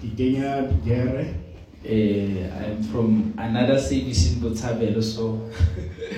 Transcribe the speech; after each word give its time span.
ke 0.00 0.16
kenya 0.16 0.64
gere 0.84 1.34
Uh, 1.78 2.50
I'm 2.60 2.82
from 2.90 3.32
another 3.38 3.78
service 3.80 4.32
in 4.32 4.40
Botshabelo, 4.42 5.00
so 5.00 5.48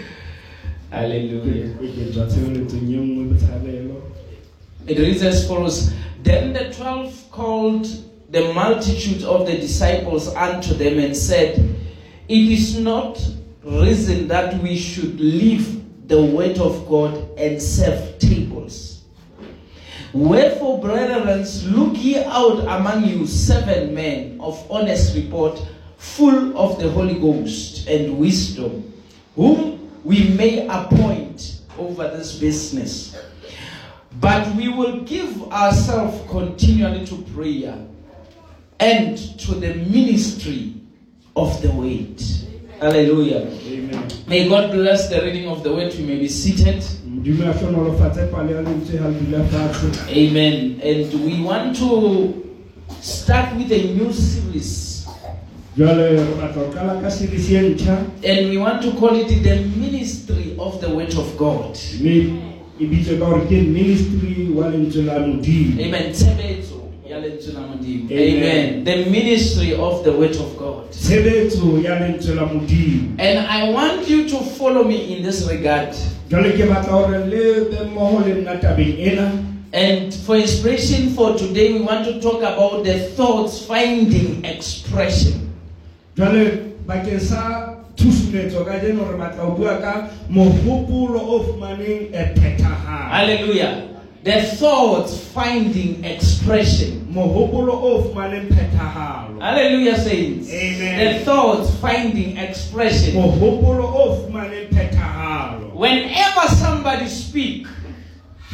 hallelujah. 0.90 1.76
ke 1.76 1.86
ke 1.94 2.04
tswa 2.10 2.24
tshebeletsong 2.26 2.80
nngwe 2.88 3.24
botshabelo 3.30 4.00
It 4.88 4.98
reads 4.98 5.22
as 5.22 5.46
follows 5.46 5.92
Then 6.24 6.54
the 6.54 6.72
twelve 6.72 7.12
called 7.30 7.86
the 8.30 8.52
multitude 8.54 9.22
of 9.22 9.46
the 9.46 9.56
disciples 9.60 10.34
unto 10.34 10.74
them 10.74 10.98
and 10.98 11.14
said, 11.14 11.58
It 12.26 12.50
is 12.58 12.80
not 12.80 13.20
reason 13.62 14.28
that 14.28 14.60
we 14.62 14.76
should 14.76 15.20
leave 15.20 16.08
the 16.08 16.22
word 16.22 16.58
of 16.58 16.88
God 16.88 17.14
and 17.38 17.60
serve 17.60 18.18
tables. 18.18 18.89
Wherefore, 20.12 20.80
brethren, 20.80 21.46
look 21.66 21.96
ye 21.96 22.16
out 22.24 22.60
among 22.60 23.04
you 23.04 23.26
seven 23.26 23.94
men 23.94 24.38
of 24.40 24.70
honest 24.70 25.14
report, 25.14 25.60
full 25.98 26.56
of 26.58 26.80
the 26.80 26.90
Holy 26.90 27.14
Ghost 27.14 27.86
and 27.86 28.18
wisdom, 28.18 28.92
whom 29.36 29.90
we 30.02 30.30
may 30.30 30.66
appoint 30.66 31.60
over 31.78 32.08
this 32.08 32.38
business. 32.38 33.16
But 34.20 34.54
we 34.56 34.68
will 34.68 35.02
give 35.02 35.52
ourselves 35.52 36.28
continually 36.28 37.06
to 37.06 37.16
prayer 37.34 37.78
and 38.80 39.16
to 39.40 39.54
the 39.54 39.74
ministry 39.74 40.74
of 41.36 41.60
the 41.62 41.70
word. 41.70 42.20
Hallelujah. 42.80 43.46
amen 43.66 44.08
May 44.26 44.48
God 44.48 44.72
bless 44.72 45.08
the 45.08 45.22
reading 45.22 45.48
of 45.48 45.62
the 45.62 45.72
word. 45.72 45.94
We 45.94 46.04
may 46.04 46.18
be 46.18 46.28
seated. 46.28 46.84
Amen. 50.08 50.80
And 50.82 51.14
we 51.24 51.42
want 51.42 51.76
to 51.78 52.32
start 53.02 53.56
with 53.56 53.72
a 53.72 53.94
new 53.94 54.12
series. 54.12 55.06
And 58.24 58.50
we 58.50 58.56
want 58.58 58.82
to 58.82 58.90
call 58.92 59.14
it 59.16 59.28
the 59.28 59.56
ministry 59.76 60.54
of 60.58 60.80
the 60.80 60.88
word 60.88 61.14
of 61.14 61.36
God. 61.36 61.76
Amen. 65.78 66.12
Amen. 66.38 66.69
Tshebetso 67.10 67.14
ya 67.14 67.18
lentswe 67.18 67.52
la 67.54 67.60
Modimo. 67.60 68.08
Amen. 68.10 68.36
Amen. 68.36 68.84
The 68.84 69.10
ministry 69.10 69.74
of 69.74 70.04
the 70.04 70.12
word 70.12 70.36
of 70.36 70.56
God. 70.56 70.90
tshebetso 70.90 71.80
ya 71.82 71.98
lentswe 71.98 72.34
la 72.34 72.46
modimo 72.46 73.16
And 73.18 73.38
I 73.38 73.70
want 73.72 74.08
you 74.08 74.28
to 74.28 74.36
follow 74.36 74.84
me 74.84 75.16
in 75.16 75.22
this 75.22 75.48
regard. 75.48 75.94
jwale 76.28 76.52
ke 76.52 76.68
batla 76.68 76.90
gore 76.90 77.18
le 77.26 77.70
be 77.70 77.76
mmogo 77.84 78.20
le 78.26 78.34
nna 78.34 78.56
tabeng 78.60 78.98
ena 78.98 79.32
And 79.72 80.12
for 80.14 80.36
inspiration 80.36 81.14
for 81.14 81.36
today, 81.38 81.72
we 81.74 81.80
want 81.82 82.04
to 82.04 82.20
talk 82.20 82.38
about 82.42 82.82
the 82.84 82.98
thoughts 83.16 83.64
finding 83.66 84.44
expression. 84.44 85.50
jwale 86.16 86.74
bakeng 86.86 87.20
sa 87.20 87.74
tshusumetso 87.96 88.64
ka 88.64 88.78
jeno 88.78 89.10
re 89.10 89.18
batla 89.18 89.44
ho 89.44 89.50
bua 89.58 89.80
ka 89.80 90.10
mohopolo 90.30 91.18
o 91.18 91.42
fumaneng 91.42 92.10
phethahalo 92.14 93.10
Hallelujah. 93.10 93.86
The 94.22 94.42
thoughts 94.60 95.16
finding 95.32 96.04
expression. 96.04 96.99
Mohopolo 97.10 97.72
o 97.82 98.02
fumaneng 98.02 98.48
phethahalo 98.48 99.40
Hallelujah, 99.40 99.96
saints. 99.98 100.52
Amen. 100.52 101.18
The 101.18 101.24
thoughts 101.24 101.70
finding 101.80 102.36
expression. 102.36 103.14
mohopolo 103.14 103.84
o 103.84 104.16
fumaneng 104.26 104.68
phethahalo 104.70 105.74
Whenever 105.74 106.46
somebody 106.60 107.06
speak, 107.08 107.66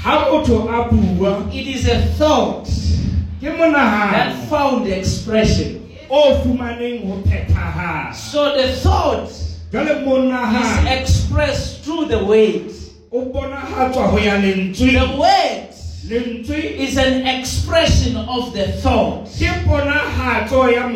ha 0.03 0.31
motho 0.31 0.69
a 0.69 0.89
it 1.53 1.67
is 1.67 1.89
a 1.89 2.01
thought 2.17 2.69
that 3.43 4.49
found 4.49 4.87
expression. 4.89 5.83
o 6.09 6.41
fumaneng 6.43 7.05
ho 7.07 7.23
So 8.15 8.55
the 8.57 8.73
thought 8.79 9.29
is 9.29 10.87
expressed 10.87 11.83
through 11.85 12.07
the 12.07 12.25
word. 12.25 12.71
o 13.13 13.25
bonahatswa 13.27 14.07
ho 14.11 14.19
ya 14.19 14.35
lentswe 14.39 14.93
The 14.93 15.19
word 15.19 15.67
lentswe 15.69 15.86
is 16.11 16.97
an 16.99 17.27
expression 17.27 18.17
of 18.17 18.53
the 18.55 18.69
thought. 18.81 19.27
ke 19.27 19.51
ponahatso 19.67 20.71
ya 20.73 20.89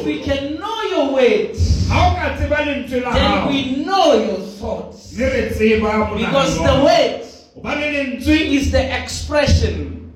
If 0.00 0.04
we 0.04 0.20
can 0.22 0.58
know 0.58 0.82
your 0.90 1.12
words, 1.14 1.86
ha 1.88 2.10
o 2.10 2.14
ka 2.16 2.36
tseba 2.36 2.56
lentswe 2.66 3.02
la 3.02 3.12
then 3.12 3.48
we 3.48 3.84
know 3.84 4.14
your 4.18 4.38
thoughts. 4.58 5.16
le 5.16 5.30
re 5.30 5.48
tseba 5.50 6.10
Because 6.18 6.54
the 6.58 6.62
monahano 6.62 6.84
word 6.84 7.22
hobane 7.54 7.86
lentswe 7.94 8.36
is 8.58 8.70
the 8.72 8.82
expression 9.02 10.12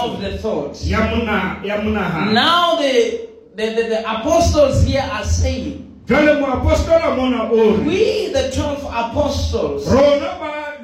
of 0.00 0.20
the 0.20 0.38
thought. 0.38 0.80
ya 0.84 1.10
mona 1.14 1.60
ya 1.64 1.76
monahano 1.82 2.32
Now 2.32 2.76
the, 2.76 3.28
the, 3.54 3.66
the, 3.74 3.82
the 3.88 4.00
apostles 4.00 4.82
here 4.84 5.04
are 5.12 5.24
saying, 5.24 5.84
jwale 6.06 6.40
moapostola 6.40 7.16
mona 7.16 7.50
o 7.52 7.76
re 7.76 7.84
we 7.84 8.32
the 8.32 8.50
12 8.50 8.80
apostles, 8.84 9.84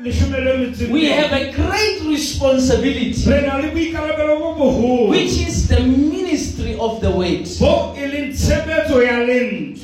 rona 0.04 0.28
ba 0.28 0.34
leshome 0.34 0.44
le 0.44 0.58
metso 0.58 0.90
we 0.92 1.06
have 1.06 1.32
a 1.32 1.52
great 1.52 2.00
responsibility, 2.06 3.14
re 3.30 3.40
na 3.42 3.56
le 3.58 3.70
boikarabelo 3.70 4.38
bo 4.38 4.54
boholo 4.54 5.08
which 5.10 5.40
is 5.46 5.68
the 5.68 5.80
ministry 5.80 6.76
of 6.78 7.00
the 7.00 7.10
word. 7.10 7.46
bo 7.60 7.94
leng 7.96 8.32
tshebetso 8.32 9.00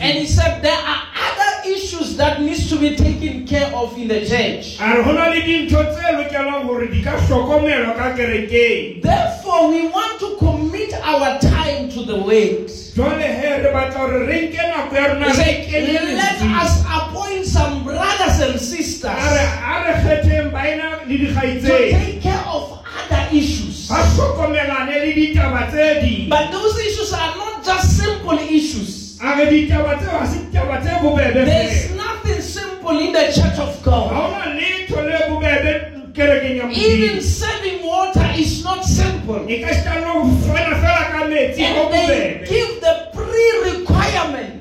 And 0.01 0.19
he 0.19 0.27
said 0.27 0.63
there 0.63 0.73
are 0.73 1.03
other 1.15 1.71
issues 1.71 2.17
that 2.17 2.41
needs 2.43 2.69
to 2.71 2.77
be 2.79 2.97
taken 2.97 3.47
care 3.47 3.73
of 3.75 3.97
in 3.99 4.09
the 4.09 4.21
church. 4.27 4.79
a 4.81 4.97
re 4.97 5.03
ho 5.03 5.13
na 5.13 5.29
le 5.29 5.41
dintho 5.41 5.83
tse 5.93 6.13
lokelang 6.13 6.65
hore 6.67 6.87
di 6.89 7.03
ka 7.03 7.17
hlokomelwa 7.17 7.97
ka 7.97 8.15
kerekeng 8.17 9.03
Therefore, 9.03 9.69
we 9.71 9.89
want 9.89 10.21
to 10.21 10.37
commit 10.39 10.93
our 10.95 11.39
time 11.41 11.89
to 11.91 12.05
the 12.05 12.17
word. 12.17 12.69
jwale 12.95 13.23
he 13.23 13.49
re 13.63 13.71
batla 13.73 13.99
hore 13.99 14.27
re 14.27 14.49
nke 14.49 14.61
nako 14.69 14.95
ya 14.95 15.07
rona 15.15 15.33
He 15.33 15.81
re 15.81 15.97
said, 15.97 16.17
let 16.17 16.43
us 16.63 16.85
appoint 16.87 17.47
some 17.47 17.85
brothers 17.85 18.41
and 18.41 18.61
re 18.61 18.83
sisters 19.01 19.53
a 19.65 19.75
re 19.85 19.93
kgetheng 20.03 20.51
baena 20.53 21.01
le 21.09 21.17
to 21.19 21.67
take 21.67 22.21
care 22.23 22.45
of 22.47 22.79
other 22.85 23.25
issues. 23.33 23.89
ba 23.89 23.97
hlokomelane 23.97 24.95
le 25.01 25.13
ditaba 25.15 25.67
tse 25.71 26.01
ding 26.03 26.29
But 26.29 26.51
those 26.53 26.79
issues 26.81 27.13
are 27.13 27.35
not 27.37 27.65
just 27.65 27.97
simple 27.97 28.39
issues. 28.39 29.19
a 29.23 29.37
re 29.37 29.47
ditaba 29.51 29.97
tseo 29.99 30.11
ha 30.19 30.27
se 30.27 30.39
ditaba 30.45 30.81
tse 30.81 30.91
bobebe 31.03 31.45
There's 31.45 31.91
nothing 31.97 32.41
simple 32.43 32.99
in 33.01 33.13
the 33.13 33.25
church 33.33 33.59
of 33.59 33.73
God. 33.83 34.13
ona 34.13 34.53
letho 34.55 35.01
le 35.01 35.19
bobebe 35.33 35.73
kerekeng 36.13 36.57
ya 36.57 36.67
Even 36.69 37.23
serving 37.23 37.81
water 37.87 38.29
is 38.37 38.63
not 38.65 38.85
simple. 38.85 39.41
ka 39.49 39.71
sitane 39.73 40.05
ho 40.05 40.29
fana 40.45 40.77
fela 40.77 41.05
ka 41.13 41.21
metsi 41.25 41.63
ho 41.65 41.89
And 41.89 41.93
they 41.95 42.45
give 42.49 42.81
the 42.85 42.95
pre-requirement 43.17 44.61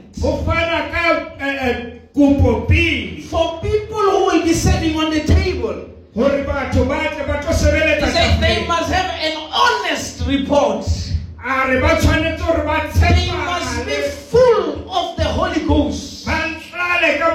ho 2.19 2.33
fana 2.35 2.43
ka 2.43 2.43
kopo 2.43 2.67
pele 2.67 3.21
for 3.21 3.59
people 3.61 4.01
who 4.11 4.25
will 4.25 4.43
be 4.43 4.53
serving 4.53 4.95
on 4.97 5.09
the 5.11 5.23
table. 5.23 5.85
hore 6.13 6.43
batho 6.43 6.85
ba 6.87 7.09
tle 7.15 7.25
ba 7.27 7.39
tlo 7.41 7.53
He 7.53 8.11
said 8.11 8.39
they 8.41 8.67
must 8.67 8.91
have 8.91 9.11
an 9.21 9.37
honest 9.53 10.27
report. 10.27 10.85
a 11.45 11.67
re 11.67 11.79
ba 11.79 11.95
tshwanetse 11.95 12.41
hore 12.41 12.63
ba 12.65 12.89
They 12.99 13.31
must 13.31 13.85
be 13.85 13.97
full 14.31 14.89
of 14.91 15.15
the 15.17 15.23
Holy 15.23 15.61
Ghost. 15.65 16.25
ba 16.25 16.31
ntlale 16.47 17.19
ka 17.19 17.27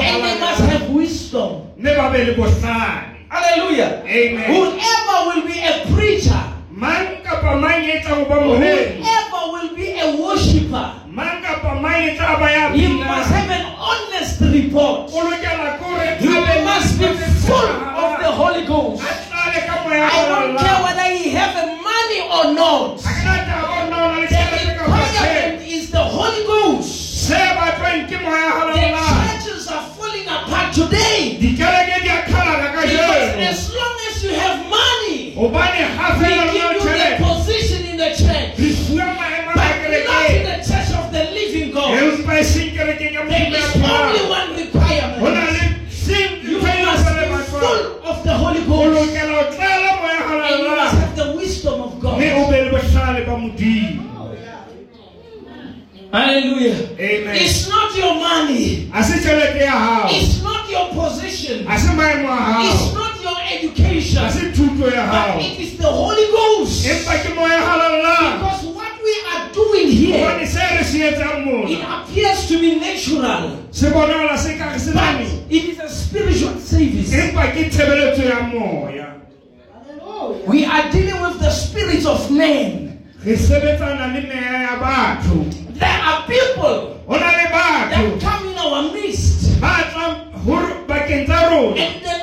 And 0.00 0.24
they 0.24 0.40
must 0.40 0.60
have 0.62 0.90
wisdom. 0.90 1.62
mme 1.76 1.96
ba 1.96 2.10
be 2.12 2.24
le 2.24 2.34
bohlale 2.34 3.06
Hallelujah. 3.30 4.02
Amen. 4.06 4.42
Whoever 4.50 5.18
will 5.26 5.46
be 5.46 5.60
a 5.62 5.86
preacher, 5.94 6.42
mang 6.80 7.20
kapa 7.22 7.60
mang 7.60 7.84
tlang 7.84 8.24
ho 8.24 8.24
ba 8.24 8.36
whoever 8.40 9.42
will 9.52 9.70
be 9.76 9.98
a 10.00 10.08
worshipper, 10.16 10.86
mang 11.12 11.42
kapa 11.44 11.76
mang 11.80 12.16
tla 12.16 12.40
ba 12.40 12.48
ya 12.48 12.64
he 12.72 12.88
must 12.88 13.28
have 13.30 13.50
an 13.52 13.66
honest 13.76 14.40
report. 14.40 15.10
o 15.12 15.18
lokela 15.28 15.76
ke 15.76 15.84
hore 15.84 16.08
He 16.24 16.64
must 16.64 16.96
be 16.98 17.08
full 17.44 17.70
of 18.00 18.10
the 18.22 18.30
Holy 18.32 18.64
Ghost. 18.64 19.02
a 19.04 19.12
tlale 19.28 19.60
ka 19.68 19.74
moya 19.84 20.08
I 20.08 20.24
don't 20.28 20.56
care 20.56 20.78
whether 20.84 21.08
he 21.12 21.28
have 21.36 21.54
money 21.84 22.20
or 22.36 22.44
not. 22.56 22.96
Ha 23.04 23.12
ke 23.12 23.22
na 23.28 23.34
taba 23.44 23.66
hore 23.68 23.86
na 23.92 23.96
o 24.00 24.08
na 24.08 24.16
le 24.16 24.26
The 24.26 24.36
tjhelete 24.40 24.72
kapa 24.80 24.96
tjhe. 24.96 25.20
requirement 25.20 25.60
is 25.68 25.84
the 25.92 26.04
Holy 26.16 26.42
Ghost. 26.48 26.88
se 27.28 27.40
batlwang 27.60 28.02
ke 28.08 28.16
moya 28.24 28.48
The 28.72 28.88
churches 29.44 29.68
are 29.68 29.84
falling 29.96 30.28
apart 30.28 30.72
today. 30.72 31.36
dikereke 31.36 31.96
di 32.04 32.08
a 32.08 32.18
kgalana 32.24 32.68
ka 32.72 32.80
Because 32.88 33.36
as 33.52 33.60
long 33.76 33.96
as 34.08 34.16
you 34.24 34.32
have 34.32 34.56
money, 34.68 34.99
fela 35.34 36.44
re 36.44 36.52
give 36.52 36.74
you 36.74 36.90
the 36.90 37.24
position 37.24 37.86
in 37.86 37.96
the 37.96 38.10
church, 38.10 38.58
re 38.58 38.70
fuwa 38.72 39.04
maemo 39.14 39.50
a 39.50 39.54
but 39.54 40.04
not 40.06 40.30
in 40.30 40.42
the 40.44 40.56
church 40.64 40.90
of 40.98 41.12
the 41.12 41.24
living 41.32 41.70
God. 41.72 41.90
empa 41.98 42.44
seng 42.44 42.70
kerekeng 42.74 43.14
ya 43.14 43.24
There 43.28 43.54
is 43.54 43.76
only 43.76 44.22
one 44.28 44.56
requirement. 44.56 45.20
You 46.42 46.60
must 46.86 47.04
be 47.06 47.42
full 47.50 48.02
of 48.04 48.24
the 48.24 48.34
Holy 48.34 48.60
Ghost, 48.64 48.90
lokela 48.90 49.32
ho 49.38 49.44
tlala 49.54 49.90
moya 50.00 50.20
and 50.50 50.62
you 50.62 50.70
must 50.76 50.94
have 50.98 51.16
the 51.16 51.36
wisdom 51.36 51.80
of 51.82 52.00
God. 52.00 52.14
o 52.18 52.50
be 52.50 52.58
le 52.64 52.70
bohlale 52.70 53.26
ba 53.26 53.34
modimo 53.36 54.06
Hallelujah. 56.12 56.74
amen 56.98 57.36
It's 57.38 57.68
not 57.68 57.94
your 57.96 58.14
money. 58.18 58.90
ha 58.90 59.02
se 59.02 59.18
tjhelete 59.22 59.62
ya 59.62 59.70
hao 59.78 60.08
It's 60.10 60.42
not 60.42 60.66
your 60.68 60.88
position. 60.90 61.66
ha 61.66 61.78
se 61.78 61.94
maemo 61.94 62.26
a 62.28 62.66
It's 62.66 62.92
not 62.94 63.09
education. 63.58 64.22
ha 64.24 64.30
se 64.30 64.50
thuto 64.52 64.86
ya 64.92 65.06
But 65.10 65.42
it 65.44 65.58
is 65.60 65.78
the 65.78 65.86
Holy 65.86 66.26
Ghost. 66.30 66.86
empa 66.86 67.18
ke 67.22 67.34
moya 67.34 67.58
halalang 67.58 68.38
Because 68.40 68.66
what 68.74 68.90
It 71.72 71.80
appears 71.82 72.48
to 72.48 72.58
be 72.60 72.74
natural, 72.80 73.58
se 73.70 73.86
bonagala 73.90 74.36
se 74.38 74.58
ka 74.58 74.72
re 74.72 74.78
se 74.78 74.92
but 74.92 75.20
it 75.50 75.64
is 75.64 75.78
a 75.78 75.88
spiritual 75.88 76.58
service. 76.58 77.12
empa 77.12 77.52
ke 77.54 77.70
tshebeletso 77.70 78.22
ya 78.24 79.06
We 80.46 80.64
are 80.64 80.90
dealing 80.90 81.20
with 81.22 81.38
the 81.40 81.50
spirits 81.50 82.06
of 82.06 82.30
men. 82.30 82.98
re 83.24 83.36
sebetsana 83.36 84.12
le 84.14 84.20
meya 84.26 84.62
ya 84.62 84.76
batho. 84.80 85.44
There 85.78 85.88
are 85.88 86.22
people 86.26 86.96
ho 87.06 87.16
na 87.18 87.30
le 87.30 87.46
batho. 87.52 87.90
that 87.90 88.20
come 88.20 88.48
in 88.48 88.58
our 88.58 88.82
midst, 88.92 89.60
ba 89.60 89.84
tlang 89.92 90.32
ho- 90.44 90.84
bakeng 90.88 91.28
and 91.28 92.02
the 92.04 92.19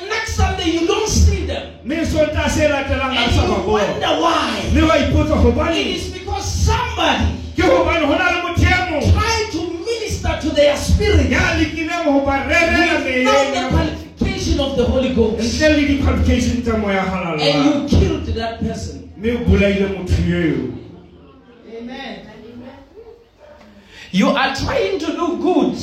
and 2.21 3.31
sa 3.31 3.43
you 3.43 3.47
ba 3.47 3.61
bona 3.65 3.67
wonder 3.67 4.21
why. 4.21 4.69
mme 4.73 4.81
wa 4.87 4.97
ipotsa 4.97 5.35
It 5.35 5.43
gobane 5.43 5.95
is 5.95 6.09
because 6.13 6.45
somebody 6.45 7.25
ke 7.55 7.61
gobane 7.63 8.07
go 8.07 8.15
na 8.17 8.29
le 8.31 8.41
motho 8.41 8.65
mongwe 8.89 9.11
tried 9.13 9.51
to 9.51 9.61
minister 9.85 10.39
to 10.41 10.49
their 10.55 10.77
spirit 10.77 11.29
ya 11.31 11.39
lekileng 11.57 12.03
go 12.05 12.25
ba 12.25 12.45
rerela 12.47 13.03
without 13.05 13.53
the 13.53 13.59
ya- 13.59 13.69
qualification 13.69 14.59
of 14.59 14.75
the 14.77 14.83
Holy 14.85 15.13
Ghost, 15.13 15.39
ntle 15.43 15.69
le 15.69 15.87
di-qualification 15.87 16.61
tsa 16.63 16.77
moya 16.77 17.03
and 17.39 17.65
you 17.65 17.99
killed 17.99 18.25
that 18.35 18.59
person. 18.59 19.11
mme 19.17 19.31
o 19.35 19.37
bolaile 19.45 19.87
motho 19.87 20.21
eo 20.25 20.73
You 24.11 24.29
are 24.29 24.55
trying 24.55 24.99
to 24.99 25.05
do 25.05 25.37
good, 25.37 25.75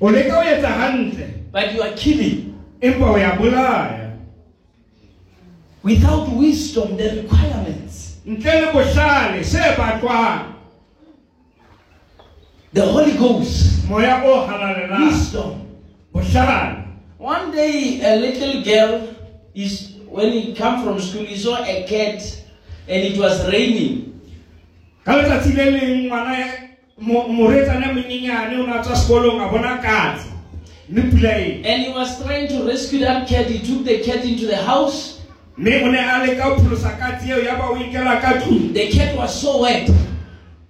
o 0.00 0.06
leka 0.08 0.38
o 0.38 0.42
etsa 0.42 0.68
hantle 0.68 1.26
but 1.52 1.74
you 1.74 1.82
are 1.82 1.92
killing. 1.96 2.54
empa 2.80 3.04
o 3.10 3.16
ya 3.18 3.36
bolaya 3.36 3.98
without 5.82 6.28
wisdom 6.36 6.96
the 6.96 7.22
requirements. 7.22 8.16
ntle 8.26 8.60
le 8.60 8.72
bohlale 8.72 9.44
The 12.74 12.80
Holy 12.86 13.12
Ghost, 13.18 13.84
moya 13.88 14.22
o 14.24 14.46
halalelang 14.46 15.10
wisdom. 15.10 15.68
One 17.18 17.50
day, 17.52 18.00
a 18.02 18.16
little 18.16 18.62
girl 18.64 19.14
is 19.54 19.92
when 20.08 20.32
he 20.32 20.54
come 20.54 20.82
from 20.82 20.98
school, 21.00 21.24
he 21.24 21.36
saw 21.36 21.62
a 21.62 21.84
cat, 21.86 22.22
and 22.88 23.02
it 23.04 23.18
was 23.18 23.46
raining. 23.52 24.20
ka 25.04 25.12
letsatsi 25.16 25.52
le 25.56 25.64
leng 25.70 26.06
ngwana 26.08 26.38
ya- 26.38 26.58
mo- 26.98 27.28
moretsana 27.28 27.92
monyenyane 27.92 28.56
o 28.58 28.66
ne 28.66 28.72
a 28.72 28.82
tswa 28.82 28.94
sekolong 28.96 29.40
a 29.42 29.48
bona 29.50 29.78
katse 29.82 30.26
mme 30.88 31.10
pula 31.10 31.34
And 31.66 31.82
he 31.82 31.92
was 31.92 32.22
trying 32.22 32.46
to 32.48 32.64
rescue 32.64 33.00
that 33.00 33.26
cat. 33.28 33.46
He 33.50 33.58
took 33.58 33.84
the 33.84 33.98
cat 34.00 34.24
into 34.24 34.46
the 34.46 34.56
house. 34.56 35.11
Mme 35.56 35.82
o 35.84 35.90
ne 35.90 35.98
a 35.98 36.26
leka 36.26 36.42
ho 36.44 36.56
pholosa 36.56 36.90
katse 36.98 37.28
eo 37.28 37.38
ya 37.44 37.58
o 37.68 37.76
inkela 37.76 38.20
ka 38.20 38.32
tlung 38.40 38.72
The 38.72 38.90
cat 38.90 39.16
was 39.16 39.40
so 39.40 39.60
wet, 39.62 39.88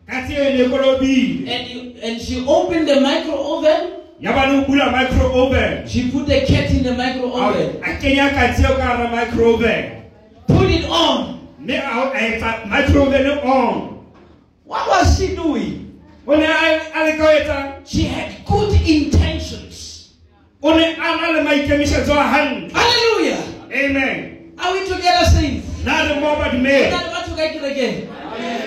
katse 0.08 0.32
eo 0.34 0.44
e 0.44 0.56
ne 0.58 0.64
kolobile 0.68 1.48
and 1.48 1.66
he, 1.66 2.00
and 2.02 2.20
she 2.20 2.44
opened 2.46 2.88
the 2.88 3.00
micro 3.00 3.34
oven. 3.58 4.00
ya 4.20 4.30
le 4.46 4.56
ho 4.60 4.64
bula 4.66 4.90
micro 4.90 5.46
oven 5.46 5.86
She 5.88 6.10
put 6.10 6.26
the 6.26 6.40
cat 6.46 6.70
in 6.70 6.82
the 6.82 6.94
micro 6.94 7.30
oven, 7.32 7.82
a 7.82 7.96
kenya 7.98 8.30
katse 8.30 8.64
eo 8.64 8.76
ka 8.76 8.82
hara 8.82 9.08
micro 9.10 9.54
oven 9.54 10.02
put 10.46 10.68
it 10.70 10.84
on. 10.90 11.48
mme 11.60 11.78
a 11.78 12.10
a 12.10 12.18
etsa 12.18 12.66
micro 12.68 13.06
oven 13.06 13.26
on 13.38 13.88
What 14.64 14.88
was 14.88 15.18
she 15.18 15.34
doing? 15.36 16.00
o 16.26 16.34
ne 16.36 16.44
a 16.46 16.90
a 16.94 17.00
leka 17.06 17.22
ho 17.22 17.30
etsa 17.38 17.86
She 17.86 18.02
had 18.04 18.44
good 18.44 18.72
intentions. 18.82 20.14
o 20.62 20.74
ne 20.76 20.94
a 20.94 21.16
na 21.16 21.30
le 21.38 21.42
maikemisetso 21.44 22.12
a 22.18 22.22
hantle 22.22 22.70
Hallelujah. 22.74 23.42
amen 23.70 24.31
Are 24.62 24.72
we 24.72 24.86
together, 24.86 25.24
saints? 25.26 25.66
na 25.84 26.02
re 26.06 26.20
mo 26.20 26.36
ba 26.38 26.46
Ona 26.46 26.52
dumele 26.54 26.90
le 26.90 27.10
batho 27.10 27.34
ka 27.34 27.46
kereke. 27.50 28.06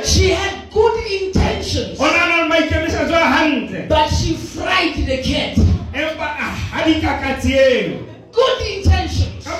She 0.05 0.29
had 0.31 0.69
good 0.71 0.95
intentions, 1.07 1.99
o 1.99 2.03
na 2.03 2.27
na 2.27 2.35
le 2.43 2.49
maikemisetso 2.51 3.13
a 3.15 3.25
hantle 3.35 3.87
but 3.87 4.09
she 4.09 4.35
fried 4.35 4.95
the 5.07 5.17
cat. 5.23 5.55
empa 5.95 6.27
a 6.35 6.47
hadika 6.75 7.19
katse 7.23 7.51
eo 7.55 7.99
Good 8.35 8.61
intentions. 8.67 9.47
a 9.47 9.55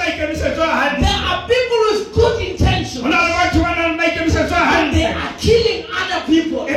There 1.00 1.22
are 1.32 1.48
people 1.48 1.80
with 1.88 2.14
good 2.14 2.42
intentions, 2.44 3.04
na 3.04 3.24
le 3.24 3.32
batho 3.32 3.64
ba 3.64 3.72
nang 3.80 3.96
le 3.96 3.98
maikemisetso 4.04 4.52
a 4.52 4.66
but 4.68 4.92
they 4.94 5.06
are 5.06 5.34
killing 5.40 5.86
other 5.88 6.22
people. 6.28 6.68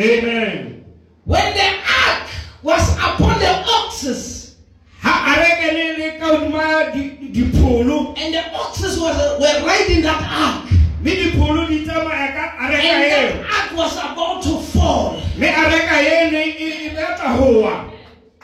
Amen. 0.00 0.84
When 1.24 1.54
the 1.54 1.68
ark 2.06 2.28
was 2.62 2.92
upon 2.96 3.38
the 3.38 3.64
oxes, 3.66 4.56
ha 5.02 5.34
a 5.34 5.40
reke 5.40 5.72
le 5.72 5.86
le 5.98 6.18
ka 6.18 6.26
hodima 6.36 6.92
di- 6.92 7.28
dipholo. 7.32 8.14
and 8.16 8.34
the 8.34 8.52
oxes 8.54 8.98
was, 8.98 9.16
were 9.40 9.66
riding 9.66 10.02
that 10.02 10.22
ark, 10.22 10.70
mme 11.02 11.10
dipholo 11.14 11.66
di 11.68 11.84
tsamaya 11.84 12.32
ka 12.32 12.44
a 12.58 12.68
reka 12.70 12.88
and 12.88 13.42
that 13.42 13.50
ark 13.52 13.76
was 13.76 13.96
about 13.98 14.42
to 14.42 14.58
fall. 14.72 15.20
mme 15.36 15.48
a 15.48 15.62
reka 15.68 15.96
ene 16.00 16.94
batla 16.96 17.36
ho 17.36 17.60
wa. 17.62 17.84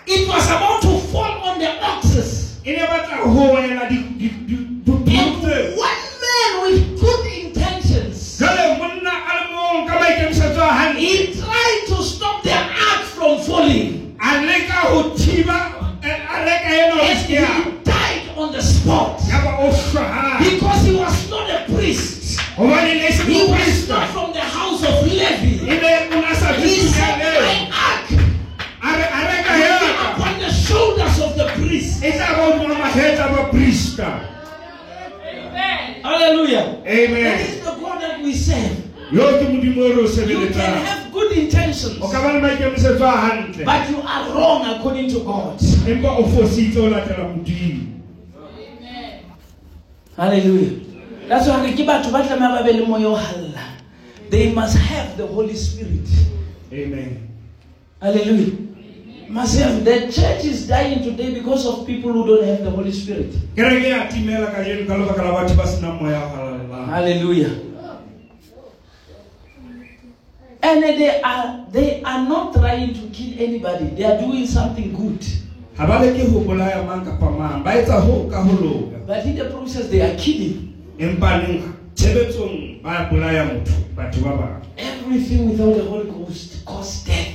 It 0.07 0.29
was 0.29 0.47
about 0.51 0.83
to 0.83 0.99
fall 1.09 1.14
Hallelujah. 50.17 50.81
That's 51.29 51.49
why 51.49 51.73
ke 51.73 51.83
batho 51.87 52.13
ba 52.13 52.23
tlameha 52.23 52.59
ba 52.59 52.65
be 52.65 52.73
le 52.79 52.87
moya 52.87 53.09
o. 53.09 53.55
They 54.31 54.53
must 54.53 54.77
have 54.79 55.17
the 55.17 55.27
Holy 55.27 55.55
Spirit. 55.55 56.07
amen 56.73 57.29
Hallelujah. 58.01 58.53
Must 59.29 59.59
have. 59.59 59.85
The 59.85 60.13
church 60.13 60.45
is 60.45 60.69
dying 60.69 61.03
today 61.03 61.35
because 61.35 61.67
of 61.67 61.87
people 61.87 62.13
who 62.13 62.27
don't 62.27 62.45
have 62.47 62.63
the 62.63 62.71
Holy 62.71 62.93
Spirit. 62.93 63.33
kereke 63.57 63.89
ya 63.89 64.07
timela 64.09 64.53
ka 64.55 64.63
jeno 64.63 64.87
ka 64.87 64.95
lebaka 64.95 65.23
la 65.25 65.33
batho 65.43 65.57
ba 65.57 65.67
senang 65.67 66.01
moya 66.01 66.21
o 66.23 66.29
halalelang 66.29 66.87
Hallelujah. 66.89 67.55
And 70.63 70.83
they 70.83 71.21
are 71.21 71.67
they 71.73 72.03
are 72.03 72.23
not 72.29 72.55
trying 72.55 72.95
to 72.95 73.01
kill 73.13 73.35
anybody. 73.39 73.87
They 73.97 74.05
are 74.05 74.19
doing 74.21 74.47
something 74.47 74.95
good. 74.95 75.44
Ha 75.77 75.87
ba 75.87 75.99
leke 76.03 76.23
ho 76.31 76.41
bolaya 76.41 76.83
mang 76.87 77.05
kapa 77.05 77.31
mang 77.31 77.63
ba 77.65 77.71
etsa 77.75 78.01
ho 78.01 78.29
ka 78.31 78.43
ho 78.43 78.53
loka 78.63 78.99
But 79.07 79.27
in 79.27 79.37
the 79.37 79.45
process, 79.53 79.89
they 79.91 80.01
are 80.01 80.17
killing. 80.17 80.73
empaneng 80.99 81.75
tshebetsong 81.95 82.81
ba 82.83 83.11
bolaya 83.11 83.45
motho 83.51 83.75
batho 83.97 84.21
ba 84.23 84.33
bang 84.39 84.61
Everything 84.79 85.51
without 85.51 85.75
the 85.77 85.85
Holy 85.85 86.07
Ghost 86.11 86.65
causes 86.65 87.05
death. 87.05 87.35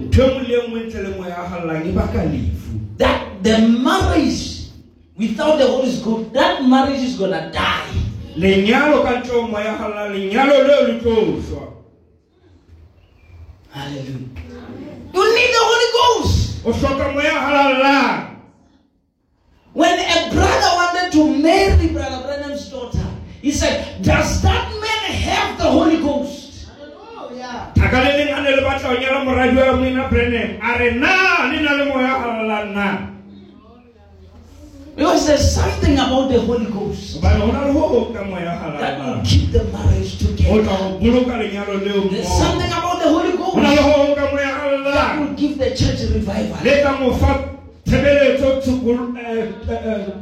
ntho 0.00 0.22
nngwe 0.26 0.44
le 0.48 0.56
nngwe 0.68 0.80
ntle 0.88 1.00
le 1.02 1.10
moya 1.16 1.36
a 1.36 1.44
hallang 1.48 1.92
baka 1.96 2.24
lefu 2.28 2.72
That 2.98 3.42
the 3.42 3.58
marriage 3.68 4.68
without 5.18 5.58
the 5.58 5.66
Holy 5.66 5.92
Ghost, 6.04 6.32
that 6.32 6.62
marriage 6.64 7.00
is 7.02 7.16
gonna 7.18 7.50
die. 7.52 7.92
lenyalo 8.36 9.02
ka 9.04 9.20
ntle 9.20 9.32
ho 9.32 9.42
moya 9.48 9.72
a 9.74 9.78
hallang 9.80 10.12
lenyalo 10.12 10.54
leo 10.68 10.80
le 10.88 10.94
tlo 11.00 11.14
shwa 11.44 11.64
Hallelujah. 13.72 14.28
You 15.16 15.22
need 15.34 15.50
the 15.56 15.62
Holy 15.64 15.88
Ghost. 15.96 16.41
O 16.64 16.72
hloka 16.72 17.12
moya 17.12 17.30
a 17.30 17.40
halallang 17.46 18.28
When 19.72 19.98
a 19.98 20.30
brother 20.30 20.70
wanted 20.76 21.12
to 21.12 21.22
marry 21.40 21.88
Brother 21.88 22.20
Branham's 22.26 22.68
daughter, 22.68 23.06
he 23.40 23.50
said, 23.50 24.02
Does 24.02 24.42
that 24.42 24.68
man 24.68 25.02
have 25.16 25.56
the 25.56 25.64
Holy 25.64 25.96
Ghost? 25.96 26.42
thaka 27.74 27.98
le 28.04 28.10
leng 28.18 28.30
a 32.76 33.21
Because 34.94 35.26
there's 35.26 35.54
something 35.54 35.94
about 35.94 36.28
the 36.30 36.40
Holy 36.40 36.66
Ghost 36.66 37.16
hobane 37.16 37.40
ho 37.40 37.46
na 37.52 37.64
le 37.66 37.72
ho 37.72 37.88
hong 37.88 38.14
ka 38.14 38.24
moya 38.24 38.52
a 38.52 38.78
that 38.78 38.98
will 39.00 39.22
keep 39.24 39.50
the 39.52 39.64
marriage 39.72 40.18
together. 40.18 40.62
tla 40.62 40.72
ho 40.76 40.98
boloka 41.00 41.34
lenyalo 41.40 41.80
leo 41.84 42.08
There's 42.08 42.28
something 42.28 42.68
about 42.70 42.98
the 43.00 43.08
Holy 43.08 43.32
ho 43.36 43.60
na 43.60 43.70
le 43.70 43.76
Ghost 43.76 43.82
ho 43.82 43.92
hong 43.92 44.14
ka 44.14 44.26
moya 44.30 44.50
a 44.52 44.92
that 44.92 45.18
will 45.20 45.34
give 45.34 45.56
the 45.58 45.70
church 45.74 46.00
revival. 46.12 46.58
le 46.64 46.72
tla 46.82 46.92
mo 47.00 47.12
fa 47.16 47.32
tshebeletso 47.86 48.60
tsokol- 48.60 49.16
eh, 49.16 50.12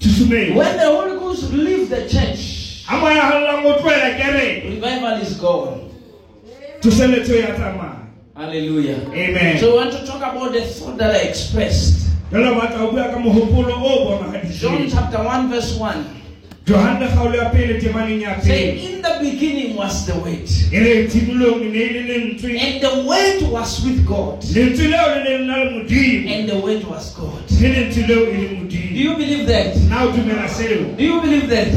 tshusumetso 0.00 0.54
When 0.56 0.76
the 0.78 0.86
Holy 0.88 1.16
Ghost 1.18 1.52
leaves 1.52 1.88
the 1.90 2.08
church, 2.08 2.84
ha 2.86 2.96
moya 3.00 3.20
hallang 3.28 3.66
o 3.66 3.74
tlohela 3.76 4.16
kereke 4.16 4.64
revival 4.70 5.20
is 5.20 5.34
gone. 5.36 5.90
tsoseletso 6.80 7.34
ya 7.36 7.52
tsamaya 7.52 8.00
Hallelujah. 8.36 8.98
amen 9.12 9.58
So 9.60 9.72
we 9.72 9.76
want 9.84 9.92
to 9.92 10.04
talk 10.06 10.22
about 10.24 10.52
the 10.52 10.62
thought 10.64 10.96
that 10.96 11.14
I 11.14 11.28
expressed. 11.28 12.03
Jalo 12.32 12.54
batla 12.60 12.78
ho 12.78 12.90
bua 12.90 13.08
ka 13.12 13.18
mohopolo 13.18 13.74
o 13.74 14.42
John 14.50 14.88
chapter 14.88 15.18
1, 15.22 15.48
verse 15.50 15.78
1. 15.78 16.04
johane 16.66 17.08
kgaolo 17.08 17.36
ya 17.36 17.50
pele 17.50 17.80
temaneng 17.80 18.20
ya 18.22 18.40
Say, 18.40 18.78
in 18.80 19.02
the 19.02 19.18
beginning 19.20 19.76
was 19.76 20.06
the 20.06 20.14
Word, 20.14 20.48
re 20.72 21.06
tshimolong 21.08 21.60
ne 21.70 21.84
le 21.92 22.02
lentswe 22.08 22.58
and 22.58 22.80
the 22.80 23.04
Word 23.04 23.52
was 23.52 23.84
with 23.84 24.06
God, 24.06 24.40
lentswe 24.42 24.88
leo 24.88 25.08
le 25.14 25.24
ne 25.24 25.38
le 25.38 25.44
na 25.44 25.56
le 25.56 25.70
modimo 25.70 26.28
and 26.30 26.48
the 26.48 26.56
Word 26.58 26.84
was 26.84 27.12
God. 27.14 27.44
le 27.60 27.68
lentswe 27.68 28.06
leo 28.08 28.24
le 28.24 28.64
Do 28.64 29.00
you 29.00 29.16
believe 29.16 29.46
that? 29.46 29.76
na 29.90 30.04
o 30.04 30.12
dumela 30.12 30.48
seo 30.48 30.96
Do 30.96 31.04
you 31.04 31.20
believe 31.20 31.48
that? 31.50 31.68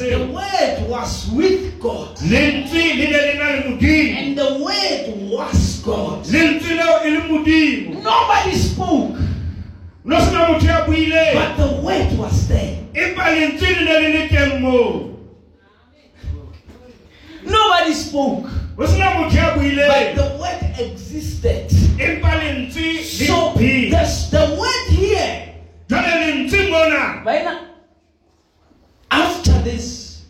The 0.00 0.26
Word 0.32 0.88
was 0.88 1.30
with 1.32 1.78
God, 1.80 2.16
lentswe 2.18 2.82
le 2.98 3.06
ne 3.06 3.20
le 3.26 3.34
na 3.38 3.48
le 3.54 3.62
modimo 3.70 4.14
and 4.18 4.36
the 4.36 4.58
Word 4.58 5.30
was 5.30 5.80
God. 5.84 6.24
lentswe 6.26 6.74
leo 6.74 6.98
le 7.04 7.20
modimo 7.30 8.02
Nobody 8.02 8.56
spoke, 8.56 9.14
no 9.14 9.18
sena 9.18 9.18
motho 9.18 9.18
ya 9.18 9.18
buileng 9.94 9.99
but 11.34 11.56
the 11.56 11.80
Word 11.82 12.18
was 12.18 12.48
there. 12.48 12.78
empa 12.94 13.30
lentswe 13.30 13.68
le 13.68 13.84
ne 13.84 13.98
le 14.00 14.08
le 14.18 14.28
teng 14.28 14.60
moo 14.60 15.06
Nobody 17.42 17.94
spoke, 17.94 18.46
ho 18.76 18.86
sena 18.86 19.10
motho 19.16 19.36
ya 19.36 19.54
but 19.54 19.62
buileng 19.62 20.14
the 20.16 20.36
Word 20.40 20.62
existed. 20.78 21.70
empa 21.98 22.28
lentswe 22.40 23.02
So 23.04 23.52
le 23.56 23.90
the, 23.90 24.28
the 24.30 24.56
Word 24.58 24.86
here, 24.98 25.54
jale 25.88 26.14
lentswe 26.20 26.70
mona 26.70 27.22
right 27.24 27.44
now, 27.44 27.60
after 29.10 29.52
this, 29.62 30.22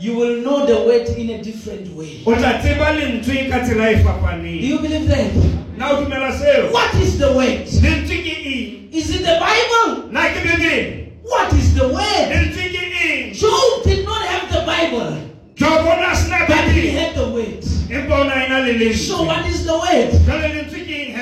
ka 0.00 0.06
morao 0.06 0.08
ho 0.08 0.08
mona 0.08 0.08
you 0.08 0.16
will 0.16 0.40
know 0.42 0.66
the 0.66 0.74
Word 0.86 1.08
in 1.18 1.30
a 1.30 1.42
different 1.42 1.88
way. 1.94 2.22
o 2.26 2.34
tla 2.34 2.58
tseba 2.58 2.92
lentswe 2.98 3.48
ka 3.50 3.58
tsela 3.58 3.90
e 3.92 3.96
Do 4.60 4.66
you 4.66 4.78
believe 4.78 5.08
that? 5.08 5.32
na 5.76 5.90
o 5.90 5.96
dumela 6.04 6.32
seo 6.32 6.70
What 6.72 6.94
is 6.94 7.18
the 7.18 7.32
Word? 7.32 7.66
lentswe 7.66 8.22
ke 8.22 8.46
eng 8.46 8.88
Is 8.92 9.10
it 9.14 9.22
the 9.22 9.38
Bible? 9.40 10.08
na 10.12 10.20
ke 10.28 10.40
What 11.22 11.52
is 11.52 11.74
the 11.74 11.88
Word? 11.88 12.28
lentswe 12.32 12.68
ke 12.70 12.82
eng 13.04 13.34
Job 13.34 13.84
did 13.84 14.04
not 14.04 14.22
have 14.26 14.48
the 14.52 14.60
Bible, 14.66 15.16
job 15.54 15.86
o 15.86 15.96
na 16.00 16.14
sena 16.14 16.46
but 16.48 16.68
he 16.72 16.88
had 16.90 17.14
the 17.14 17.28
Word. 17.28 17.64
empa 17.90 18.14
o 18.20 18.24
na 18.24 18.44
e 18.44 18.48
na 18.48 18.58
So 18.94 19.22
what 19.24 19.46
is 19.46 19.64
the 19.66 19.72
Word? 19.74 20.10
jale 20.26 20.48
lentswe 20.54 20.80
ke 20.84 20.90
eng 20.90 21.14
he 21.14 21.20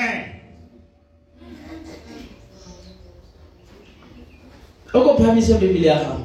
Biblia 5.61 5.95
yakho. 5.95 6.17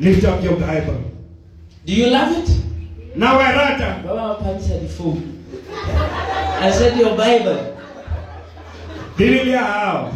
lift 0.00 0.24
up 0.24 0.42
your 0.42 0.56
bible 0.56 1.11
Do 1.84 1.92
you 1.92 2.06
love 2.10 2.30
it? 2.38 2.48
Now 3.16 3.38
I 3.40 3.50
e 3.52 3.56
rata 3.56 4.02
Baba 4.06 4.38
baphamisa 4.38 4.80
the 4.80 4.88
phone. 4.88 5.44
I 6.60 6.70
said 6.70 6.96
your 6.96 7.16
Bible. 7.16 7.76
bibele 9.16 9.50
ya 9.50 9.64
hao 9.64 10.12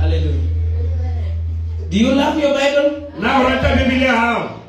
Hallelujah. 0.00 0.48
Do 1.90 1.98
you 1.98 2.14
love 2.14 2.38
your 2.38 2.54
Bible? 2.54 3.12
o 3.20 3.48
rata 3.48 3.68
ya 4.02 4.16
hao 4.16 4.60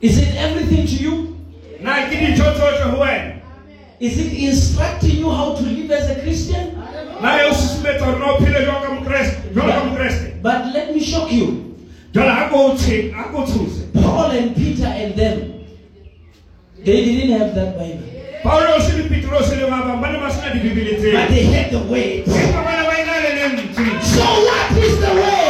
Is 0.00 0.18
it 0.18 0.34
everything 0.36 0.86
to 0.86 1.02
you? 1.02 1.36
na 1.80 2.04
tsohle 2.34 2.90
ho 2.90 3.00
wena 3.00 3.40
Is 4.00 4.18
it 4.18 4.32
instructing 4.32 5.16
you 5.18 5.30
how 5.30 5.54
to 5.54 5.62
live 5.62 5.90
as 5.90 6.10
a 6.10 6.20
Christian? 6.20 6.83
naye 7.22 7.50
usisimetse 7.50 8.04
no 8.06 8.38
phile 8.38 8.60
lonke 8.66 8.88
umkreste 8.88 9.36
lonke 9.54 9.78
umkreste 9.88 10.34
but 10.42 10.74
let 10.74 10.94
me 10.94 11.00
shock 11.00 11.32
you. 11.32 11.74
Jala 12.12 12.46
akuthi 12.46 13.14
akuthuze 13.18 13.82
paul 13.92 14.30
and 14.30 14.54
peter 14.56 14.86
and 14.86 15.14
them 15.16 15.54
they 16.84 17.04
didn't 17.04 17.38
have 17.38 17.54
that 17.54 17.78
bible. 17.78 18.10
Paulus 18.42 18.92
le 18.94 19.08
Petrus 19.08 19.50
le 19.56 19.66
baba 19.70 19.96
bana 19.96 20.18
basina 20.18 20.52
di 20.52 20.58
Biblia 20.60 20.98
tse 20.98 21.12
but 21.12 21.28
they 21.28 21.44
had 21.44 21.70
the 21.70 21.78
way. 21.90 22.24
So 22.26 22.32
what 24.22 24.72
is 24.76 25.00
the 25.00 25.14
way? 25.14 25.43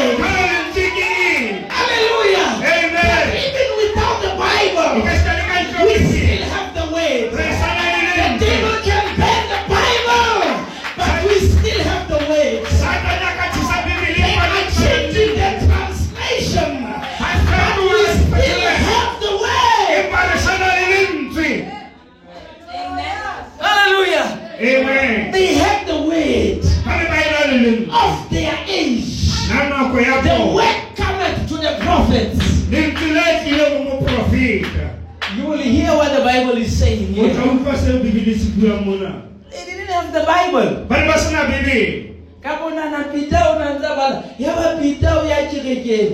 Amen. 24.64 25.30
They 25.32 25.54
had 25.54 25.86
the 25.86 25.96
word 26.02 26.62
ba 26.84 26.92
ne 26.98 27.04
ba 27.08 27.16
ena 27.24 27.40
le 27.52 27.56
lentswe 27.64 27.88
of 27.92 28.30
their 28.30 28.54
age. 28.68 29.10
na 29.48 29.88
The 29.88 30.28
bona 30.28 30.54
word 30.54 30.80
cometh 30.96 31.48
to 31.48 31.56
the 31.56 31.72
prophets. 31.84 32.40
lentswe 32.70 33.08
le 33.12 33.24
tlile 33.44 33.64
go 33.70 33.78
moprofeta 33.84 34.90
You 35.36 35.46
will 35.50 35.58
hear 35.58 35.90
what 35.96 36.12
the 36.16 36.22
Bible 36.22 36.56
is 36.62 36.70
saying 36.78 37.12
here. 37.14 37.30
utlwa 37.34 37.76
seo 37.76 37.98
bibele 37.98 38.34
se 38.38 38.46
buang 38.56 38.84
mona 38.86 39.22
They 39.50 39.64
didn't 39.64 39.88
have 39.88 40.12
the 40.12 40.24
Bible. 40.24 40.86
ba 40.88 40.96
ne 41.00 41.06
ba 41.08 41.18
sena 41.18 41.44
bibele 41.44 42.10
ka 42.44 42.58
bonana 42.60 43.08
pita 43.12 43.40
o 43.50 43.58
na 43.58 43.74
ntse 43.74 43.88
bala 43.96 44.22
ya 44.38 44.52
ba 44.54 44.76
pita 44.80 45.08
o 45.20 45.24
ya 45.24 45.48
kerekeng 45.48 46.12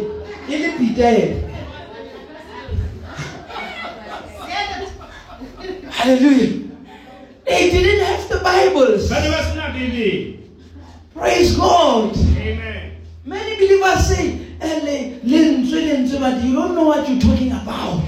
e 0.49 0.57
le 0.63 0.69
pita 0.79 1.07
ena 1.11 1.37
hallelujah 5.91 6.70
they 7.51 7.71
didn't 7.71 8.05
have 8.07 8.29
the 8.29 8.39
bibles. 8.39 9.09
Ba 9.11 9.21
ne 9.21 9.29
ba 9.31 9.43
sena 9.43 9.75
bibele 9.75 10.39
praise 11.15 11.57
god. 11.57 12.17
Amen. 12.39 12.93
Many 13.27 13.57
believers 13.57 14.07
say 14.07 14.39
"Eh, 14.61 14.79
le- 14.87 15.29
lentswe 15.29 15.81
lentswe 15.89 16.21
but 16.21 16.43
you 16.45 16.55
don't 16.55 16.75
know 16.75 16.85
what 16.87 17.09
you're 17.09 17.19
talking 17.21 17.51
about. 17.53 18.07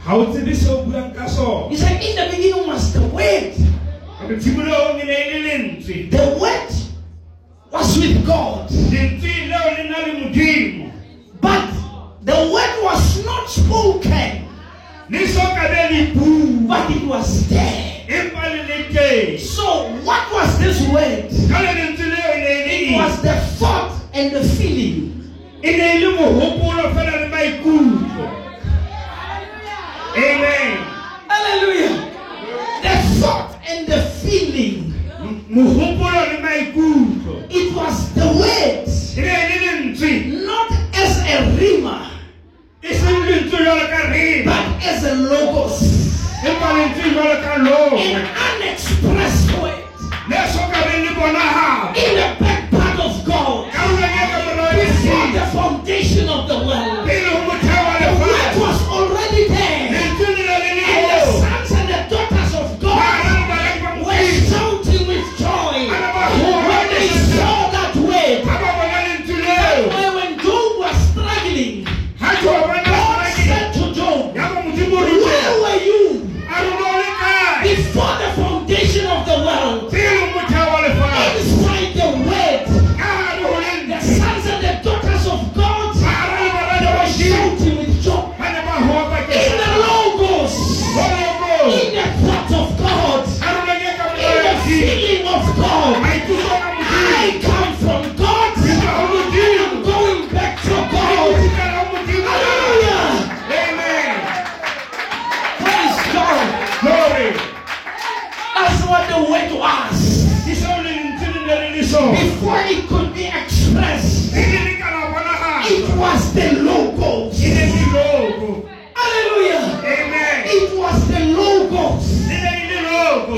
How 0.00 0.18
o 0.18 0.26
this 0.32 0.64
seo 0.66 0.82
o 0.82 0.84
buang 0.84 1.14
ka 1.14 1.26
sona 1.26 1.70
it's 1.72 1.82
like 1.82 2.02
in 2.02 2.16
the 2.16 2.26
beginning 2.36 2.66
was 2.66 2.92
the 2.92 3.00
word. 3.14 3.54
Re 4.26 4.34
tshimologong 4.36 4.98
ne 5.06 6.10
the 6.10 6.24
word 6.42 6.72
was 7.70 7.98
with 7.98 8.26
god. 8.26 8.68
Lentswe 8.68 9.46
leo 9.46 9.62
le 9.78 9.84
na 9.90 9.98
le 10.06 10.12
modimo 10.26 10.90
but 11.40 11.70
the 12.26 12.34
word 12.50 12.74
was 12.82 13.24
not 13.24 13.46
spoken. 13.48 14.42
Le 15.08 15.26
so 15.28 15.40
ka 15.54 15.68
be 15.70 16.10
le 16.18 16.66
but 16.66 16.90
it 16.90 17.06
was 17.06 17.48
there 17.48 17.95
empa 18.08 18.48
le 18.48 18.62
le 18.66 18.78
teng 18.92 19.38
So, 19.38 19.88
what 20.04 20.30
was 20.32 20.58
this 20.58 20.80
word? 20.88 21.28
ka 21.50 21.58
le 21.60 21.72
lentswe 21.74 22.06
leo 22.06 22.34
ne 22.38 22.54
le 22.66 22.76
It 22.76 22.96
was 22.96 23.22
the 23.22 23.34
thought 23.58 23.92
and 24.14 24.32
the 24.34 24.42
feeling. 24.44 25.12
ne 25.62 26.00
le 26.00 26.10
mohopolo 26.16 26.94
fela 26.94 27.20
le 27.20 27.28
maikutlo. 27.28 28.26
Amen. 30.16 30.78
Hallelujah. 31.28 32.10
The 32.82 32.94
thought 33.20 33.58
and 33.68 33.86
the 33.86 34.00
feeling. 34.22 34.94
M- 35.20 35.44
mohopolo 35.50 36.20
le 36.32 36.38
maikutlo. 36.40 37.46
It 37.50 37.74
was 37.74 38.12
the 38.14 38.26
word, 38.26 38.86
not 40.44 40.70
as 40.94 41.18
a 41.26 41.36
rhema, 41.58 42.10
seng 42.82 43.22
lentswe 43.26 43.58
jwalo 43.64 43.86
ka 43.90 44.00
but 44.44 44.84
as 44.84 45.04
a 45.04 45.14
logos, 45.14 45.80
empa 46.48 46.68
lentswe 46.76 47.10
jwalo 47.14 47.36
ka 47.44 47.52
logo 47.66 47.98
an 47.98 48.26
unexpressed 48.46 49.50
word 49.60 49.82
le 50.30 50.38
so 50.52 50.62
ka 50.72 50.78
beng 50.86 51.02
le 51.06 51.12
bonagalo 51.18 51.86
in 51.96 52.12
the 52.18 52.28
back 52.40 52.70
part 52.70 52.98
of 53.00 53.24
God. 53.24 53.72
Karolong 53.72 54.14
ka 54.30 54.38
morao 54.44 54.72
ya 54.78 54.84
before 54.84 55.28
the 55.32 55.44
foundation 55.56 56.28
of 56.28 56.48
the 56.48 56.58
world. 56.66 56.95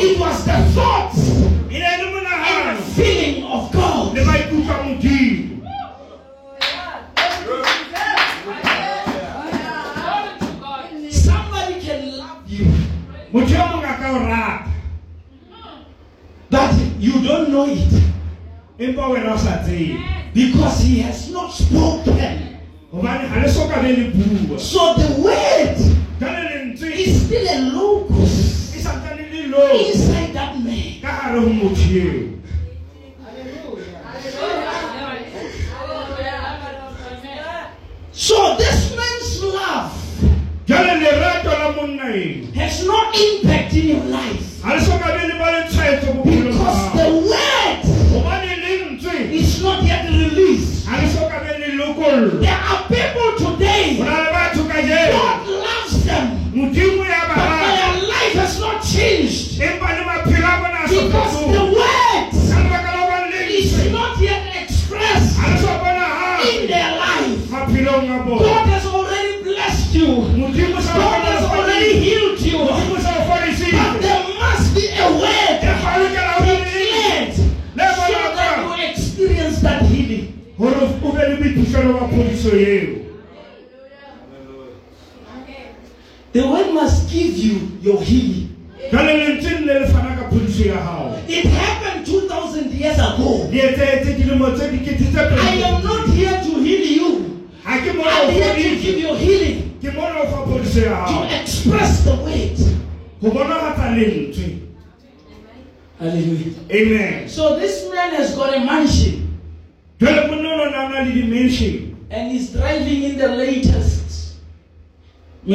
It 0.01 0.21
was 0.21 0.45
the 0.45 0.53
le 0.53 1.09
and 1.71 2.79
the 2.79 2.83
feeling 2.95 3.45
of 3.45 3.73
God. 3.73 4.15
le 4.15 4.25
maikutlo 4.25 4.73
a 4.73 4.83
modimo 4.85 5.59
Somebody 11.11 11.81
can 11.81 12.17
love 12.17 12.47
you, 12.47 12.67
motho 13.33 13.55
yo 13.55 13.67
mongwe 13.67 13.89
a 13.91 13.97
ka 13.99 14.11
o 14.11 14.19
rata 14.27 14.69
but 16.51 16.73
you 16.99 17.13
don't 17.27 17.51
know 17.51 17.67
it. 17.67 18.03
Empa 18.79 19.09
wena 19.11 19.35
o 19.35 19.37
sa 19.37 19.63
tsebe. 19.65 19.99
Because 20.33 20.81
He 20.81 21.01
has 21.01 21.29
not 21.31 21.51
spoken. 21.53 22.59
gobane 22.93 23.29
ga 23.29 23.41
le 23.43 23.49
soka 23.49 23.83
le 23.83 23.91
le 23.97 24.59
So 24.59 24.95
the 24.95 25.08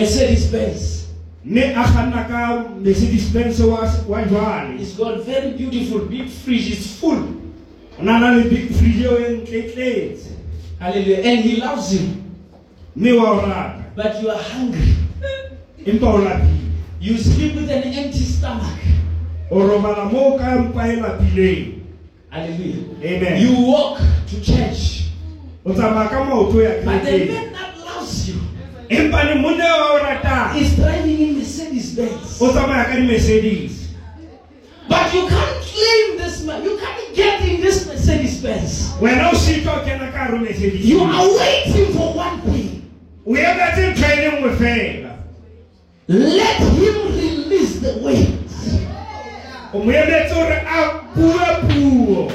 Mercedes 0.04 0.46
Benz. 0.52 1.04
mme 1.46 1.64
a 1.76 1.84
kganna 1.84 2.24
ka 2.28 2.66
mercedes 2.84 3.32
benz 3.34 3.60
wa 3.60 3.88
wa 4.08 4.22
jwale 4.24 4.78
He's 4.78 4.94
got 4.98 5.24
very 5.26 5.52
beautiful 5.58 6.00
big 6.00 6.28
fridge. 6.30 6.72
It's 6.72 6.88
full. 7.00 7.24
o 8.00 8.04
na 8.04 8.20
na 8.20 8.32
le 8.36 8.44
big 8.50 8.72
fridge 8.76 9.04
eo 9.04 9.18
e 9.20 9.32
ntletletse 9.38 10.30
Hallelujah. 10.80 11.24
And 11.24 11.40
he 11.40 11.56
loves 11.62 11.94
you. 11.94 12.08
mme 12.96 13.12
wa 13.14 13.32
o 13.32 13.36
rata 13.48 13.84
But 13.96 14.22
you 14.22 14.30
are 14.32 14.44
hungry. 14.44 14.94
empa 15.86 16.08
o 16.08 16.18
lapile 16.18 16.60
You 17.02 17.18
sleep 17.18 17.56
with 17.56 17.70
an 17.72 17.84
empty 17.84 18.24
stomach. 18.24 18.80
o 19.52 19.60
robala 19.68 20.10
ka 20.40 20.60
mpa 20.68 20.88
e 20.88 20.96
lapileng 20.96 21.74
Hallelujah. 22.30 22.84
amen 23.04 23.42
You 23.42 23.68
walk 23.72 24.00
to 24.32 24.36
church. 24.42 25.08
o 25.66 25.74
tsamaya 25.74 26.10
ka 26.10 26.24
maoto 26.24 26.60
ya 26.64 26.72
But 26.84 27.04
the 27.04 27.12
kerekeng 27.12 27.28
man 27.28 27.28
that 27.28 27.53
loves 27.53 27.53
you 28.90 29.10
monna 29.10 29.64
wa 29.64 29.92
o 29.94 30.00
ratang 30.04 30.56
is 30.60 30.76
driving 30.76 31.20
in 31.20 31.38
Mercedes 31.38 31.96
Benz. 31.96 32.42
o 32.42 32.52
tsamaya 32.52 32.86
ka 32.90 32.96
di-mercedes 32.96 33.84
But 34.88 35.14
you 35.14 35.24
can't 35.32 35.58
claim 35.64 36.18
this 36.20 36.44
man. 36.44 36.60
You 36.64 36.76
can't 36.78 37.16
get 37.16 37.40
in 37.48 37.62
this 37.62 37.88
Mercedes 37.88 38.42
Benz. 38.44 38.92
wena 39.00 39.32
o 39.32 39.36
sitwa 39.36 39.82
o 39.82 39.86
kena 39.86 40.12
ka 40.12 40.26
ho 40.32 40.38
mercedes 40.38 40.84
You 40.86 41.02
are 41.02 41.28
waiting 41.40 41.94
for 41.96 42.14
one 42.14 42.42
thing. 42.52 42.84
o 43.26 43.32
emetse 43.36 43.96
ntho 43.96 44.06
e 44.06 44.16
le 44.16 44.30
nngwe 44.32 44.52
fela 44.60 45.12
Let 46.08 46.60
him 46.60 46.98
release 47.16 47.80
the 47.80 47.94
weight. 48.04 48.36
o 49.74 49.80
mo 49.80 49.92
emetse 49.92 50.34
gore 50.36 50.60
a 50.68 50.80
bue 51.16 51.48
puo 51.68 52.32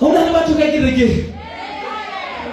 Hold 0.00 0.16
on, 0.16 0.32
what 0.32 0.48
you 0.48 0.54
get 0.56 0.72
it 0.72 0.84
again. 0.94 1.36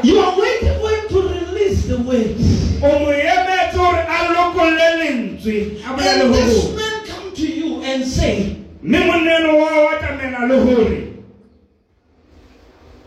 You 0.03 0.19
are 0.19 0.37
waiting 0.37 0.75
for 0.81 0.89
him 0.91 1.07
to 1.07 1.19
release 1.31 1.87
the 1.87 1.97
weight. 2.03 2.35
o 2.83 2.89
mo 2.99 3.09
emetse 3.13 3.77
gore 3.77 4.01
a 4.03 4.17
lokolle 4.33 4.87
lentswe 4.99 5.79
a 5.85 5.93
bolele 5.95 6.25
And 6.27 6.33
this 6.33 6.65
go 6.65 6.75
man 6.75 7.05
come 7.07 7.31
to 7.33 7.47
you 7.47 7.81
and 7.81 8.05
say, 8.05 8.57
mme 8.83 8.99
monneno 9.07 9.57
wa 9.57 9.69
o 9.71 9.87
atamela 9.95 10.45
le 10.49 10.57
gore 10.65 10.97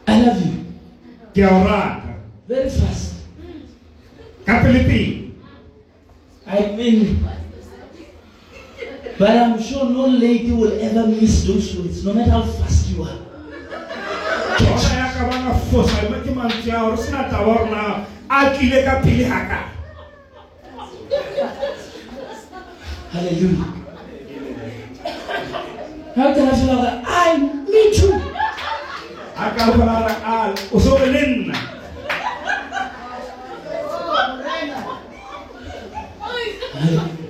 I 0.08 0.20
love 0.24 0.40
you. 0.42 0.54
Ke 1.40 1.46
a 1.46 1.56
o 1.56 2.02
Very 2.48 2.68
fast. 2.68 3.14
ka 4.44 4.60
I 6.50 6.76
mean, 6.76 7.24
but 9.18 9.30
I'm 9.30 9.62
sure 9.62 9.88
no 9.88 10.06
lady 10.06 10.50
will 10.52 10.76
ever 10.82 11.06
miss 11.06 11.44
those 11.44 11.76
words, 11.76 12.04
no 12.04 12.12
matter 12.12 12.30
how 12.32 12.42
fast 12.42 12.90
you 12.90 13.04
are. 13.04 13.18
ona 14.60 14.90
ya 14.92 15.08
ka 15.08 15.24
bana 15.24 15.54
fosa 15.70 16.02
mme 16.04 16.20
ke 16.20 16.30
mantswe 16.36 16.72
a 16.72 16.80
gore 16.84 16.96
se 17.00 17.12
na 17.12 17.22
taba 17.32 17.54
gore 17.56 17.70
na 17.72 18.04
a 18.28 18.50
tlile 18.52 18.84
ka 18.84 19.00
pele 19.00 19.24
ga 19.24 19.40
ka 19.48 19.60
Hallelujah. 23.12 23.72
How 26.14 26.34
can 26.34 26.48
I 26.48 26.54
feel 26.54 26.68
like 26.76 26.82
that? 26.84 27.04
I, 27.08 27.38
me 27.72 27.82
too. 27.96 28.29
A 29.40 29.50
ka 29.56 29.72
gola 29.72 29.94
gore 30.00 30.16
a 30.24 30.54
o 30.72 30.78
so 30.78 30.98
be 30.98 31.06
le 31.06 31.22
nna 31.26 31.56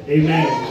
amen. 0.08 0.66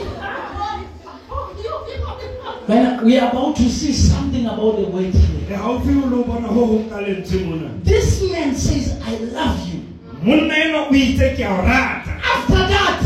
When 2.66 3.04
we 3.04 3.18
are 3.18 3.30
about 3.30 3.56
to 3.56 3.68
see 3.68 3.92
something 3.92 4.46
about 4.46 4.76
the 4.76 4.86
word 4.88 5.14
here. 5.14 5.56
gaufi 5.56 5.96
o 6.02 6.06
le 6.08 6.16
o 6.16 6.24
bona 6.24 6.48
go 6.48 6.66
gong 6.66 6.90
ka 6.90 7.00
lentswe 7.00 7.44
mona 7.44 7.70
This 7.82 8.22
man 8.30 8.54
says, 8.54 9.00
I 9.02 9.16
love 9.32 9.68
you. 9.68 9.80
monna 10.22 10.54
eno 10.54 10.86
o 10.88 10.94
itse 10.94 11.34
ke 11.36 11.40
a 11.40 11.50
o 11.50 11.62
rata. 11.64 12.20
After 12.20 12.62
that, 12.68 13.00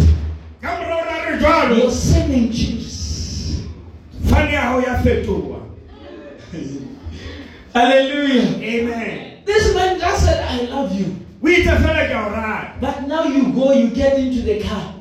ka 0.61 0.69
morago 0.83 1.07
ra 1.07 1.17
re 1.31 1.39
jalo 1.39 1.79
your 1.79 1.91
surname 1.91 2.51
changes. 2.53 3.63
fane 4.29 4.53
ya 4.53 4.63
gago 4.63 4.81
ya 4.83 4.95
fetoga 5.03 5.55
Hallelujah. 7.75 8.55
amen 8.63 9.43
This 9.45 9.75
man 9.75 9.99
just 9.99 10.25
said, 10.25 10.45
I 10.47 10.63
love 10.71 10.95
you. 10.95 11.11
o 11.43 11.49
itse 11.49 11.75
fela 11.83 12.07
ke 12.07 12.15
a 12.15 12.21
o 12.23 12.31
rata 12.31 12.79
But 12.81 13.09
now 13.09 13.25
you 13.25 13.51
go, 13.53 13.73
you 13.73 13.91
get 13.91 14.15
into 14.19 14.43
the 14.47 14.63
car. 14.63 14.95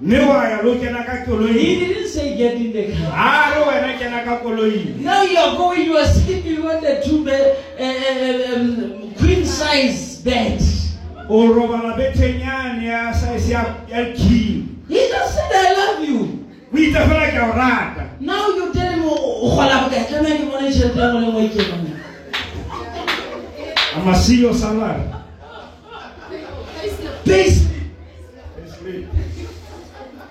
mme 0.00 0.28
wa 0.28 0.44
ya 0.44 0.60
lo 0.60 0.74
He 0.76 1.80
didn't 1.80 2.08
say 2.08 2.36
get 2.36 2.54
in 2.60 2.72
the 2.72 2.92
car. 2.92 3.08
a 3.16 3.56
re 3.56 3.60
wena 3.64 3.98
kena 3.98 4.24
ka 4.24 4.44
koloi 4.44 5.00
Now 5.00 5.22
you 5.22 5.38
are 5.38 5.56
going, 5.56 5.86
you 5.86 5.96
are 5.96 6.04
sleeping 6.04 6.60
on 6.68 6.82
the 6.84 7.00
two 7.02 7.24
bed, 7.24 7.56
uh, 7.80 8.60
um, 8.60 9.14
queen 9.16 9.44
size 9.46 10.20
bed. 10.20 10.60
o 11.30 11.48
robala 11.48 11.96
bethenyane 11.96 12.84
ya 12.84 13.10
size 13.12 13.48
ya 13.48 13.64
ya 13.88 14.04
He 14.20 15.08
just 15.08 15.32
said, 15.34 15.48
I 15.48 15.72
love 15.80 16.04
you. 16.04 16.44
o 16.72 16.76
itse 16.76 17.00
fela 17.08 17.24
ke 17.32 17.40
a 17.40 17.48
o 17.48 17.56
rata 17.56 18.04
Now 18.20 18.48
you 18.52 18.68
"O 19.40 19.48
gola 19.56 19.76
bokae?" 19.84 20.04
Tlameha 20.08 20.36
ke 20.38 20.44
bone 20.50 20.70
tjhelete 20.70 21.00
ya 21.00 21.08
ngwe 21.08 21.20
le 21.20 21.28
ngwe 21.32 21.44
e 21.44 21.48
kenang. 21.48 21.90
a 23.96 24.00
masio 24.00 24.54
salary 24.54 25.02
Base. 27.24 27.66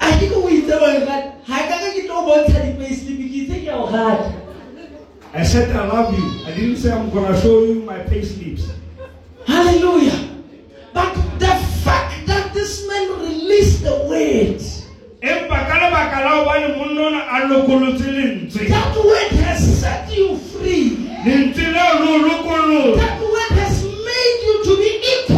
I 0.02 0.12
think 0.14 0.34
o 0.34 0.50
e 0.50 0.62
rata 0.66 1.34
ga 1.48 1.78
ka 1.80 1.90
ke 1.94 2.02
tlo 2.08 2.26
bontsha 2.26 2.60
di-payslip 2.66 3.18
ke 3.20 3.28
itse 3.40 3.58
ke 3.64 3.70
a 3.70 3.78
o 3.78 3.86
rata 3.92 4.34
I 5.34 5.44
said 5.44 5.70
I 5.76 5.86
love 5.86 6.18
you. 6.18 6.26
I 6.48 6.52
didn't 6.52 6.78
say 6.78 6.92
I'm 6.92 7.12
gonna 7.12 7.40
show 7.40 7.62
you 7.64 7.84
my 7.86 8.00
pay 8.00 8.24
slips. 8.24 8.72
hallelujah 9.46 10.18
but 10.94 11.14
the 11.40 11.54
fact 11.86 12.26
that 12.26 12.54
this 12.54 12.88
man 12.88 13.20
released 13.22 13.84
the 13.84 13.96
word 14.10 14.62
Empa 15.22 15.66
ka 15.68 15.76
lebaka 15.76 16.24
la 16.24 16.30
hobane 16.40 16.68
monna 16.78 17.02
ona 17.08 17.22
a 17.28 17.40
lokolotse 17.48 18.08
lentswe. 18.08 18.70
that 18.70 18.96
word 18.96 19.32
has 19.44 19.80
set 19.82 20.08
you 20.16 20.38
free 20.38 20.96
Lentswe 21.26 21.64
leo 21.76 21.94
le 22.00 22.08
o 22.08 22.18
lokolotse. 22.28 23.00
that 23.00 23.20
word 23.20 23.52
has 23.60 23.84
made 23.84 24.40
you 24.46 24.64
to 24.64 24.78
be 24.78 24.90
equal 25.12 25.29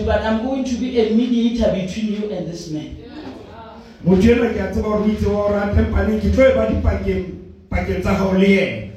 you, 0.00 0.06
but 0.06 0.22
I'm 0.22 0.44
going 0.44 0.64
to 0.64 0.74
be 0.76 0.98
a 1.00 1.14
mediator 1.14 1.72
between 1.72 2.12
you 2.12 2.30
and 2.30 2.48
this 2.48 2.70
man. 2.70 2.96
Motho 4.04 4.32
enwa 4.32 4.48
ke 4.52 4.60
a 4.60 4.72
tseba 4.72 4.88
hore 4.88 5.04
o 5.04 5.08
itse 5.08 5.26
wa 5.26 5.44
o 5.46 5.52
rata 5.52 5.80
empa 5.80 6.06
neng 6.08 6.20
ke 6.20 6.32
tlo 6.32 6.54
ba 6.56 6.66
dipakeng 6.72 7.24
pakeng 7.68 8.00
tsa 8.00 8.14
hao 8.14 8.32
le 8.32 8.46
yena. 8.48 8.92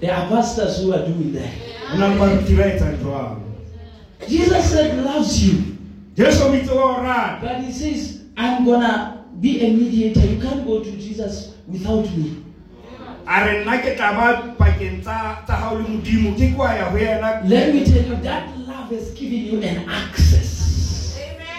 There 0.00 0.12
are 0.12 0.28
pastors 0.28 0.82
who 0.82 0.92
are 0.92 1.06
doing 1.06 1.32
that. 1.32 1.54
Ho 1.90 1.98
na 1.98 2.08
le 2.08 2.18
baruti 2.18 2.56
ba 2.56 2.64
etsang 2.66 2.98
jwalo. 2.98 3.42
Jesus 4.26 4.70
said 4.70 4.98
loves 5.04 5.38
you, 5.38 5.78
Jesu 6.16 6.44
o 6.44 6.52
itse 6.52 6.74
wa 6.74 6.98
o 6.98 7.02
rata. 7.02 7.46
but 7.46 7.62
he 7.62 7.70
says, 7.70 8.24
I'm 8.36 8.64
gonna 8.64 9.24
be 9.40 9.60
a 9.62 9.70
mediator. 9.70 10.26
You 10.26 10.40
can't 10.42 10.66
go 10.66 10.82
to 10.82 10.90
Jesus 10.90 11.54
without 11.68 12.10
me. 12.10 12.42
A 13.28 13.46
re 13.46 13.62
nna 13.62 13.82
ke 13.86 13.94
tla 13.94 14.10
ba 14.18 14.26
pakeng 14.58 14.98
tsa 14.98 15.46
tsa 15.46 15.54
hao 15.54 15.78
le 15.78 15.86
Modimo 15.86 16.34
ke 16.34 16.50
kwa 16.58 16.74
ya 16.74 16.90
ho 16.90 16.98
yena. 16.98 17.46
Let 17.46 17.72
me 17.72 17.86
tell 17.86 18.02
you, 18.02 18.16
that 18.26 18.50
love 18.90 18.98
has 18.98 19.10
given 19.12 19.38
you 19.46 19.62
an 19.62 19.88
access. 19.88 21.16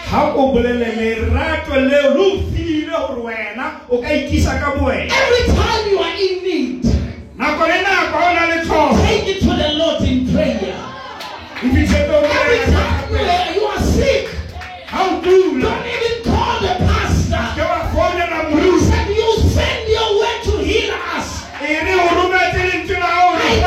Ha 0.07 0.33
o 0.35 0.53
bolele 0.53 0.95
lerato 0.95 1.75
leo 1.75 2.13
le 2.13 2.19
o 2.19 2.51
file 2.51 2.89
hore 2.91 3.21
wena 3.21 3.81
o 3.89 4.01
ka 4.01 4.07
ikisa 4.07 4.59
ka 4.59 4.75
boena. 4.79 5.11
Every 5.11 5.53
time 5.53 5.89
you 5.89 5.99
are 5.99 6.15
in 6.15 6.43
need, 6.43 6.83
Nako 7.37 7.67
le 7.67 7.83
nako 7.83 8.17
o 8.17 8.33
na 8.33 8.45
le 8.45 8.63
tlhoko. 8.65 9.05
take 9.05 9.27
it 9.27 9.39
to 9.41 9.47
the 9.53 9.69
Lord 9.73 10.01
in 10.03 10.31
prayer. 10.31 10.79
Fihletse 11.59 12.09
o 12.09 12.23
Every 12.23 12.71
time 12.71 13.11
you 13.11 13.17
are, 13.17 13.51
you 13.55 13.63
are 13.65 13.81
sick, 13.81 14.27
Ha 14.87 14.99
o 15.03 15.21
dula. 15.21 15.61
don't 15.61 15.85
even 15.85 16.23
call 16.23 16.59
the 16.61 16.73
pastor. 16.87 17.43
Ke 17.55 17.63
wa 17.67 17.79
founela 17.91 18.47
He 18.47 18.55
moruti. 18.55 18.79
said, 18.87 19.07
You 19.11 19.29
send 19.51 19.89
your 19.89 20.09
word 20.19 20.39
to 20.47 20.57
heal 20.63 20.93
us. 21.17 21.43
E 21.61 21.83
re 21.83 21.93
o 21.99 22.07
rometse 22.15 22.63
lentswe 22.71 22.97
la 22.99 23.05
hao 23.05 23.35
I 23.35 23.59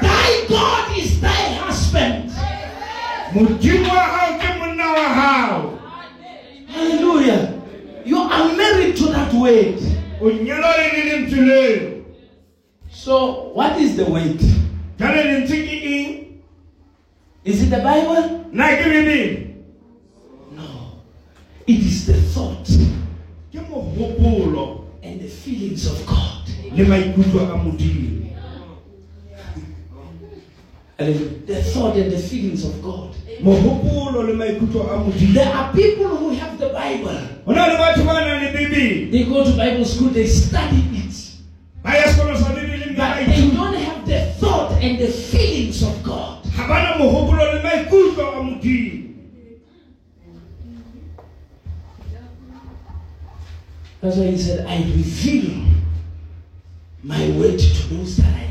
Thy 0.00 0.46
God 0.48 0.98
is 0.98 1.20
thy 1.20 1.54
husband. 1.54 2.30
Modimo 3.32 3.88
wa 3.88 4.02
hao 4.02 4.38
ke 4.38 4.48
wa 4.78 5.08
hao. 5.14 5.78
Hallelujah. 6.66 7.62
You 8.04 8.18
are 8.18 8.56
married 8.56 8.96
to 8.96 9.06
that 9.06 9.32
weight. 9.34 9.80
So, 12.90 13.50
what 13.54 13.78
is 13.78 13.96
the 13.96 14.04
word? 14.04 14.40
Jwale 14.98 15.24
lentswe 15.24 15.58
ke 15.66 15.76
eng? 15.84 16.42
Is 17.44 17.62
it 17.62 17.70
the 17.70 17.78
Bible? 17.78 18.46
Na 18.52 18.74
ke 18.76 18.84
Bebele. 18.84 19.54
No. 20.52 21.00
It 21.66 21.78
is 21.78 22.06
the 22.06 22.14
thought 22.14 22.68
and 25.02 25.20
the 25.20 25.28
feelings 25.28 25.86
of 25.86 26.06
God. 26.06 26.48
le 26.76 26.84
maikutlo 26.84 27.40
a 27.40 27.56
Modimo. 27.56 28.18
Hallelujah. 30.98 31.46
The 31.46 31.62
thought 31.62 31.96
and 31.96 32.10
the 32.10 32.18
feelings 32.18 32.64
of 32.64 32.82
God. 32.82 33.14
Mohopolo 33.40 34.26
le 34.26 34.34
maikutlo 34.34 34.82
a 34.90 34.98
Modimo. 34.98 35.32
There 35.32 35.54
are 35.54 35.72
people 35.72 36.08
who 36.08 36.30
have 36.30 36.58
the 36.58 36.70
Bible. 36.70 37.20
Ho 37.46 37.52
na 37.52 37.66
le 37.66 37.78
batho 37.78 38.04
ba 38.04 38.14
nang 38.14 38.42
le 38.42 38.50
Bebele. 38.50 39.12
They 39.12 39.22
go 39.24 39.44
to 39.44 39.56
Bible 39.56 39.84
school, 39.84 40.08
they 40.08 40.26
study 40.26 40.82
it. 40.98 41.14
Ba 41.84 41.94
ya 41.94 42.10
sekolo 42.10 42.36
sa 42.36 42.50
Bebele 42.50 42.96
But 42.96 43.26
they 43.26 43.48
don't 43.48 43.74
have 43.74 44.06
the 44.06 44.34
thought 44.40 44.72
and 44.82 44.98
the 44.98 45.06
feelings 45.06 45.84
of 45.84 46.02
God. 46.02 46.44
Ha 46.56 46.66
ba 46.66 46.82
na 46.82 46.98
mohopolo 46.98 47.46
le 47.46 47.62
maikutlo 47.62 48.34
a 48.34 48.42
Modimo. 48.42 49.14
That's 54.00 54.16
why 54.16 54.26
he 54.26 54.38
said, 54.38 54.66
I 54.66 54.78
reveal 54.78 55.64
my 57.02 57.30
word 57.38 57.58
to 57.58 57.94
those 57.94 58.16
that 58.18 58.34
I 58.34 58.47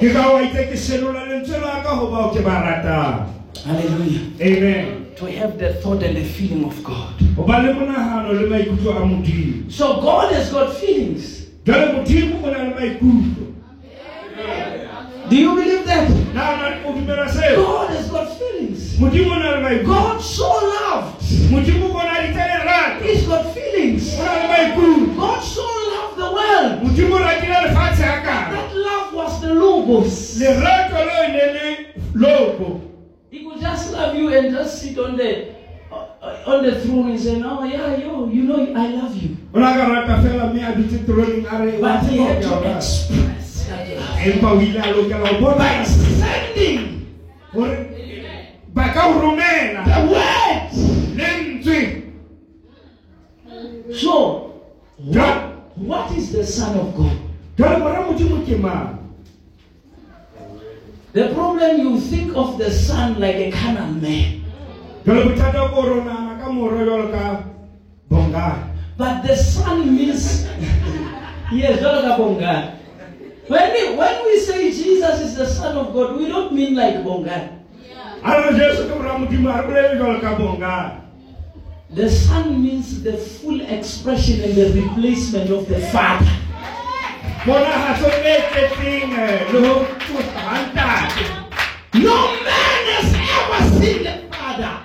love. 0.00 0.12
Ke 0.12 0.12
ka 0.12 0.32
wa 0.32 0.40
itse 0.42 0.70
ke 0.70 0.76
senola 0.76 1.26
lentswe 1.28 1.60
la 1.60 1.82
ka 1.82 1.94
ho 1.96 2.06
bao 2.10 2.32
ke 2.34 2.42
ba 2.42 2.62
ratang. 2.64 3.28
Hallelujah. 3.64 4.20
Amen. 4.40 5.14
To 5.16 5.26
have 5.26 5.58
the 5.58 5.74
thought 5.74 6.02
and 6.02 6.16
the 6.16 6.24
feeling 6.24 6.64
of 6.64 6.82
God. 6.82 7.20
Ho 7.36 7.44
ba 7.44 7.60
le 7.60 7.74
monahano 7.74 8.32
le 8.32 8.48
maikutlo 8.48 8.96
a 8.96 9.00
Modimo. 9.04 9.70
So 9.70 10.00
God 10.00 10.32
has 10.32 10.50
got 10.50 10.74
feelings. 10.76 11.46
Jwale 11.64 11.92
Modimo 11.94 12.42
o 12.42 12.50
na 12.50 12.62
le 12.62 12.74
maikutlo. 12.74 13.46
Do 15.28 15.36
you 15.36 15.54
believe 15.54 15.84
that? 15.84 16.10
Na 16.34 16.54
ona 16.54 16.80
o 16.86 16.92
dumela 16.92 17.28
seo? 17.28 17.56
God 17.56 17.90
has 17.90 18.10
got 18.10 18.38
feelings. 18.38 18.96
Modimo 18.96 19.32
o 19.32 19.38
na 19.38 19.50
le 19.50 19.60
maikutlo. 19.60 19.86
God 19.86 20.20
so 20.22 20.48
loved. 20.48 21.20
Modimo 21.52 21.90
o 21.90 21.98
na 21.98 22.20
le 22.20 22.32
lerato. 22.32 23.04
He's 23.04 23.26
got 23.26 23.52
feelings. 23.52 24.18
O 24.18 24.24
na 24.24 24.32
le 24.32 24.48
maikutlo. 24.48 25.16
God 25.16 25.42
so 25.44 25.79
world. 26.40 26.82
Modimo 26.82 27.16
o 27.16 27.18
ratile 27.18 27.54
lefatshe 27.68 28.02
hakana. 28.02 28.50
That 28.50 28.76
love 28.76 29.14
was 29.14 29.40
the 29.40 29.54
logos. 29.54 30.40
Lerato 30.40 31.04
leo 31.04 31.28
ne 31.28 31.44
le 31.52 31.86
logo. 32.14 32.80
He 33.30 33.44
could 33.44 33.60
just 33.60 33.92
love 33.92 34.16
you 34.16 34.32
and 34.32 34.50
just 34.50 34.80
sit 34.80 34.98
on 34.98 35.16
the 35.16 35.54
uh, 35.92 36.42
on 36.46 36.64
the 36.64 36.80
throne 36.80 37.10
and 37.10 37.20
say, 37.20 37.38
"No, 37.38 37.64
yeah, 37.64 37.96
yo, 37.96 38.28
you 38.28 38.42
know, 38.44 38.72
I 38.74 38.88
love 38.88 39.16
you." 39.16 39.36
O 39.54 39.60
na 39.60 39.74
ka 39.74 39.86
rata 39.86 40.22
fela 40.22 40.52
mme 40.52 40.64
a 40.64 40.72
dutse 40.72 40.98
troneng 41.04 41.46
a 41.46 41.64
re 41.64 41.78
wa 41.78 42.00
But 42.00 42.10
he 42.10 42.18
had 42.18 42.42
hore 42.42 42.42
ke 42.42 42.46
a 42.46 42.56
o 42.56 42.62
to 42.62 42.76
express 42.76 43.68
that 43.68 43.88
love 43.96 44.18
Empa 44.18 44.48
o 44.50 44.60
ile 44.60 44.80
a 44.80 44.92
lokela 44.94 45.28
ho 45.38 45.54
by 45.58 45.84
sending 45.84 47.06
hore 47.52 47.76
ba 48.74 48.92
ka 48.94 49.08
o 49.08 49.36
the 49.84 50.12
word. 50.12 50.50
So, 53.92 54.62
what, 54.96 55.49
what 55.80 56.12
is 56.12 56.32
the 56.32 56.44
Son 56.44 56.76
of 56.78 56.94
God? 56.96 57.16
The 61.12 61.28
problem 61.34 61.80
you 61.80 61.98
think 62.00 62.36
of 62.36 62.58
the 62.58 62.70
Son 62.70 63.18
like 63.18 63.36
a 63.36 63.50
carnal 63.50 63.92
man. 64.00 64.40
But 68.98 69.22
the 69.26 69.36
Son 69.36 69.96
means 69.96 70.46
yes, 71.52 71.80
when 73.48 73.72
we, 73.72 73.96
when 73.96 74.16
we 74.24 74.38
say 74.40 74.70
Jesus 74.70 75.20
is 75.20 75.34
the 75.36 75.46
Son 75.46 75.76
of 75.76 75.92
God, 75.94 76.16
we 76.18 76.28
don't 76.28 76.52
mean 76.52 76.74
like 76.76 77.02
Bonga. 77.02 77.48
Yeah. 77.82 78.20
The 81.92 82.08
Son 82.08 82.62
means 82.62 83.02
the 83.02 83.16
full 83.16 83.60
expression 83.62 84.40
and 84.44 84.54
the 84.54 84.80
replacement 84.80 85.50
of 85.50 85.66
the 85.68 85.80
Father. 85.90 86.30
No 91.94 92.14
man 92.46 92.82
has 92.94 93.12
ever 93.14 93.80
seen 93.84 94.04
the 94.04 94.14
Father. 94.30 94.78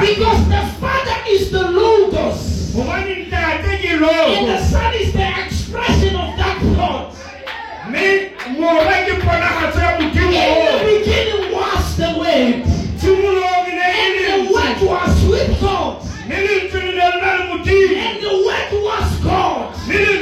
Because 0.00 0.48
the 0.48 0.62
Father 0.80 1.16
is 1.28 1.50
the 1.50 1.62
Logos. 1.70 2.72
And 4.38 4.48
the 4.48 4.64
Son 4.64 4.94
is 4.94 5.12
the 5.12 5.28
expression 5.44 6.16
of 6.16 6.36
that 6.38 6.58
thought. 6.74 7.12
In 10.24 10.30
the 10.64 10.84
beginning 11.04 11.52
was 11.52 11.96
the 11.98 12.14
Word. 12.18 12.67
Nilimpelelea 16.28 17.16
ndani 17.16 17.42
kutii. 17.52 17.96
And 17.96 18.20
the 18.20 18.26
word 18.46 18.84
was 18.84 19.20
God. 19.22 19.88
Nili 19.88 20.17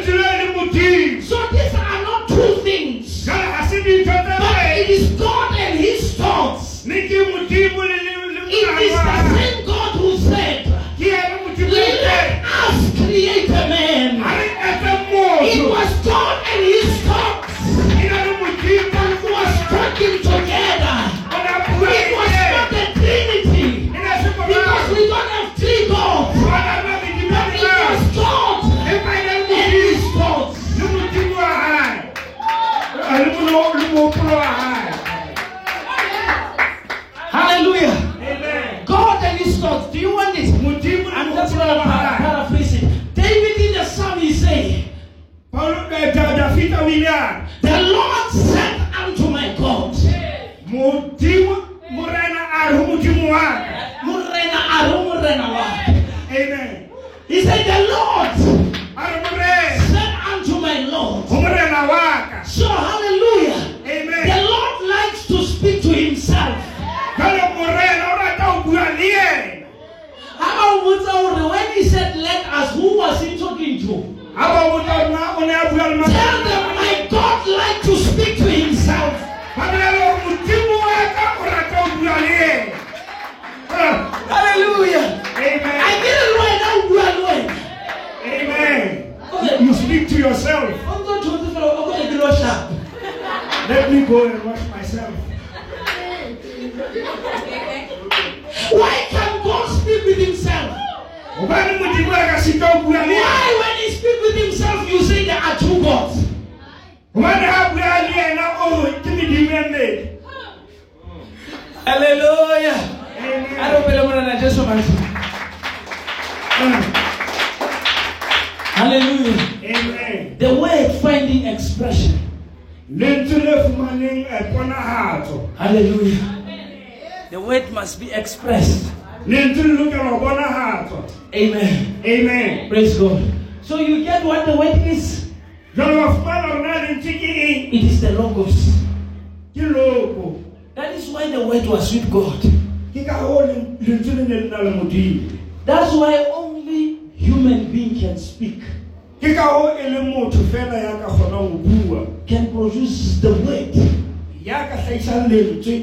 No 155.67 155.75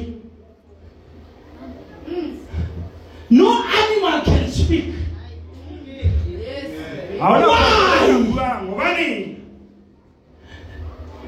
animal 3.62 4.20
can 4.24 4.50
speak. 4.50 4.94
Why? 7.18 7.40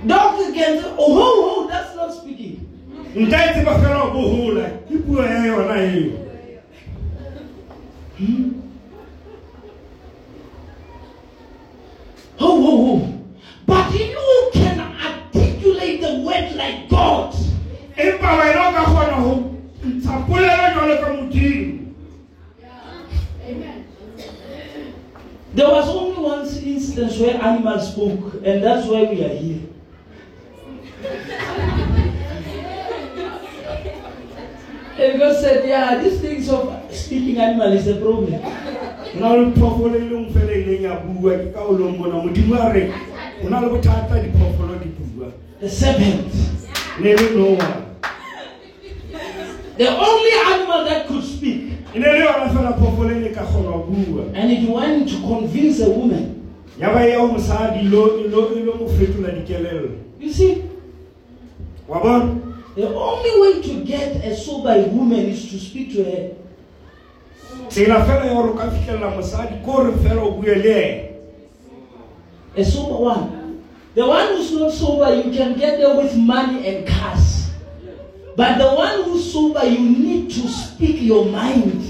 Dogs 0.06 0.54
can 0.54 0.80
say, 0.80 0.88
oh, 0.88 0.96
oh, 0.98 1.42
oh, 1.44 1.68
that's 1.68 1.94
not 1.96 2.14
speaking. 2.14 2.66
Ntaiti 3.14 3.64
bakana 3.64 4.02
obuhula, 4.02 4.70
ipu 4.90 5.12
hmm? 8.18 8.52
But 13.66 13.92
he 13.92 14.15
There 25.56 25.68
was 25.70 25.88
only 25.88 26.22
one 26.22 26.40
instance 26.46 27.18
where 27.18 27.42
animals 27.42 27.92
spoke, 27.92 28.34
and 28.44 28.62
that's 28.62 28.86
why 28.86 29.04
we 29.04 29.24
are 29.24 29.34
here. 29.34 29.60
and 34.98 35.18
God 35.18 35.40
said, 35.40 35.66
Yeah, 35.66 36.02
these 36.02 36.20
things 36.20 36.48
of 36.50 36.76
speaking 36.94 37.38
animal 37.38 37.72
is 37.72 37.88
a 37.88 37.96
problem. 37.96 38.38
The 45.60 45.70
serpent 45.70 46.32
ne 47.00 47.14
le 47.16 47.30
noa 47.34 47.85
the 49.78 49.88
only 49.88 50.30
animal 50.46 50.84
that 50.84 51.06
could 51.06 51.22
speak. 51.24 51.72
And 54.34 54.50
it 54.52 54.68
went 54.68 55.08
to 55.10 55.16
convince 55.20 55.80
a 55.80 55.90
woman. 55.90 56.32
You 60.20 60.32
see? 60.32 60.62
The 62.76 62.88
only 62.88 63.40
way 63.40 63.62
to 63.62 63.84
get 63.84 64.16
a 64.24 64.36
sober 64.36 64.76
woman 64.92 65.26
is 65.30 65.48
to 65.50 65.58
speak 65.58 65.92
to 65.94 66.04
her. 66.04 66.30
A 72.56 72.64
sober 72.64 72.96
one. 73.04 73.62
The 73.94 74.06
one 74.06 74.28
who's 74.36 74.52
not 74.52 74.72
sober, 74.72 75.14
you 75.14 75.30
can 75.32 75.54
get 75.58 75.78
there 75.78 75.96
with 75.96 76.14
money 76.16 76.66
and 76.68 76.86
cars. 76.86 77.35
But 78.36 78.58
the 78.58 78.68
one 78.68 79.04
who's 79.04 79.32
sober, 79.32 79.64
you 79.64 79.80
need 79.80 80.30
to 80.30 80.46
speak 80.48 81.00
your 81.00 81.24
mind. 81.24 81.82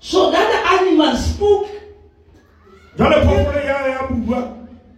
So 0.00 0.30
that 0.30 0.80
animal 0.80 1.16
spoke. 1.16 1.68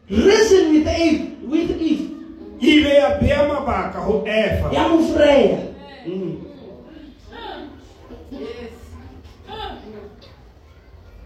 Reason 0.09 0.72
with 0.72 0.87
Eve. 0.87 1.38
With 1.42 1.70
Eve. 1.83 2.12
Ile 2.62 3.18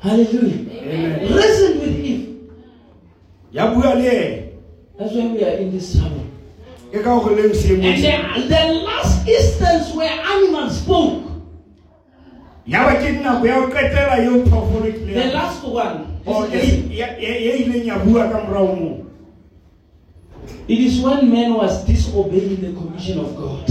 Hallelujah. 0.00 1.28
Reason 1.28 1.80
with 1.80 2.00
Eve. 2.00 2.50
Ya 3.52 3.68
That's 5.00 5.14
when 5.14 5.32
we 5.32 5.42
are 5.44 5.56
in 5.56 5.72
this 5.72 5.94
channel. 5.94 6.26
And 7.72 8.02
the, 8.44 8.48
the 8.48 8.64
last 8.84 9.26
instance 9.26 9.94
where 9.96 10.10
animals 10.10 10.76
spoke. 10.82 11.22
The 15.14 15.32
last 15.32 15.64
one. 15.64 16.04
Is 16.52 16.90
it 20.68 20.78
is 20.78 21.00
when 21.00 21.30
man 21.32 21.54
was 21.54 21.84
disobeying 21.86 22.60
the 22.60 22.72
commission 22.78 23.18
of 23.20 23.34
God. 23.36 23.66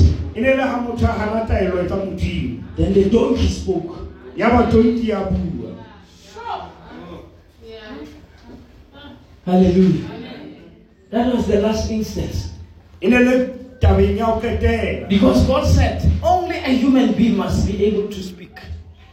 Then 2.78 2.94
the 2.94 3.10
donkey 3.10 3.48
spoke. 3.48 3.96
Hallelujah. 9.46 10.29
That 11.12 11.34
was 11.34 11.48
the 11.48 11.62
last 11.62 11.90
instance. 11.92 12.50
Ne 13.02 13.20
le 13.20 13.48
tabeng 13.82 14.18
ya 14.18 14.26
go 14.36 14.40
qetela 14.40 15.08
because 15.10 15.46
god 15.48 15.66
said 15.66 16.04
only 16.22 16.58
a 16.58 16.70
human 16.70 17.14
being 17.14 17.38
must 17.38 17.66
be 17.66 17.86
able 17.86 18.08
to 18.08 18.22
speak. 18.22 18.54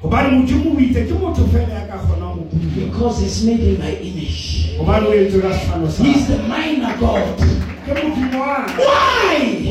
Gobane 0.02 0.30
modimo 0.30 0.76
o 0.76 0.80
itse 0.80 1.06
ke 1.09 1.14
motho 1.16 1.46
fela 1.48 1.72
ya 1.72 1.87
ka 1.87 1.96
kgonang 2.04 2.37
go 2.37 2.44
bua. 2.52 2.87
Because 2.87 3.20
he's 3.20 3.44
made 3.46 3.61
in 3.61 3.78
my 3.78 3.96
image. 3.96 4.76
Gobane 4.76 5.06
o 5.06 5.12
etse 5.14 5.40
ka 5.40 5.50
sefano 5.56 5.88
sa 5.88 6.02
he's 6.04 6.26
the 6.28 6.38
minor 6.44 6.92
god. 7.00 7.24
Ke 7.87 7.94
modimo 7.96 8.40
wa 8.44 8.66
why? 8.76 9.64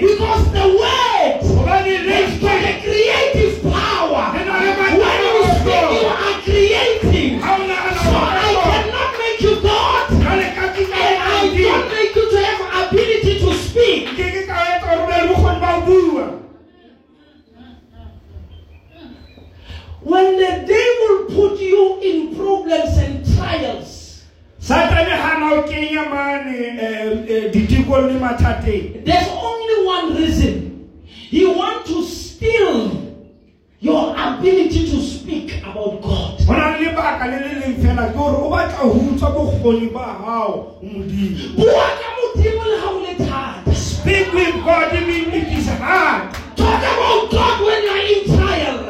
Because 0.00 0.44
the 0.56 0.64
word 0.64 1.44
has 1.44 2.32
got 2.40 2.64
a 2.64 2.72
creative 2.80 3.60
power. 3.68 4.32
Then 4.32 4.48
I 4.48 4.64
am 4.64 4.80
a 4.80 4.88
when 4.96 5.20
you 5.28 5.44
speak 5.60 5.84
you 5.92 6.08
are 6.08 6.38
creating 6.40 7.40
when 20.10 20.36
the 20.36 20.52
devil 20.66 21.12
put 21.36 21.60
you 21.60 22.00
in 22.02 22.34
problems 22.34 22.98
and 22.98 23.22
trials 23.36 24.24
satane 24.58 25.14
gana 25.22 25.46
o 25.54 25.62
kenya 25.70 26.02
mane 26.10 26.56
eh, 26.86 27.34
eh, 27.34 27.46
there's 29.04 29.28
only 29.28 29.86
one 29.86 30.16
reason. 30.16 30.88
He 31.04 31.44
wants 31.46 31.88
to 31.90 32.02
steal 32.02 33.14
your 33.78 34.14
ability 34.16 34.90
to 34.90 35.00
speak 35.00 35.62
about 35.62 36.02
god. 36.02 36.40
Speak 36.40 36.48
with 44.32 44.54
god 44.64 44.94
I 44.94 45.00
mean 45.06 45.30
it 45.30 45.52
is 45.58 45.68
hard. 45.68 46.32
Talk 46.56 46.82
about 46.82 47.30
god 47.30 47.60
when 47.64 47.82
you're 47.84 48.06
in 48.06 48.24
trial 48.36 48.80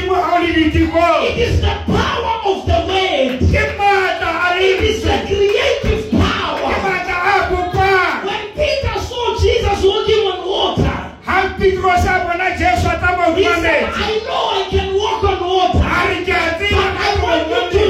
bua 0.00 0.10
le 0.10 0.10
ka 0.10 0.10
modimo 0.10 0.14
ga 0.14 0.34
o 0.34 0.38
le 0.42 0.52
ditikong 0.52 1.22
it 1.24 1.38
is 1.38 1.60
the 1.60 1.74
power 1.86 2.34
of 2.50 2.66
the 2.66 2.78
word 2.88 3.38
ke 3.52 3.62
maatla 3.78 4.30
a 4.44 4.58
it 4.58 4.82
is 4.82 5.02
the 5.02 5.16
creative 5.28 6.10
power. 6.10 6.74
Maatla 6.82 7.16
a 7.30 7.36
kopang 7.50 8.24
when 8.26 8.44
peter 8.58 8.98
saw 9.00 9.38
jesus 9.38 9.84
walking 9.84 10.26
on 10.32 10.40
water 10.48 10.98
ga 11.26 11.54
petros 11.58 12.04
a 12.04 12.14
bona 12.24 12.48
jesu 12.58 12.88
a 12.88 12.96
tsamaya 12.98 13.34
he 13.36 13.44
hodima 13.44 13.90
i 13.94 14.18
know 14.26 14.44
i 14.58 14.64
can 14.70 14.88
walk 14.94 15.24
on 15.24 15.40
water 15.40 15.78
a 15.78 16.00
re 16.08 16.18
ke 16.24 16.34
a 16.34 16.58
but 16.58 16.94
i 16.98 17.10
want 17.22 17.44
you 17.50 17.62
to 17.78 17.83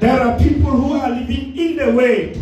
there 0.00 0.20
are 0.20 0.38
people 0.38 0.70
who 0.70 0.92
are 0.94 1.08
living 1.10 1.56
in 1.56 1.76
the 1.76 1.92
word 1.92 2.36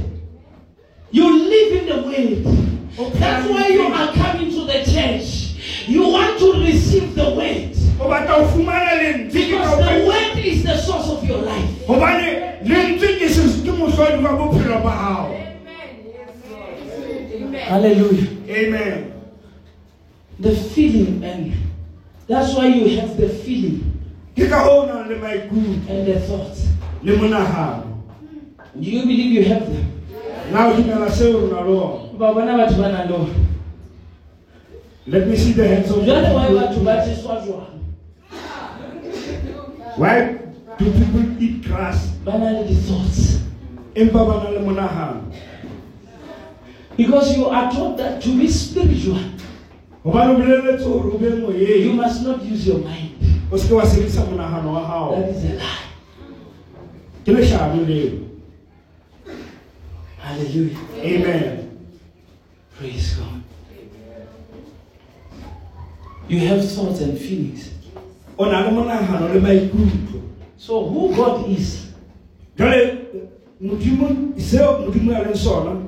You 1.13 1.31
live 1.49 1.73
in 1.79 1.87
the 1.87 2.03
word. 2.11 3.15
That's 3.15 3.49
why 3.49 3.69
you 3.69 3.83
are 3.87 4.13
coming 4.15 4.51
to 4.51 4.65
the 4.67 4.83
church. 4.83 5.55
You 5.87 6.09
want 6.11 6.41
to 6.41 6.55
receive 6.65 7.15
the 7.15 7.31
word. 7.31 7.71
o 8.01 8.09
batla 8.11 8.35
ho 8.43 8.47
fumana 8.51 8.99
lentswe 8.99 9.31
ke 9.31 9.51
Because 9.55 9.79
the 9.79 9.95
word 10.11 10.39
is 10.45 10.65
the 10.67 10.77
source 10.77 11.09
of 11.15 11.23
your 11.25 11.39
life. 11.47 11.71
gobane 11.87 12.59
lentswe 12.67 13.11
ke 13.21 13.29
ses- 13.31 13.63
ke 13.63 13.71
mohlodi 13.79 14.19
wa 14.27 14.33
bophelo 14.41 14.83
ba 14.83 14.93
gago 14.99 15.39
Hallelujah. 17.71 18.27
amen 18.51 19.13
The 20.41 20.51
feeling 20.75 21.23
and 21.23 21.55
that's 22.29 22.55
why 22.55 22.67
you 22.67 22.99
have 23.01 23.17
the 23.17 23.29
feeling 23.29 23.81
ke 24.37 24.49
ka 24.49 24.65
go 24.65 24.83
o 24.83 24.87
nang 24.87 25.09
le 25.09 25.17
maikutlo 25.17 25.75
and 25.89 26.07
the 26.07 26.19
thoughts. 26.21 26.67
le 27.03 27.17
Do 28.75 28.91
you 28.91 29.03
believe 29.03 29.33
you 29.33 29.45
have 29.45 29.67
them? 29.71 29.87
na 30.53 30.69
o 30.69 30.75
dumela 30.77 31.09
seo 31.11 31.49
na 31.51 31.61
ona 31.63 32.19
Ba 32.19 32.33
bona 32.35 32.57
batho 32.59 32.77
ba 32.81 32.89
nang 32.93 33.09
le 33.09 33.15
ona. 33.15 33.35
let 35.07 35.29
me 35.29 35.37
see 35.37 35.53
the 35.53 35.67
hands 35.69 35.91
of 35.91 35.99
Jwale 36.05 36.35
why 36.35 36.49
batho 36.51 36.85
ba 36.85 37.05
jeswa 37.07 37.45
jwang? 37.45 37.79
why 39.97 40.39
do 40.79 40.91
people 40.91 41.43
eat 41.43 41.63
grass 41.63 42.11
Ba 42.25 42.39
na 42.39 42.51
le 42.51 42.65
di-thoughts. 42.67 43.41
empa 43.95 44.25
ba 44.27 44.43
na 44.45 44.51
le 44.51 44.61
monagano 44.61 45.21
Because 46.97 47.37
you 47.37 47.47
are 47.47 47.71
taught 47.73 47.97
that 47.99 48.23
to 48.23 48.39
be 48.39 48.47
spiritual, 48.47 49.19
you 50.05 51.93
must 51.95 52.23
not 52.23 52.45
use 52.45 52.67
your 52.67 52.79
mind. 52.79 53.11
o 53.53 53.57
seke 53.59 53.75
wa 53.75 53.87
sebedisa 53.87 54.25
monagano 54.25 54.73
wa 54.73 55.11
That 55.17 55.29
is 55.31 55.45
a 55.45 55.55
lie. 55.57 55.85
ke 57.25 57.33
lešano 57.33 57.87
leo 57.87 58.11
Hallelujah. 60.19 60.79
amen 61.03 61.71
Praise 62.79 63.15
God. 63.17 63.43
You 66.29 66.39
have 66.49 66.65
thoughts 66.69 67.01
and 67.01 67.19
feelings. 67.19 67.71
o 68.39 68.45
na 68.51 68.65
le 68.67 68.71
monagano 68.71 69.29
le 69.33 69.41
maikutlo 69.41 70.21
So 70.57 70.85
who 70.89 71.15
God 71.15 71.49
is 71.51 71.85
jale 74.37 74.43
modimo 74.43 74.45
seo 74.51 74.79
modimo 74.81 75.13
a 75.13 75.25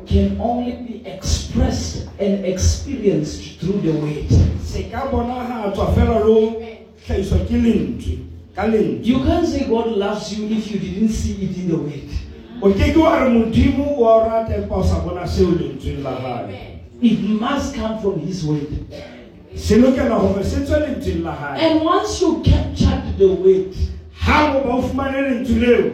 can 0.07 0.41
only 0.41 0.73
be 0.73 1.03
expressed 1.09 2.09
and 2.21 2.45
experienced 2.45 3.61
through 3.61 3.81
the 3.83 3.93
word. 3.93 4.31
se 4.65 4.83
ka 4.91 5.07
bonagatswa 5.11 5.93
fela 5.95 6.19
le 6.21 6.25
go 6.25 6.63
tlhaiswa 7.07 7.39
ke 7.39 7.57
lentswe 7.57 8.19
ka 8.55 8.67
lentswe 8.67 9.07
You 9.07 9.25
can't 9.25 9.47
say 9.47 9.65
God 9.69 9.97
loves 9.97 10.33
you 10.39 10.47
if 10.49 10.71
you 10.71 10.79
didn't 10.79 11.09
see 11.11 11.33
it 11.33 11.57
in 11.57 11.69
the 11.69 11.77
word. 11.77 12.11
o 12.63 12.71
ke 12.73 12.93
ke 12.93 12.97
wa 12.97 13.25
re 13.25 13.31
modimo 13.31 13.97
wa 13.99 14.17
o 14.17 14.29
rata 14.29 14.55
empa 14.57 14.75
o 14.77 14.83
sa 14.83 15.01
bona 15.01 15.27
seo 15.27 15.51
lentsweng 15.51 16.03
la 16.03 16.15
gae 16.21 16.73
It 17.03 17.21
must 17.21 17.75
come 17.75 17.99
from 18.01 18.21
his 18.21 18.45
word. 18.45 18.69
se 19.55 19.77
lokela 19.77 20.19
gore 20.21 20.45
se 20.45 20.65
tswe 20.65 20.81
lentsweng 20.81 21.23
la 21.25 21.35
gae 21.37 21.61
And 21.61 21.85
once 21.85 22.21
you 22.21 22.43
captured 22.43 23.19
the 23.19 23.29
word, 23.29 23.75
ga 24.27 24.53
mo 24.53 24.61
ba 24.65 24.71
o 24.79 24.83
fumane 24.83 25.21
lentswe 25.21 25.59
leo 25.61 25.91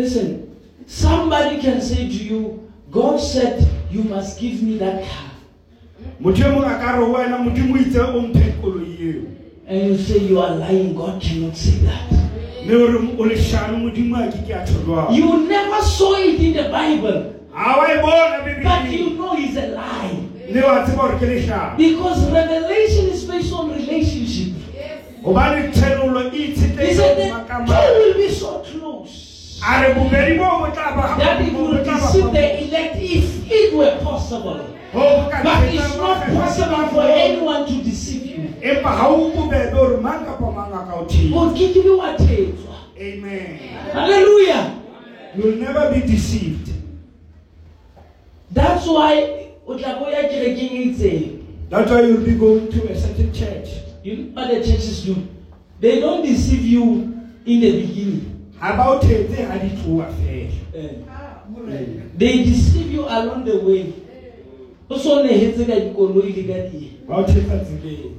listen, 0.00 0.56
somebody 0.86 1.60
can 1.60 1.80
say 1.80 2.08
to 2.08 2.24
you, 2.24 2.72
God 2.90 3.18
said 3.20 3.68
you 3.90 4.02
must 4.02 4.40
give 4.40 4.62
me 4.62 4.78
that 4.78 5.04
car. 5.04 5.26
motho 6.20 6.42
mongwe 6.52 6.66
a 6.66 6.78
ka 6.80 6.92
re 6.96 7.04
ho 7.04 7.12
wena 7.12 7.38
modimo 7.38 7.74
o 7.74 7.78
itse 7.78 8.00
o 8.00 8.20
mphe 8.20 8.52
koloi 8.62 8.96
eo 9.00 9.22
And 9.68 9.88
you 9.88 9.98
say 9.98 10.18
you 10.18 10.40
are 10.40 10.56
lying, 10.56 10.94
God 10.94 11.20
cannot 11.22 11.56
say 11.56 11.76
that. 11.84 12.10
mme 12.64 12.74
o 12.74 12.86
re 12.86 12.98
o 13.18 13.24
leshano 13.28 13.78
modimo 13.78 14.16
a 14.16 14.30
ke 14.32 14.40
ke 14.46 14.50
a 14.56 14.64
tholwang 14.66 15.14
You 15.14 15.46
never 15.46 15.82
saw 15.82 16.14
it 16.14 16.40
in 16.40 16.54
the 16.54 16.68
Bible, 16.72 17.34
ga 17.52 17.76
wa 17.78 17.86
bona 18.02 18.62
but 18.64 18.90
you 18.90 19.10
know 19.10 19.34
it's 19.36 19.56
a 19.56 19.68
lie. 19.68 20.16
mme 20.50 20.62
wa 20.62 20.84
tseba 20.84 20.96
gore 20.96 21.18
ke 21.18 21.26
leshano 21.32 21.76
Because 21.76 22.30
revelation 22.32 23.10
is 23.10 23.24
based 23.24 23.52
on 23.52 23.70
relationship. 23.70 24.54
He 25.20 25.34
said 26.94 27.16
the 27.16 27.28
two 27.66 27.74
will 27.74 28.14
be 28.14 28.30
so 28.32 28.60
close 28.64 29.29
a 29.62 29.82
re 29.82 29.94
bobedi 29.94 30.38
bo 30.38 30.58
bo 30.60 30.72
that 30.72 31.40
it 31.42 31.52
will 31.52 31.84
deceive 31.84 32.32
the 32.32 32.64
elect 32.64 32.96
if 32.96 33.50
it 33.50 33.74
were 33.74 33.98
possible. 34.02 34.58
Ho 34.92 35.00
bo 35.00 35.30
ka 35.30 35.42
But 35.42 35.74
it's 35.74 35.96
not 35.96 36.26
possible 36.26 36.88
for 36.88 37.02
anyone 37.02 37.66
to 37.66 37.82
deceive 37.82 38.26
you. 38.26 38.54
empa 38.62 38.96
ga 38.96 39.08
o 39.08 39.30
bobebe 39.30 39.72
gore 39.72 40.00
mang 40.00 40.24
kapa 40.24 40.50
mang 40.50 40.72
a 40.72 40.86
ka 40.86 40.94
o 41.00 41.04
thiba 41.04 41.30
God 41.30 41.56
give 41.56 41.76
you 41.76 41.98
what 41.98 42.20
amen. 42.20 43.58
Hallelujah. 43.92 44.80
you 45.36 45.42
will 45.42 45.56
never 45.56 45.92
be 45.92 46.00
deceived. 46.00 46.72
That's 48.50 48.86
why 48.86 49.52
o 49.66 49.76
tla 49.76 50.00
bo 50.00 50.08
ya 50.08 50.24
kerekeng 50.28 50.88
itseng. 50.88 51.44
That's 51.68 51.90
why 51.90 52.00
you'll 52.02 52.24
be 52.24 52.34
going 52.34 52.72
to 52.72 52.90
a 52.90 52.96
certain 52.98 53.32
church. 53.32 53.68
you 54.02 54.16
know 54.16 54.42
what 54.42 54.48
the 54.48 54.64
churches 54.64 55.04
do? 55.04 55.28
They 55.80 56.00
don't 56.00 56.22
deceive 56.22 56.64
you 56.64 57.12
in 57.46 57.60
the 57.60 57.72
beginning 57.86 58.29
About 58.60 59.04
it, 59.04 59.30
they 59.30 59.42
had 59.42 59.64
it 59.64 59.82
to 59.84 60.02
affair. 60.02 60.50
they 62.16 62.44
deceive 62.44 62.92
you 62.92 63.04
along 63.04 63.44
the 63.44 63.56
way. 63.58 63.92
O 64.90 64.98
so 64.98 65.22
nehetse 65.24 65.64
ka 65.66 65.74
dikoloi 65.80 66.34
le 66.36 66.42
ka 66.44 66.68
die 66.68 66.90
About 67.08 67.30
it, 67.30 67.48
that's 67.48 67.70
the 67.70 68.10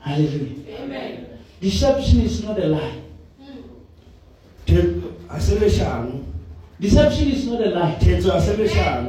hallelujah. 0.00 1.26
Deception 1.60 2.20
is 2.20 2.44
not 2.44 2.58
a 2.58 2.66
lie. 2.66 3.02
Deception 6.78 7.28
is 7.28 7.46
not 7.46 7.60
a 7.60 7.70
lie. 7.70 7.96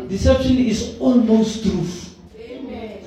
Deception 0.07 0.57
is 0.57 0.95
almost 0.99 1.63
truth. 1.63 2.15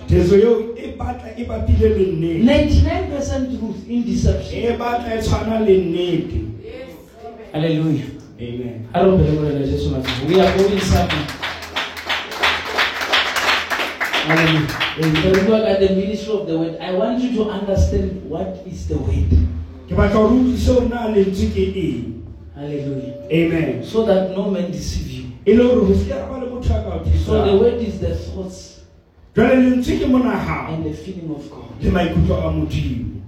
Tetso 0.09 0.70
yo 1.01 1.07
e 1.07 1.07
batla 1.07 1.31
e 1.37 1.45
bapile 1.45 1.89
le 1.89 2.13
nnete. 2.13 2.45
99% 2.45 3.59
truth 3.59 3.89
in 3.89 4.05
deception 4.05 4.79
batla 4.79 5.23
tshwana 5.23 5.61
le 5.61 5.77
nnete. 5.77 6.45
hallelujah 7.53 8.05
Amen. 8.41 8.89
I 8.95 9.01
don't 9.01 9.19
believe 9.19 9.55
in 9.55 9.65
Jesus 9.65 9.93
Christ. 9.93 10.25
We 10.27 10.41
are 10.41 10.57
going 10.57 10.81
somewhere. 10.81 11.27
Hallelujah. 14.25 14.67
When 14.97 15.47
we 15.47 15.55
at 15.67 15.81
the 15.81 15.89
ministry 15.95 16.33
of 16.33 16.47
the 16.47 16.59
word, 16.59 16.79
I 16.81 16.93
want 16.93 17.21
you 17.21 17.35
to 17.37 17.51
understand 17.51 18.25
what 18.31 18.63
is 18.67 18.89
the 18.89 18.97
word. 18.97 19.29
Ke 19.89 19.93
batla 19.93 20.25
ho 20.25 20.29
utlwisa 20.29 20.73
hore 20.73 20.89
na 20.89 21.09
lentswe 21.09 21.51
ke. 21.53 22.05
Hallelujah. 22.55 23.29
Amen. 23.31 23.85
So 23.85 24.07
that 24.07 24.31
no 24.31 24.51
man 24.51 24.71
deceive 24.71 25.11
you. 25.11 25.55
Le 25.55 25.63
hore 25.63 25.85
ho 25.85 25.95
se 25.95 26.09
ka 26.09 26.25
ba 26.25 26.41
le 26.41 26.49
motho 26.49 26.73
a 26.73 26.81
ka 26.81 26.97
o 26.97 27.19
So 27.21 27.45
the 27.45 27.57
word 27.59 27.83
is 27.83 28.01
the 28.01 28.15
thoughts 28.17 28.80
Jwale 29.37 29.57
lentswe 29.57 29.97
ke 29.99 30.07
monahano 30.07 30.75
and 30.75 30.85
the 30.85 30.93
feeling 30.93 31.31
of 31.31 31.49
God. 31.51 31.83
le 31.83 31.91
maikutlo 31.91 32.37
a 32.37 32.51
Modimo. 32.53 33.21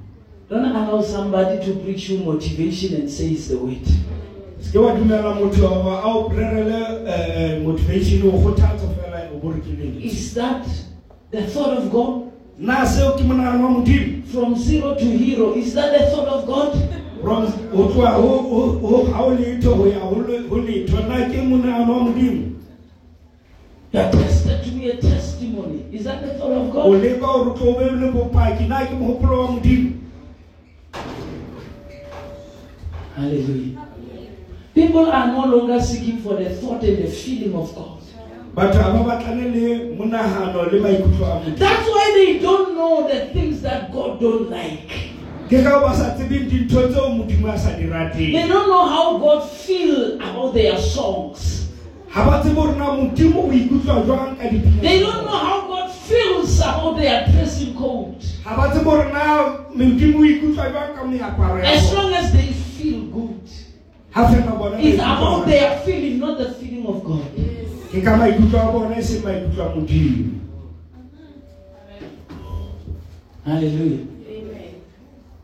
Don't 0.48 0.64
allow 0.64 1.00
somebody 1.00 1.64
to 1.64 1.74
preach 1.80 2.10
you 2.10 2.18
motivation 2.18 2.94
and 3.00 3.08
say 3.10 3.28
it's 3.30 3.48
the 3.48 3.56
word. 3.56 3.86
Se 4.60 4.72
ke 4.72 4.76
wa 4.82 4.92
dumela 4.94 5.34
motho 5.38 5.64
a 5.66 6.02
o 6.04 6.28
rerele 6.28 7.06
eh, 7.06 7.54
eh, 7.56 7.62
motivation 7.62 8.22
o 8.28 8.32
kgothatsa 8.32 8.88
fela 8.98 9.30
o 9.32 9.38
bore 9.38 9.60
ke 9.60 9.68
lentswe. 9.78 10.04
Is 10.04 10.34
that 10.34 10.66
the 11.30 11.42
thought 11.46 11.78
of 11.78 11.90
God? 11.92 12.32
Na 12.58 12.84
seo 12.84 13.16
ke 13.16 13.22
monahano 13.22 13.62
wa 13.62 13.80
Modimo. 13.80 14.26
From 14.26 14.56
zero 14.56 14.94
to 14.94 15.04
hero, 15.04 15.54
is 15.54 15.72
that 15.74 15.92
the 15.98 16.06
thought 16.10 16.28
of 16.28 16.46
God? 16.46 16.72
From 17.22 17.46
ho 17.46 17.88
tloha 17.88 18.14
ho 18.14 18.38
ho- 18.42 18.78
ho 18.78 19.04
ha 19.12 19.22
o 19.24 19.30
letho 19.36 19.76
ho 19.76 19.84
ya 19.86 20.00
ho 20.00 20.16
le- 20.18 20.48
ho 20.48 20.56
letho 20.56 21.06
na 21.08 21.28
ke 21.30 21.38
monahano 21.46 21.88
wa 21.88 22.04
Modimo. 22.10 22.48
Are 23.94 24.10
Is 26.02 26.06
that 26.06 26.20
the 26.20 26.34
thought 26.34 26.50
of 26.50 26.72
God? 26.72 27.00
leka 27.00 27.24
hore 27.24 27.50
o 27.50 27.54
tlo 27.54 27.78
be 27.78 27.84
le 27.94 28.10
bopaki 28.10 28.66
na 28.66 28.84
ke 28.86 28.90
mohopolo 28.90 29.36
wa 29.38 29.46
Modimo. 29.52 30.00
Hallelujah. 33.14 33.86
People 34.74 35.06
are 35.12 35.26
no 35.28 35.46
longer 35.46 35.80
seeking 35.80 36.18
for 36.18 36.34
the 36.34 36.50
thought 36.56 36.82
and 36.82 37.04
the 37.04 37.08
feeling 37.08 37.54
of 37.54 37.72
God. 37.76 38.02
Batho 38.52 38.82
ha 38.82 38.90
ba 38.90 39.04
batlane 39.10 39.54
le 39.54 39.94
monahano 39.94 40.66
le 40.72 40.80
maikutlo 40.80 41.22
a 41.22 41.38
Modimo. 41.38 41.56
That's 41.56 41.86
why 41.86 42.12
they 42.16 42.38
don't 42.40 42.74
know 42.74 43.06
the 43.06 43.26
things 43.26 43.62
that 43.62 43.92
God 43.92 44.18
don't 44.18 44.50
like. 44.50 44.90
Ke 45.46 45.62
ka 45.62 45.78
ba 45.86 45.94
sa 45.94 46.18
tsebeng 46.18 46.50
dintho 46.50 46.90
tseo 46.90 47.14
Modimo 47.14 47.46
a 47.46 47.56
sa 47.56 47.78
di 47.78 47.86
rateng. 47.86 48.34
They 48.34 48.48
don't 48.48 48.66
know 48.66 48.88
how 48.90 49.18
God 49.18 49.48
feel 49.48 50.16
about 50.16 50.52
their 50.52 50.76
songs. 50.82 51.70
Ha 52.10 52.26
ba 52.26 52.42
tsebe 52.42 52.58
hore 52.58 52.74
na 52.74 52.90
Modimo 52.90 53.46
o 53.46 53.52
ikutlwa 53.54 54.02
jwang 54.02 54.34
ka 54.34 54.50
dipina. 54.50 54.82
They 54.82 54.98
don't 54.98 55.22
know 55.22 55.38
how 55.38 55.62
God 55.70 55.91
feels 56.02 56.60
about 56.60 56.96
their 56.96 57.26
dressing 57.30 57.74
code. 57.74 58.18
Ha 58.44 58.56
ba 58.56 58.68
tsebe 58.72 58.84
hore 58.84 59.12
na 59.12 59.58
Modimo 59.74 60.18
o 60.18 60.24
ikutlwa 60.24 60.70
jwang 60.70 60.94
ka 60.94 61.04
meaparo 61.04 61.58
ya 61.58 61.72
As 61.72 61.92
long 61.92 62.14
as 62.14 62.32
they 62.32 62.52
feel 62.52 63.02
good. 63.12 63.48
Ha 64.10 64.28
fela 64.28 64.58
bona 64.58 64.78
It's 64.78 64.98
about 64.98 65.46
their 65.46 65.78
feeling, 65.80 66.18
not 66.18 66.38
the 66.38 66.52
feeling 66.54 66.86
of 66.86 67.04
God. 67.04 67.30
ke 67.92 68.00
ka 68.04 68.16
maikutlo 68.16 68.58
a 68.60 68.72
bona 68.72 69.02
seng 69.02 69.22
maikutlo 69.22 69.64
a 69.64 69.70
Modimo. 69.76 70.38
Hallelujah. 73.44 74.06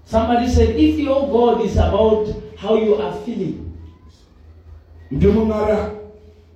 Somebody 0.05 0.49
said, 0.49 0.71
if 0.77 0.99
your 0.99 1.29
God 1.29 1.65
is 1.67 1.77
about 1.77 2.25
how 2.57 2.77
you 2.77 2.95
are 2.97 3.13
feeling, 3.25 3.65
Modimo 5.11 5.47
ngara 5.47 5.93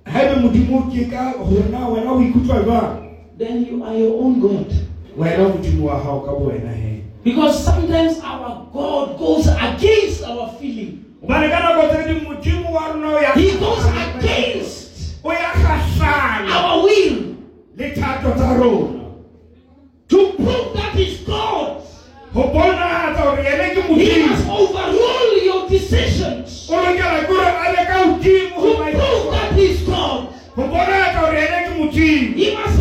haebe 0.05 0.41
Modimo 0.41 0.89
ke 0.91 1.09
ka 1.09 1.31
hore 1.37 1.61
wena 1.69 2.11
o 2.11 2.21
ikutlwa 2.21 2.63
jwang. 2.63 3.02
Then 3.43 3.65
you 3.65 3.83
are 3.83 3.95
your 3.95 4.21
own 4.23 4.39
God. 4.39 4.71
Wena 5.17 5.49
Modimo 5.53 5.81
wa 5.85 5.99
hao 5.99 6.19
ka 6.21 6.31
bo 6.31 6.49
wena 6.49 6.73
he. 6.73 7.03
Because 7.23 7.63
sometimes 7.63 8.19
our 8.19 8.67
God 8.73 9.17
goes 9.19 9.47
against 9.47 10.23
our 10.23 10.49
feeling. 10.59 11.05
Hobane 11.21 11.49
ka 11.51 11.59
nako 11.61 11.89
tse 11.91 12.07
ding 12.07 12.25
Modimo 12.25 12.71
wa 12.71 12.87
rona 12.91 13.07
o 13.15 13.19
ya. 13.21 13.33
He 13.35 13.51
goes 13.59 13.85
against 13.85 15.19
O 15.23 15.31
ya 15.31 15.51
kgahlano 15.55 16.51
our 16.51 16.83
will 16.83 17.35
le 17.77 17.91
thato 17.95 18.33
tsa 18.35 18.57
rona. 18.59 19.03
to 20.09 20.33
prove 20.33 20.73
that 20.75 20.93
He's 20.95 21.19
God. 21.21 21.81
Ho 22.33 22.41
bonahatsa 22.49 23.21
hore 23.21 23.43
yena 23.43 23.69
ke 23.73 23.81
He 23.87 24.25
must 24.27 24.45
Modimo. 24.45 24.67
overrule 24.67 25.43
your 25.45 25.69
decisions 25.69 26.67
O 26.69 26.73
lokela 26.75 27.23
ke 27.23 27.31
hore 27.31 27.53
a 27.53 27.65
le 27.71 27.81
ka 27.85 27.97
hodimo 28.03 28.49
to 28.49 28.59
ho 28.59 28.61
prove 28.61 28.79
maikutlo. 28.81 29.31
that 29.31 29.53
He's 29.53 29.81
God. 29.87 30.27
Ho 30.57 30.61
bonahatsa 30.67 31.19
hore 31.23 31.37
yena 31.39 31.59
ke 31.63 31.71
Modimo. 31.79 32.35
He 32.35 32.47
must 32.57 32.72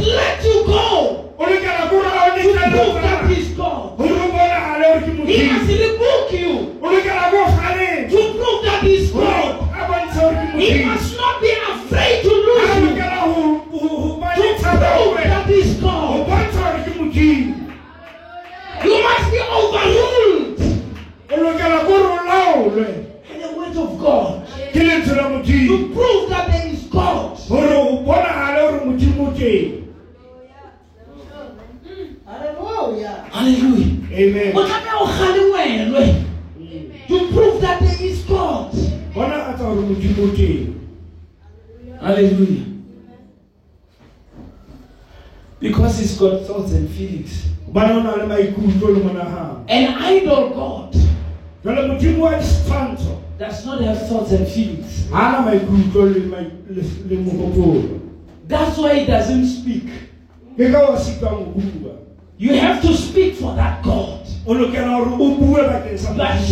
He 10.63 10.69
Modimo. 10.71 10.87
must 10.87 11.17
not 11.17 11.41
be 11.41 11.51
afraid 11.51 12.23
to 12.23 12.29
lose 12.31 12.71
you 12.77 12.89
to 12.89 13.03
prove 14.35 14.61
thabo 14.63 14.87
ho 14.87 15.15
wena. 15.15 15.29
that 15.31 15.47
He's 15.49 15.75
God. 15.81 16.27
bontsha 16.29 16.63
hore 16.63 16.81
ke 16.87 16.93
Modimo. 16.99 17.55
You 18.85 18.97
must 19.03 19.27
be 19.33 19.41
overruled 19.59 20.61
O 21.31 21.35
lokela 21.43 21.79
ke 21.83 21.91
hore 21.91 22.09
o 22.15 22.19
laolwe 22.31 22.87
by 23.29 23.37
the 23.43 23.49
word 23.59 23.77
of 23.77 23.91
God 23.99 24.47
ke 24.73 24.81
lentswe 24.87 25.17
la 25.17 25.25
Modimo. 25.35 25.67
to 25.69 25.77
prove 25.95 26.31
that 26.31 26.47
there 26.51 26.69
is 26.69 26.83
God. 26.87 27.39
Hore 27.51 27.69
ho 27.69 28.03
bonahale 28.07 28.61
hore 28.71 28.81
Modimo 28.87 29.29
o 29.29 29.33
teng. 29.35 29.83
Hallelujah. 32.27 33.27
Hallelujah. 33.33 33.91
Amen. 34.13 34.53
Bonahatsa 39.93 39.93
hore 39.93 39.93
Modimo 39.93 40.23
o 40.23 40.37
teng. 40.37 40.75
Hallelujah. 42.01 42.65
Because 45.61 45.99
he's 46.01 46.19
got 46.19 46.47
thoughts 46.47 46.73
and 46.73 46.89
feelings. 46.91 47.47
Hobane 47.67 47.91
o 47.97 48.01
na 48.03 48.17
le 48.17 48.27
maikutlo 48.27 48.89
le 48.95 49.01
monahano. 49.05 49.65
An 49.69 49.95
idol 50.03 50.51
God 50.51 50.93
Jwale 51.65 51.87
Modimo 51.89 52.19
wa 52.21 52.33
ditshwantsho 52.33 53.19
does 53.39 53.67
not 53.67 53.81
have 53.83 54.09
thoughts 54.09 54.33
and 54.33 54.49
feelings. 54.49 55.09
ha 55.11 55.29
ana 55.29 55.43
maikutlo 55.51 56.05
le 56.15 56.21
mai- 56.27 56.51
le- 56.69 56.83
le 57.09 57.17
mohopolo. 57.23 58.01
That's 58.49 58.79
why 58.79 58.95
he 59.01 59.07
doesn't 59.07 59.47
speak. 59.47 59.85
Ke 60.59 60.73
ka 60.73 60.91
wa 60.91 60.97
sitwang 60.99 61.55
ho 61.55 61.57
bua. 61.61 61.93
You 62.39 62.55
have 62.59 62.83
to 62.83 62.93
speak 62.95 63.35
for 63.37 63.55
that 63.55 63.83
God. 63.85 64.19
O 64.47 64.55
lokela 64.55 64.97
hore 64.99 65.15
o 65.21 65.35
bue 65.39 65.63
bakeng 65.63 65.99
sa 65.99 66.13
But 66.15 66.43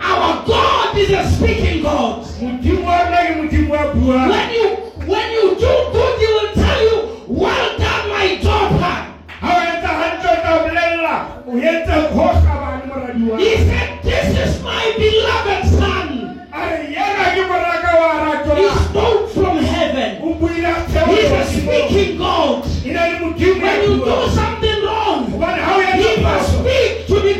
Our 0.00 0.44
God 0.46 0.98
is 0.98 1.10
a 1.10 1.24
speaking 1.30 1.82
God. 1.82 2.24
Modimo 2.40 2.84
wa 2.84 2.98
rona 3.04 3.16
ke 3.24 3.32
Modimo 3.40 3.70
wa 3.70 3.94
buang. 3.94 4.28
When 4.28 4.50
you 4.52 4.68
when 5.08 5.32
you 5.32 5.54
do 5.56 5.72
good, 5.92 6.18
he 6.20 6.26
will 6.26 6.52
tell 6.52 6.82
you, 6.82 7.24
Well 7.26 7.78
done, 7.78 8.08
my 8.10 8.36
daughter. 8.42 8.76
Ha 8.76 9.48
o 9.48 9.60
etsa 9.64 9.90
hantle 10.00 10.28
o 10.28 10.36
tla 10.42 10.52
bolella, 10.60 11.14
o 11.46 11.52
entse 11.56 11.94
ho 12.12 12.26
kgabane 12.36 12.84
moradi 12.90 13.22
wa. 13.30 13.36
He 13.38 13.56
said, 13.56 13.88
This 14.02 14.28
is 14.44 14.62
my 14.62 14.84
beloved 15.00 15.64
son. 15.72 16.08
A 16.52 16.60
re 16.68 16.94
yena 16.94 17.26
ke 17.32 17.42
moraka 17.48 17.90
wa 17.96 18.10
ratwa. 18.20 18.54
He 18.60 18.68
spoke 18.84 19.30
from 19.30 19.56
heaven. 19.58 20.20
O 20.22 20.34
buile 20.34 20.68
a 20.68 21.06
He's 21.08 21.32
a 21.32 21.42
speaking 21.48 22.18
God. 22.18 22.64
Na 22.84 23.02
le 23.08 23.16
Modimo 23.24 23.62
When 23.62 23.82
you 23.82 24.04
do 24.04 24.28
something 24.34 24.49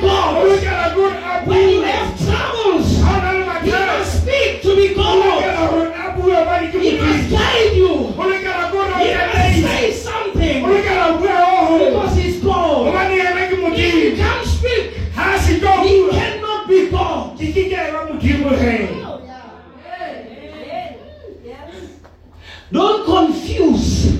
God. 0.01 0.45
We 1.47 1.83
have 1.83 2.19
troubles, 2.19 2.89
He 3.63 3.71
must 3.71 4.23
speak 4.23 4.63
to 4.63 4.77
be 4.77 4.95
God. 4.95 5.21
He 6.73 6.99
must 6.99 7.31
guide 7.31 7.73
you. 7.75 7.97
He 8.09 8.13
must 8.13 9.63
say 9.63 9.93
something. 9.93 10.65
Because 10.67 12.17
He's 12.17 12.43
God. 12.43 12.95
He 13.77 14.17
can 14.17 14.47
speak. 14.47 14.93
He 14.95 16.09
cannot 16.11 16.69
be 16.69 16.91
God. 16.91 17.37
Oh, 19.03 19.21
Don't 22.73 23.05
confuse 23.05 24.20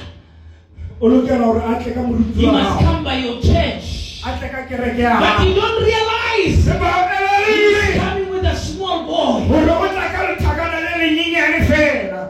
o 1.01 1.07
lokela 1.09 1.45
gore 1.45 1.61
a 1.65 1.79
tle 1.83 1.93
ka 1.93 2.01
moruti 2.01 2.39
He 2.39 2.45
must 2.51 2.79
come 2.79 3.03
by 3.03 3.15
your 3.17 3.41
church. 3.41 4.21
a 4.25 4.37
tle 4.37 4.47
ka 4.53 4.59
kereke 4.69 5.01
ya 5.01 5.19
But 5.19 5.47
you 5.47 5.53
don't 5.55 5.79
realize 5.83 6.63
Se 6.65 6.73
ba 6.79 6.89
o 6.93 7.01
he's 7.49 7.97
coming 8.01 8.29
with 8.29 8.45
a 8.45 8.55
small 8.55 9.05
boy. 9.05 9.47
gore 9.49 9.71
o 9.71 9.87
tla 9.89 10.05
ka 10.13 10.19
lethakana 10.29 10.77
le 10.85 10.91
lenyenyane 11.01 11.59
fela 11.65 12.21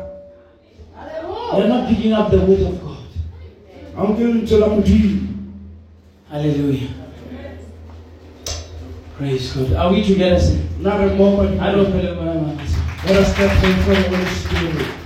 You're 1.58 1.68
not 1.68 1.90
picking 1.90 2.14
up 2.14 2.32
the 2.32 2.38
word 2.40 2.62
of 2.64 2.76
God. 2.82 3.04
ga 3.96 4.02
o 4.08 4.14
ke 4.16 4.24
lentswe 4.24 4.58
la 4.60 4.68
modimo 4.68 5.20
Hallelujah. 6.32 6.88
Praise 9.18 9.52
God. 9.54 9.74
Are 9.74 9.92
we 9.92 10.02
together? 10.02 10.40
sir? 10.40 10.56
nna 10.80 10.98
re 10.98 11.06
mmogo 11.12 11.44
I 11.60 11.72
don't 11.76 11.92
believe 11.92 12.16
what 12.18 12.28
I'm 12.28 12.58
Let 13.06 13.18
us 13.18 13.34
step 13.34 13.52
before 13.62 13.96
the 13.96 14.10
Holy 14.10 14.26
Spirit. 14.40 15.01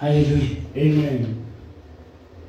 Hallelujah. 0.00 0.56
Amen. 0.76 1.44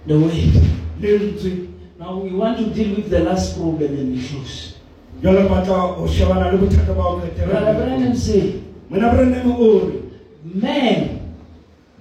The 0.08 0.18
way. 0.18 1.68
Now 2.00 2.18
we 2.18 2.32
want 2.32 2.58
to 2.60 2.66
deal 2.74 2.96
with 2.96 3.10
the 3.10 3.20
last 3.20 3.58
problem 3.58 3.94
and 3.94 4.16
we 4.16 4.26
close. 4.26 4.78
jalo 5.22 5.50
batla 5.50 5.98
o 5.98 6.08
shebana 6.08 6.52
le 6.52 6.58
bothata 6.58 6.96
ba 6.96 7.04
o 7.04 7.20
Brother 7.20 7.74
Branham 7.76 8.16
say, 8.16 8.64
mona 8.90 9.12
o 9.12 9.18
re 9.18 10.02
man 10.46 11.36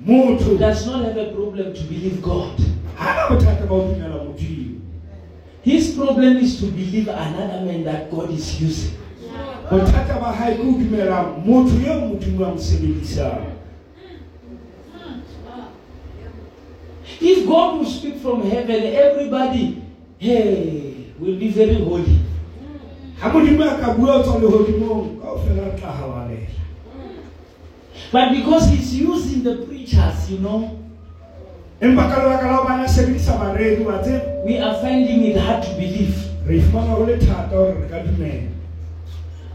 motho 0.06 0.56
does 0.56 0.86
not 0.86 1.04
have 1.04 1.16
a 1.16 1.32
problem 1.34 1.74
to 1.74 1.82
believe 1.82 2.22
God. 2.22 2.56
ga 2.96 3.14
na 3.14 3.28
bothata 3.28 3.66
ba 3.66 3.74
o 3.74 3.88
dumela 3.90 4.24
modimo 4.24 4.80
His 5.62 5.94
problem 5.96 6.36
is 6.36 6.60
to 6.60 6.66
believe 6.66 7.08
another 7.08 7.66
man 7.66 7.84
that 7.84 8.08
God 8.10 8.30
is 8.30 8.60
using. 8.62 8.94
bothata 9.68 10.20
ba 10.20 10.32
hae 10.32 10.54
ke 10.54 10.60
o 10.62 10.78
dumela 10.78 11.34
motho 11.44 11.74
eo 11.84 12.00
modimo 12.06 12.46
a 12.46 12.54
mo 12.54 12.56
sebedisang 12.56 13.59
If 17.20 17.46
God 17.46 17.78
will 17.78 17.86
speak 17.90 18.16
from 18.16 18.42
heaven, 18.48 18.82
everybody, 18.96 19.82
hey, 20.18 21.12
will 21.18 21.36
be 21.38 21.48
very 21.50 21.74
holy. 21.84 22.18
ga 23.20 23.28
modimo 23.28 23.64
a 23.68 23.76
ka 23.80 23.92
bua 23.94 24.14
o 24.16 24.22
tswa 24.24 24.40
lehodimong 24.40 25.20
kao 25.20 25.36
fela 25.44 25.64
re 25.68 25.76
tla 25.76 25.92
gabalela 25.92 26.48
But 28.12 28.32
because 28.32 28.68
He's 28.72 28.94
using 28.96 29.42
the 29.44 29.66
preachers, 29.68 30.30
you 30.32 30.38
know, 30.40 30.80
empa 31.80 32.08
ka 32.08 32.16
lebaka 32.24 32.46
la 32.48 32.56
go 32.56 32.64
bana 32.64 32.88
sebedisa 32.88 33.36
baredi 33.36 33.84
wa 33.84 34.00
tsebe 34.00 34.44
we 34.46 34.56
are 34.58 34.74
finding 34.80 35.24
it 35.28 35.36
hard 35.36 35.62
to 35.62 35.68
believe. 35.76 36.16
re 36.48 36.56
ifumana 36.64 36.96
go 36.96 37.04
le 37.04 37.18
thata 37.20 37.52
gore 37.52 37.76
re 37.76 37.88
ka 37.92 38.00
dumela 38.08 38.48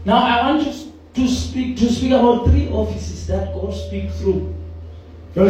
Now 0.06 0.22
I 0.22 0.46
want 0.46 0.62
to, 0.62 0.70
to 1.18 1.26
speak 1.26 1.76
to 1.82 1.90
speak 1.90 2.12
about 2.14 2.46
three 2.46 2.68
offices 2.70 3.26
that 3.26 3.50
God 3.52 3.74
speaks 3.74 4.14
through. 4.22 4.54
The 5.36 5.44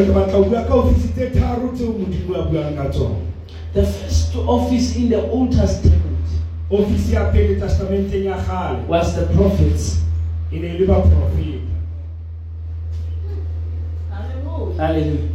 first 3.86 4.34
office 4.34 4.96
in 4.96 5.08
the 5.10 5.22
Old 5.30 5.52
Testament 5.52 6.02
ofisi 6.70 7.12
ya 7.14 7.30
pele 7.30 7.54
testamenteng 7.60 8.24
ya 8.24 8.36
was 8.88 9.14
the 9.14 9.26
prophets. 9.26 10.02
e 10.50 10.58
ne 10.58 10.78
le 10.78 10.86
baprofeta 10.86 11.60
Hallelujah. 14.76 15.28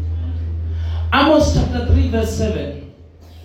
Amos 1.14 1.54
chapter 1.54 1.86
3, 1.88 2.10
verse 2.10 2.38
7. 2.38 2.74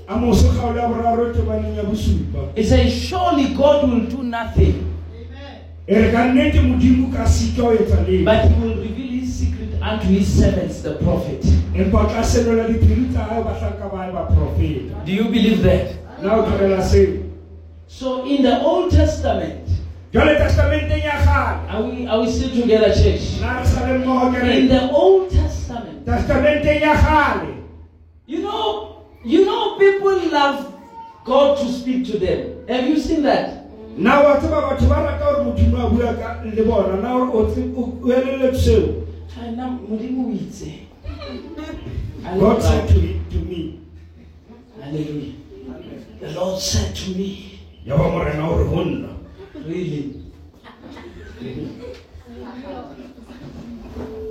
amoso 0.09 0.49
kgaolo 0.49 0.79
ya 0.81 0.89
boraro 0.89 1.33
temaneng 1.33 1.77
ya 1.77 1.83
bosupa 1.85 2.39
It 2.57 2.67
says, 2.67 2.93
Surely 2.93 3.55
God 3.55 3.89
will 3.89 4.07
do 4.07 4.23
nothing, 4.23 4.75
Amen. 5.15 5.61
e 5.87 5.95
re 5.95 6.11
ka 6.13 6.25
nnete 6.35 6.61
modimo 6.67 7.13
ka 7.15 7.25
sika 7.27 7.63
ho 7.63 7.71
etsa 7.75 8.03
leng 8.07 8.25
but 8.25 8.45
he 8.51 8.55
will 8.61 8.75
reveal 8.83 9.06
unto 9.87 10.07
his 10.09 10.27
servants, 10.27 10.83
the 10.83 10.95
prophet. 10.97 11.43
empa 11.75 11.99
o 12.03 12.07
tla 12.11 12.23
senola 12.25 12.67
diphiri 12.69 13.07
tsa 13.13 13.27
gae 13.31 13.43
bahlanka 13.43 13.87
bae 13.93 14.11
baprofeta 14.13 15.05
Do 15.07 15.13
you 15.13 15.25
believe 15.25 15.63
that? 15.63 15.95
na 16.23 16.37
o 16.37 16.43
thabela 16.43 16.83
seo 16.83 17.23
So 17.87 18.27
in 18.27 18.43
the 18.43 18.61
Old 18.63 18.91
Testament, 18.91 19.69
jale 20.13 20.35
testamenteng 20.43 21.05
ya 21.05 21.23
gale 21.25 21.71
are 21.71 21.83
we 21.87 22.07
are 22.07 22.21
we 22.21 22.31
still 22.33 22.51
together, 22.51 22.91
church? 22.93 23.39
na 23.41 23.61
re 23.61 23.67
sa 23.67 23.87
le 23.87 23.99
mmogo 24.03 24.43
In 24.43 24.69
the 24.69 24.91
Old 24.91 25.31
Testament, 25.31 26.03
testamenteng 26.05 26.81
ya 26.83 26.95
gale 26.99 27.55
you 28.27 28.43
know, 28.43 29.07
you 29.25 29.45
know, 29.47 29.79
people 29.79 30.19
love 30.35 30.75
God 31.25 31.59
to 31.59 31.67
speak 31.71 32.07
to 32.11 32.19
them. 32.19 32.67
Have 32.69 32.89
you 32.89 32.99
seen 32.99 33.23
that? 33.23 33.71
na 33.97 34.21
god 42.41 42.63
said 42.63 42.89
to, 42.89 42.95
it- 43.01 43.31
to 43.31 43.37
me 43.39 43.81
Hallelujah. 44.81 45.33
The 46.21 46.31
Lord 46.33 46.61
said 46.61 46.95
to 46.95 47.11
me, 47.11 47.61
ya 47.85 47.97
ba 47.97 48.11
morena 48.11 48.47
gore 48.49 48.65
go 48.65 48.85
nna 48.85 49.09
Really? 49.67 50.23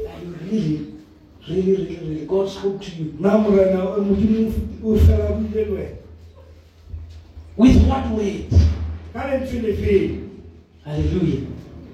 Are 0.07 0.19
you 0.21 0.35
really, 0.43 0.93
really, 1.49 1.75
really, 1.75 1.95
really? 1.97 2.25
God 2.25 2.49
spoke 2.49 2.81
to 2.81 2.91
you. 2.95 3.13
na 3.19 3.37
morena 3.37 3.95
eh, 3.97 4.01
modimo 4.01 4.53
o 4.83 4.95
fela 4.97 5.31
buile 5.35 5.65
le 5.65 5.71
wena 5.71 5.95
With 7.57 7.87
what 7.87 8.07
word? 8.11 8.49
ka 9.13 9.27
lentswe 9.27 9.61
le 9.61 9.73
fele 9.75 10.19
Hallelujah. 10.85 11.41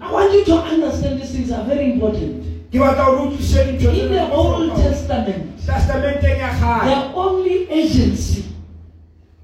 I 0.01 0.11
want 0.11 0.33
you 0.33 0.45
to 0.45 0.53
understand 0.55 1.21
these 1.21 1.31
things 1.31 1.51
are 1.51 1.63
very 1.65 1.93
important. 1.93 2.45
Ke 2.71 2.79
batla 2.79 3.05
gore 3.05 3.21
o 3.21 3.31
tlise 3.31 3.63
dintho 3.65 3.91
tse 3.91 4.01
In 4.03 4.11
the 4.11 4.31
Old 4.31 4.75
Testament, 4.75 5.57
the 5.65 7.11
only 7.15 7.69
agency 7.69 8.43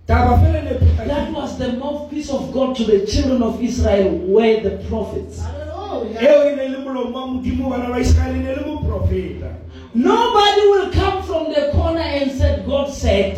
taba 0.07 0.37
fela 0.39 0.63
ne 0.63 0.77
that 1.07 1.31
was 1.33 1.57
the 1.57 1.73
mouthpiece 1.73 2.29
of 2.29 2.53
God 2.53 2.75
to 2.77 2.83
the 2.85 3.05
children 3.05 3.43
of 3.43 3.61
Israel 3.61 4.09
were 4.27 4.61
the 4.61 4.77
prophets. 4.87 5.41
Hallelujah. 5.41 6.21
eo 6.21 6.55
ne 6.55 6.67
le 6.69 6.77
molomo 6.77 7.13
wa 7.13 7.27
modimo 7.27 7.69
bana 7.69 7.89
ba 7.89 7.99
iseraele 7.99 8.43
ne 8.43 8.55
le 8.55 8.61
moprofeta 8.63 9.51
Nobody 9.93 10.61
will 10.71 10.91
come 10.91 11.23
from 11.23 11.51
the 11.53 11.71
corner 11.73 11.99
and 12.01 12.31
said, 12.31 12.65
God 12.65 12.89
said. 12.93 13.37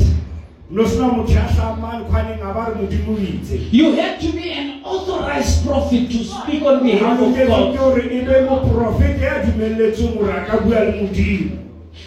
no 0.70 0.86
sena 0.88 1.08
motho 1.08 1.34
ya 1.34 1.48
tlamane 1.48 2.06
kgwaneng 2.06 2.42
a 2.42 2.54
ba 2.54 2.70
re 2.70 2.76
modimo 2.82 3.14
o 3.14 3.18
itse 3.18 3.58
You 3.72 3.94
had 3.94 4.22
to 4.22 4.32
be 4.32 4.52
an 4.54 4.69
authorized 5.00 5.66
prophet 5.66 6.12
to 6.12 6.24
speak 6.24 6.62
on 6.64 6.84
behalf 6.84 7.20
of 7.20 7.36
God. 7.36 7.78
gore 7.78 8.02
be 8.02 8.22
moprofeta 8.50 9.26
ya 9.26 9.44
dumelletseng 9.44 10.14
gore 10.18 10.32
a 10.34 10.46
ka 10.46 10.58
bua 10.60 10.80
le 10.84 10.92
modimo 11.02 11.56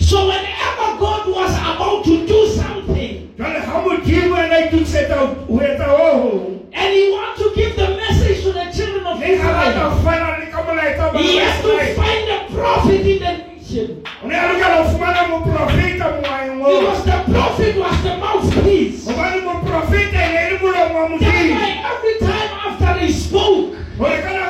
So 0.00 0.26
whenever 0.28 0.88
God 0.98 1.28
was 1.28 1.52
about 1.56 2.04
to 2.04 2.26
do 2.26 2.40
something 2.52 3.32
jale 3.38 3.60
ga 3.64 3.76
modimo 3.82 4.36
ena 4.44 4.58
itukisetsa 4.68 5.16
ho 5.16 5.56
etsa 5.60 5.86
o 5.88 6.10
hong 6.22 6.44
and 6.72 6.88
he 6.94 7.10
wants 7.12 7.40
to 7.42 7.52
give 7.54 7.76
the 7.76 7.88
message 7.96 8.42
to 8.44 8.52
the 8.52 8.66
children 8.72 9.06
of 9.06 9.20
le 9.20 9.36
ga 9.36 9.48
batla 9.52 9.68
Israel, 9.68 9.90
ho 9.90 9.96
fana 10.04 10.28
le 10.40 10.46
ka 10.52 10.60
molaetsa 10.68 11.04
wa 11.12 11.18
he 11.20 11.36
has 11.40 11.56
to 11.64 11.72
find 11.96 12.24
a 12.28 12.38
prophet 12.54 13.00
in 13.06 13.18
the 13.24 13.32
nation. 13.48 13.88
o 14.22 14.28
ne 14.28 14.34
a 14.36 14.44
lokela 14.52 14.76
ho 14.80 14.84
fumana 14.92 15.20
moprofeta 15.32 16.06
moaeng 16.20 16.60
oo 16.60 16.80
Because 16.80 17.04
the 17.04 17.18
prophet 17.32 17.74
was 17.76 17.96
the 18.04 18.14
mouthpiece. 18.22 19.02
Spoke, 24.02 24.22
gore 24.22 24.41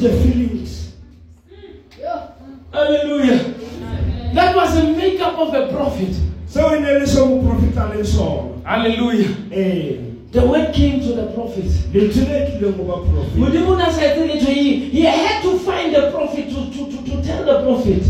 The 0.00 0.08
feelings. 0.22 0.94
hallelujah. 2.72 3.54
That 4.32 4.56
was 4.56 4.74
a 4.78 4.92
makeup 4.92 5.38
of 5.38 5.52
a 5.52 5.68
prophet. 5.70 6.16
So 6.46 6.72
in 6.72 6.84
the 6.84 7.00
le 7.00 8.62
hallelujah. 8.64 9.28
The 10.32 10.46
word 10.46 10.72
came 10.72 11.00
to 11.00 11.12
the 11.12 11.26
prophet. 11.34 11.64
Lentswe 11.92 12.24
le 12.24 12.46
tlile 12.48 12.76
go 12.78 12.84
ba 12.84 13.04
prophet. 13.12 13.36
modimo 13.36 13.76
na 13.76 13.90
sa 13.90 14.00
etse 14.00 14.24
letho 14.24 14.48
he 14.48 15.02
had 15.04 15.42
to 15.42 15.58
find 15.58 15.94
the 15.94 16.10
prophet 16.10 16.48
to, 16.48 16.70
to, 16.72 16.90
to, 16.90 17.04
to 17.04 17.22
tell 17.22 17.44
the 17.44 17.60
prophet. 17.60 18.02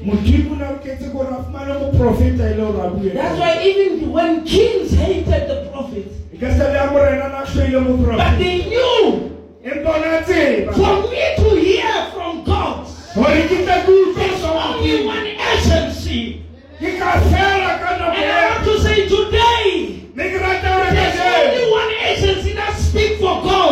Modimo 0.00 0.56
na 0.56 0.70
re 0.70 0.78
ketse 0.80 1.12
gore 1.12 1.28
a 1.28 1.44
fumane 1.44 1.76
moprofeta 1.76 2.56
le 2.56 2.56
gore 2.56 2.86
a 2.86 2.90
bue. 2.90 3.12
that's 3.12 3.38
why 3.38 3.62
even 3.62 4.10
when 4.10 4.46
kings 4.46 4.92
hated 4.92 5.44
the 5.44 5.68
prophet 5.70 6.08
ka 6.40 6.48
se 6.56 6.72
le 6.72 6.78
a 6.78 6.90
morena 6.90 7.28
na 7.28 7.44
hloile 7.44 8.16
but 8.16 8.38
they 8.38 8.64
knew 8.64 9.27
Empa 9.68 9.90
o 9.90 9.98
na 10.00 10.22
tseba. 10.22 10.72
for 10.72 10.96
me 11.10 11.24
to 11.36 11.48
hear 11.60 11.96
from 12.14 12.42
god 12.44 12.86
Gore 13.14 13.40
ke 13.48 13.56
tle 13.66 13.76
ke 13.84 13.90
utlwe 13.92 14.14
there's 14.16 14.44
only 14.44 14.94
one 15.04 15.28
agency 15.52 16.20
Ke 16.80 16.90
ka 17.00 17.10
fela 17.28 17.72
ka 17.82 17.90
nako 18.00 18.16
and 18.16 18.30
i 18.32 18.40
want 18.48 18.64
to 18.64 18.74
say 18.84 18.98
today 19.12 19.64
Ne 20.16 20.24
ke 20.32 20.38
rata 20.44 20.68
hore 20.72 20.90
there's 20.98 21.20
only 21.20 21.64
one 21.80 21.92
agency 22.12 22.52
that 22.60 22.74
speak 22.86 23.12
for 23.20 23.36
god 23.44 23.67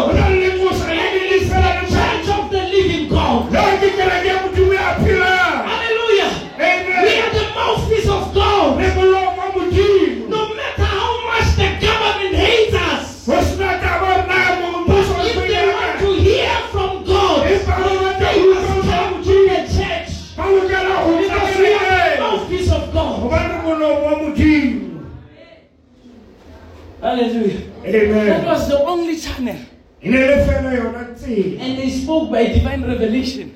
called 32.16 32.30
by 32.32 32.46
divine 32.46 32.82
revelation. 32.86 33.52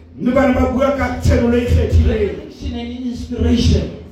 Revelation 2.06 2.74
and 2.74 3.06
inspiration. 3.06 4.04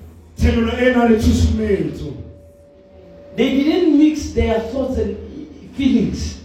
They 3.36 3.50
didn't 3.64 3.98
mix 3.98 4.30
their 4.32 4.60
thoughts 4.60 4.98
and 4.98 5.16
feelings. 5.76 6.40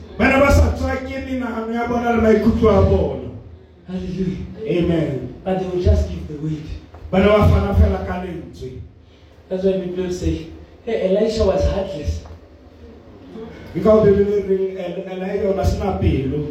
Hallelujah. 3.88 4.38
Amen. 4.62 5.36
But 5.43 5.60
they 5.60 5.66
will 5.68 5.82
just 5.84 6.10
give 6.10 6.28
the 6.28 6.36
weight. 6.45 6.70
That's 9.49 9.64
why 9.66 9.74
people 9.82 10.12
say, 10.12 10.47
hey, 10.86 11.16
Elisha 11.16 11.45
was 11.45 11.64
heartless. 11.72 12.24
Ke 13.73 13.81
ka 13.81 13.89
o 13.93 14.05
bebele 14.05 14.45
reng 14.47 14.77
Elijah 15.09 15.49
o 15.49 15.55
na. 15.55 15.63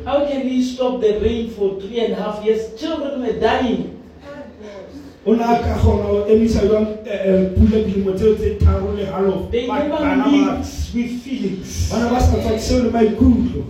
How 0.05 0.27
can 0.27 0.43
he 0.43 0.63
stop 0.63 1.01
the 1.01 1.21
rain 1.21 1.51
for 1.51 1.81
three 1.81 2.01
and 2.01 2.15
a 2.15 2.17
half 2.17 2.45
years? 2.45 2.75
Children 2.75 3.23
were 3.23 3.39
dying. 3.39 4.03
O 5.25 5.35
na 5.35 5.55
ka 5.63 5.79
kgona 5.79 6.03
ho 6.03 6.27
emisa 6.27 6.67
jwang 6.67 7.07
eh, 7.07 7.31
eh, 7.31 7.51
pula 7.55 7.79
dilemo 7.87 8.13
tseo 8.13 8.35
tse 8.35 8.59
tharo 8.59 8.91
le 8.97 9.07
halofo. 9.07 9.51
They 9.53 9.69
never 9.69 9.89
bana 9.89 10.25
ba- 10.25 10.31
mix 10.59 10.91
with 10.95 11.23
feelings. 11.23 11.91
Bana 11.91 12.11
ba 12.11 12.19
sa 12.21 12.37
tswa 12.43 12.59
seo 12.59 12.83
le 12.83 12.91
maikutlo. 12.91 13.63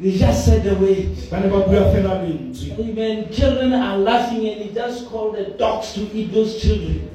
They 0.00 0.16
just 0.16 0.44
said 0.46 0.64
the 0.64 0.74
word. 0.74 1.12
Bana 1.30 1.48
ba 1.52 1.68
bua 1.68 1.92
fela 1.92 2.24
lentswe. 2.24 2.80
Amen. 2.80 3.28
Children 3.30 3.74
are 3.74 3.98
laughing 3.98 4.48
and 4.48 4.62
he 4.64 4.72
just 4.72 5.06
called 5.10 5.36
the 5.36 5.52
dogs 5.60 5.92
to 5.94 6.00
eat 6.16 6.32
those 6.32 6.56
children. 6.56 7.10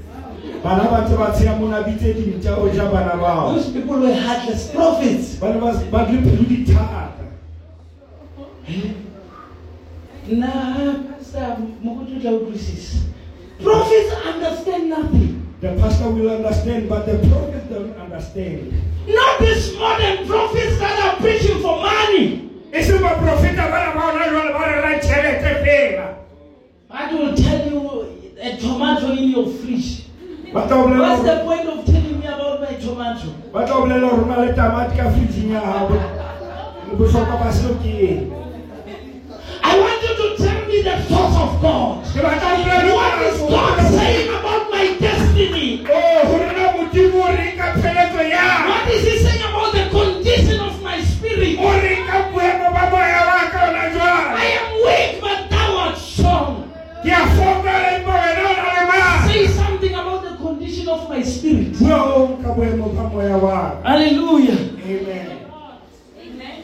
Bana 0.64 0.84
ba 0.92 1.02
ntse 1.02 1.16
ba 1.16 1.32
tsheya 1.32 1.56
mona 1.56 1.82
bitse 1.84 2.14
dintja 2.14 2.58
o 2.58 2.68
ja 2.68 2.86
bana 2.92 3.16
bao. 3.16 3.54
Those 3.56 3.72
people 3.72 4.00
were 4.00 4.14
heartless 4.14 4.72
prophets. 4.72 5.36
Bana 5.36 5.60
ba 5.60 5.72
ba 5.92 6.06
di 6.06 6.18
pelo 6.18 6.44
di 6.44 6.66
thata. 6.66 7.10
Eh? 8.68 8.92
Nah, 10.30 11.10
Pastor, 11.10 11.58
Mokoto 11.82 12.20
tla 12.22 12.32
utlwisisa. 12.32 13.08
Prophets 13.64 14.14
understand 14.26 14.90
nothing. 14.90 15.48
The 15.62 15.76
pastor 15.76 16.10
will 16.12 16.30
understand, 16.30 16.88
but 16.88 17.06
the 17.06 17.18
prophets 17.28 17.68
don't 17.70 17.98
understand. 17.98 18.72
Not 19.08 19.40
these 19.40 19.76
modern 19.78 20.28
prophets 20.28 20.80
that 20.80 21.00
are 21.00 21.16
preaching 21.20 21.60
for 21.62 21.82
money. 21.82 22.50
E 22.72 22.84
se 22.84 22.98
ba 23.00 23.16
profeta 23.18 23.68
bana 23.72 23.96
ba 23.96 24.02
hona 24.12 24.28
jwale 24.30 24.52
ba 24.54 24.88
re 24.88 25.00
tjhelete 25.00 25.64
fela. 25.64 26.16
Will 27.12 27.36
tell 27.36 27.68
you 27.68 28.36
a 28.40 28.56
tomato 28.58 29.12
in 29.12 29.32
your 29.32 29.48
fridge. 29.48 30.09
Ba 30.54 30.66
tla 30.68 30.76
o 30.78 30.88
bolela 30.88 31.10
What's 31.10 31.24
the 31.24 31.36
point 31.46 31.68
of 31.70 31.86
telling 31.86 32.20
me 32.20 32.26
about 32.26 32.62
my 32.62 32.74
tomato? 32.82 33.30
ba 33.54 33.66
tla 33.66 33.76
o 33.76 33.82
bolela 33.86 34.08
hore 34.10 34.24
o 34.24 34.26
na 34.26 34.38
le 34.42 34.54
tamati 34.54 34.98
ka 34.98 35.12
fridging 35.14 35.52
ya 35.54 35.60
hao. 35.62 35.90
Bohlokwa 36.98 37.36
ba 37.42 37.50
seo 37.54 37.76
ke 37.84 37.94
eng? 38.10 38.34
I 39.62 39.80
want 39.80 40.02
you 40.02 40.14
to 40.18 40.28
tell 40.42 40.62
me 40.66 40.82
the 40.82 40.96
thoughts 41.06 41.38
of 41.38 41.62
God. 41.62 42.02
Ke 42.14 42.20
batla 42.26 42.50
o 42.50 42.58
bolelle 42.66 42.94
What 42.98 43.22
is 43.30 43.40
God 43.46 43.78
saying 43.94 44.30
about 44.34 44.64
my 44.74 44.86
destiny? 44.98 45.86
Oh, 45.86 46.20
hore 46.34 46.50
na 46.58 46.66
Modimo 46.74 47.22
o 47.22 47.32
reng 47.38 47.56
ka 47.58 47.68
pheletso 47.78 48.22
ya. 48.26 48.46
What 48.66 48.90
is 48.90 49.06
He 49.06 49.16
saying 49.22 49.46
about 49.46 49.72
the 49.78 49.86
condition 49.94 50.60
of 50.66 50.82
my 50.82 50.98
spirit? 51.06 51.60
of 60.90 61.10
my 61.10 61.24
spirit. 61.24 61.76
Hallelujah. 63.84 64.58
Amen. 64.86 65.28
Amen. 66.20 66.64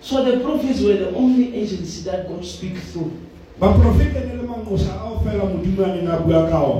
So 0.00 0.24
the 0.24 0.40
prophets 0.40 0.80
were 0.80 0.94
the 0.96 1.14
only 1.14 1.54
agency 1.56 2.02
that 2.10 2.28
God 2.28 2.44
speaks 2.44 2.92
through. 2.92 3.12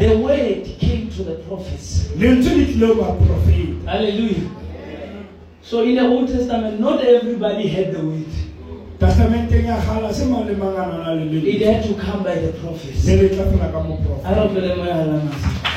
The 0.00 0.16
word 0.22 0.64
came 0.78 1.08
to 1.10 1.22
the 1.22 1.34
prophets. 1.48 2.08
Hallelujah. 3.86 4.50
So 5.62 5.82
in 5.82 5.94
the 5.94 6.02
Old 6.02 6.28
Testament, 6.28 6.78
not 6.80 7.02
everybody 7.04 7.68
had 7.68 7.92
the 7.94 8.00
word. 8.04 8.24
It 11.46 11.62
had 11.62 11.82
to 11.84 11.94
come 11.94 12.22
by 12.22 12.34
the 12.34 12.52
prophets. 12.60 13.04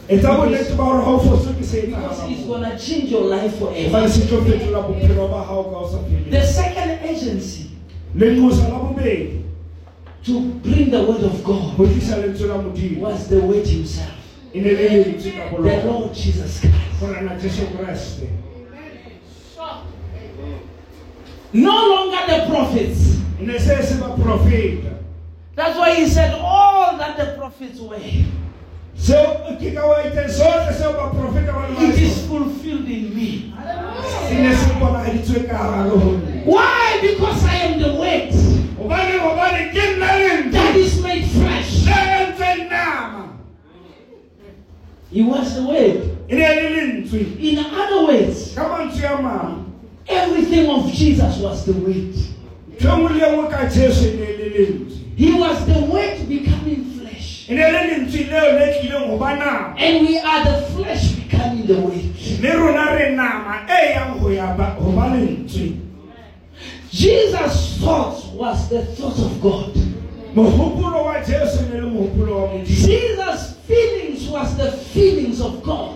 etsa 0.09 0.35
bonnete 0.37 0.75
ba 0.77 0.83
hore 0.85 1.03
ha 1.05 1.11
o 1.11 1.19
fose 1.19 1.53
ke 1.59 1.65
se 1.65 1.81
Because 1.87 2.31
it's 2.31 2.45
going 2.47 2.63
to 2.63 2.79
change 2.79 3.11
your 3.11 3.23
life 3.25 3.59
forever. 3.59 4.09
se 4.09 4.27
tlo 4.29 4.41
fetola 4.45 4.83
bophelo 4.83 5.29
ba 5.31 5.45
hao 5.45 5.63
ka 5.65 5.77
o 5.79 5.89
sa 5.89 5.99
The 6.31 6.43
second 6.47 6.91
agency 7.05 7.71
lenqosa 8.17 8.69
la 8.69 8.79
bobedi 8.79 9.41
to 10.25 10.41
bring 10.63 10.91
the 10.91 11.03
word 11.03 11.23
of 11.25 11.43
ho 11.45 11.73
God 11.77 11.89
tlisa 11.89 12.17
lentswe 12.21 12.49
la 12.49 12.59
modimo 12.63 13.01
was 13.01 13.29
the 13.29 13.41
word 13.41 13.67
himself. 13.67 14.13
ne 14.55 14.61
le 14.61 14.89
lentswe 14.89 15.31
ka 15.33 15.57
The 15.57 15.87
Lord 15.87 16.13
Jesus 16.15 16.61
Christ. 16.61 16.75
gorena 17.01 17.39
jesu 17.41 17.63
kreste 17.77 18.29
No 21.55 21.71
longer 21.71 22.19
the 22.27 22.47
prophets. 22.51 23.19
ne 23.41 23.59
se 23.59 23.83
se 23.83 23.95
baprofeta 24.01 24.91
That's 25.57 25.79
why 25.79 25.95
he 25.95 26.09
said 26.09 26.35
all 26.35 26.97
that 26.99 27.17
the 27.17 27.37
prophets 27.39 27.79
were. 27.81 27.99
seo 28.97 29.59
ke 29.59 29.75
ka 29.75 29.87
wa 29.87 30.03
itseng 30.07 30.31
sohle 30.31 30.71
seo 30.75 30.93
baprofeta 30.99 31.53
ba 31.55 31.69
le 31.71 31.89
It 31.91 31.99
is 32.03 32.27
fulfilled 32.27 32.89
in 32.89 33.15
me. 33.15 33.53
se 34.29 34.35
ne 34.43 34.55
se 34.55 34.71
bonagaditswe 34.81 35.47
ka 35.49 35.57
hare 35.59 35.91
ho 35.91 36.11
nna 36.19 36.45
Why? 36.47 36.99
Because 37.03 37.45
I 37.45 37.55
am 37.71 37.79
the 37.81 37.93
word 37.99 38.31
hobane 38.79 39.15
hobane 39.23 39.71
ke 39.75 39.83
nna 39.99 40.11
lentswe 40.11 40.53
that 40.53 40.77
is 40.77 41.03
made 41.03 41.25
flesh. 41.27 41.87
le 41.87 41.95
entsweng 41.95 42.69
nama 42.71 43.29
He 45.11 45.23
was 45.23 45.55
the 45.55 45.63
word. 45.63 45.99
ne 46.31 46.49
le 46.49 46.67
lentswe 46.77 47.21
In 47.39 47.59
other 47.63 48.07
words, 48.11 48.55
ka 50.07 50.15
mantswe 50.15 50.25
a 50.25 50.27
mang 50.27 50.31
everything 50.31 50.71
of 50.71 50.93
Jesus 50.93 51.39
was 51.39 51.65
the 51.67 51.73
word. 51.73 52.15
ntho 52.79 52.97
nngwe 52.97 53.13
le 53.19 53.27
nngwe 53.31 53.51
ka 53.51 53.65
jesu 53.71 54.05
ne 54.17 54.27
le 54.39 54.49
lentswe 54.49 55.01
He 55.17 55.31
was 55.33 55.65
the 55.67 55.79
word 55.81 56.29
becoming 56.29 56.85
flesh. 56.99 57.49
ne 57.49 57.57
le 57.57 57.81
lentswe 57.89 58.25
leo 58.31 58.59
le 58.59 58.67
tlileng 58.81 59.09
ho 59.11 59.17
ba 59.19 59.37
nama 59.37 59.75
And 59.79 60.07
we 60.07 60.19
are 60.19 60.45
the 60.45 60.63
flesh 60.75 61.13
becoming 61.13 61.67
the 61.67 61.81
word. 61.81 62.05
le 62.43 62.51
rona 62.57 62.95
re 62.97 63.15
nama 63.15 63.67
yang 63.71 64.19
ho 64.19 64.29
ya 64.31 64.57
ba 64.57 64.75
ho 64.79 64.93
ba 64.93 65.15
lentswe 65.15 65.81
Jesus' 66.91 67.79
thoughts 67.81 68.27
was 68.35 68.69
the 68.69 68.85
thoughts 68.95 69.19
of 69.21 69.41
God. 69.41 69.75
mohopolo 70.35 71.05
wa 71.05 71.19
jesu 71.23 71.63
ne 71.71 71.81
le 71.81 71.87
mohopolo 71.87 72.35
wa 72.35 72.47
modimo 72.53 72.65
Jesus' 72.67 73.55
feelings 73.67 74.29
was 74.29 74.57
the 74.57 74.71
feelings 74.93 75.41
of 75.41 75.63
God. 75.63 75.95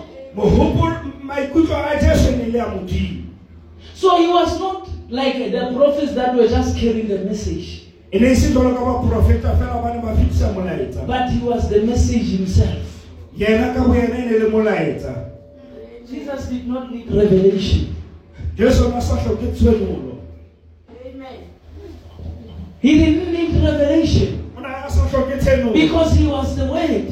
So 3.99 4.15
he 4.15 4.29
was 4.29 4.57
not 4.57 4.87
like 5.09 5.51
the 5.51 5.73
prophets 5.75 6.13
that 6.13 6.33
were 6.33 6.47
just 6.47 6.77
carrying 6.77 7.09
the 7.09 7.17
message, 7.17 7.83
ne 8.13 8.33
se 8.33 8.53
jalo 8.53 8.71
ka 8.73 8.79
baprofeta 8.79 9.57
fela 9.59 9.81
ba 9.83 9.93
ne 9.93 9.99
ba 9.99 10.15
fetisa 10.15 10.53
molaetsa 10.53 11.05
but 11.05 11.29
he 11.29 11.39
was 11.43 11.67
the 11.69 11.81
message 11.83 12.31
himself. 12.31 12.79
yena 13.35 13.73
ka 13.75 13.83
boyena 13.83 14.23
ne 14.23 14.37
le 14.39 14.49
molaetsa 14.49 15.27
Jesus 16.07 16.45
did 16.47 16.65
not 16.65 16.89
need 16.93 17.11
revelation. 17.11 17.93
jesu 18.55 18.85
ona 18.87 19.01
sa 19.01 19.17
tlhoke 19.17 19.51
tshwenolo 19.51 20.23
Amen. 21.05 21.51
He 22.79 22.97
didn't 23.03 23.33
need 23.33 23.51
revelation 23.61 24.47
a 24.55 24.89
sa 24.89 25.11
because 25.73 26.13
he 26.15 26.25
was 26.25 26.55
the 26.55 26.71
word. 26.71 27.11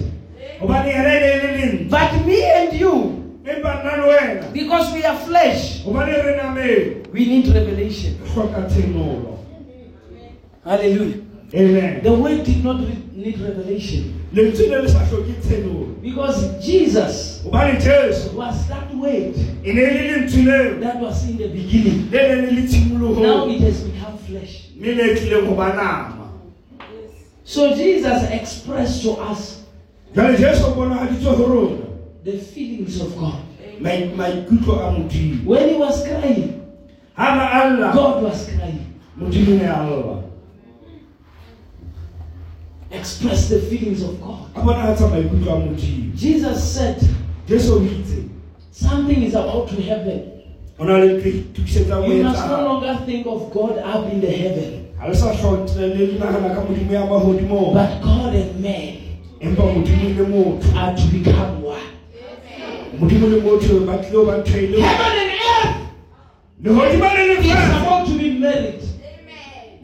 gobane 0.62 0.88
yena 0.88 1.20
ne 1.20 1.88
But 1.90 2.26
me 2.26 2.44
and 2.46 2.74
you, 2.80 3.27
empa 3.48 3.84
nna 3.84 3.98
le 3.98 4.04
wena 4.08 4.54
because 4.54 4.94
we 4.94 5.04
are 5.06 5.18
flesh, 5.18 5.84
gobane 5.86 6.14
re 6.14 6.36
namele 6.38 7.08
we 7.14 7.26
need 7.26 7.48
revelation. 7.48 8.14
re 8.24 8.30
tlhoka 8.30 8.62
tshenolo 8.70 9.38
Hallelujah. 10.66 11.22
amen. 11.54 12.04
The 12.04 12.14
word 12.14 12.44
did 12.44 12.62
not 12.64 12.82
re- 12.82 12.98
need 13.16 13.40
revelation. 13.40 14.14
Lentswe 14.34 14.68
ne 14.70 14.82
le 14.82 14.90
sa 14.90 15.00
tlhoke 15.06 15.34
tshenolo 15.42 16.02
because 16.02 16.66
Jesus 16.66 17.42
was 17.46 18.68
that 18.68 18.94
word 18.96 19.36
ne 19.64 19.74
le 19.74 20.12
lentswe 20.12 20.46
leo. 20.46 20.80
that 20.80 21.00
was 21.00 21.24
in 21.30 21.38
the 21.38 21.48
beginning. 21.48 22.12
le 22.12 22.36
ne 22.36 22.36
le 22.42 22.52
le 22.52 23.22
Now 23.22 23.48
it 23.48 23.62
has 23.62 23.82
become 23.84 24.18
flesh. 24.18 24.68
mme 24.76 24.94
le 24.94 25.16
tlileng 25.16 25.48
go 25.48 25.56
ba 25.56 25.74
nama. 25.74 26.32
So 27.46 27.74
Jesus 27.76 28.24
expressed 28.30 29.04
to 29.04 29.12
us 29.12 29.64
jale 32.28 32.36
jesu 32.36 32.36
o 32.36 32.36
bonagaditswe 32.36 32.36
go 32.36 32.36
rona 32.36 32.36
the 32.36 32.38
feelings 32.38 33.02
of 33.02 33.18
God. 33.18 33.40
a 34.80 34.92
modimo. 34.92 35.46
When 35.46 35.70
he 35.70 35.76
was 35.76 36.04
crying, 36.08 36.62
ga 37.16 37.36
na 37.36 37.64
a 37.64 37.70
lla 37.70 37.94
God 37.94 38.24
was 38.24 38.46
crying. 38.50 38.86
modimo 39.18 39.58
ne 39.58 39.66
a 39.66 39.84
lla 39.84 40.24
Express 42.92 43.50
the 43.50 43.60
feelings 43.60 44.02
of 44.04 44.20
God. 44.22 44.50
a 44.56 44.60
bonagatsa 44.62 45.08
maikutlo 45.10 45.54
a 45.54 45.60
modimo. 45.60 46.16
Jesus 46.16 46.74
said, 46.74 47.00
jesu 47.48 47.74
o 47.76 47.82
itse. 47.82 48.30
Something 48.72 49.24
is 49.24 49.34
about 49.34 49.70
to 49.70 49.82
happen. 49.82 50.32
o 50.80 50.84
na 50.86 50.98
le 50.98 51.22
tukisetsa 51.54 52.02
go 52.02 52.06
You 52.06 52.24
must 52.24 52.48
no 52.48 52.64
longer 52.64 52.96
think 53.06 53.26
of 53.28 53.52
God 53.54 53.78
up 53.80 54.12
in 54.12 54.22
the 54.22 54.32
heaven, 54.32 54.88
ga 55.00 55.08
le 55.08 55.16
sa 55.16 55.32
tlhotlele 55.34 56.14
le 56.14 56.20
nagana 56.20 56.56
ka 56.56 56.62
modimo 56.62 56.92
ya 56.92 57.06
magodimo 57.08 57.74
but 57.74 58.02
God 58.02 58.36
and 58.36 58.60
man 58.62 58.98
empa 59.42 59.64
modimo 59.64 60.18
le 60.18 60.26
motho. 60.28 60.76
are 60.76 60.96
to 60.96 61.08
become 61.08 61.62
one. 63.00 63.10
modimo 63.10 63.28
le 63.28 63.42
motho 63.42 63.86
ba 63.86 63.98
tlile 63.98 64.26
ba 64.26 64.34
nthoile 64.42 64.80
Heaven 64.82 65.18
and 65.20 65.32
earth! 65.32 65.76
Legodimo 66.64 67.08
le 67.14 67.24
is 67.34 67.46
lefa 67.46 67.82
about 67.82 68.08
to 68.08 68.14
be 68.18 68.30
married. 68.40 68.82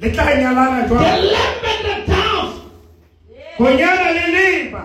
le 0.01 0.09
tla 0.11 0.24
nyalana 0.36 0.88
The 0.88 0.95
jwang 0.95 1.24
lamb 1.34 1.66
and 1.72 1.86
the 1.86 2.11
dove, 2.11 2.61
go 3.57 3.64
nyala 3.66 4.14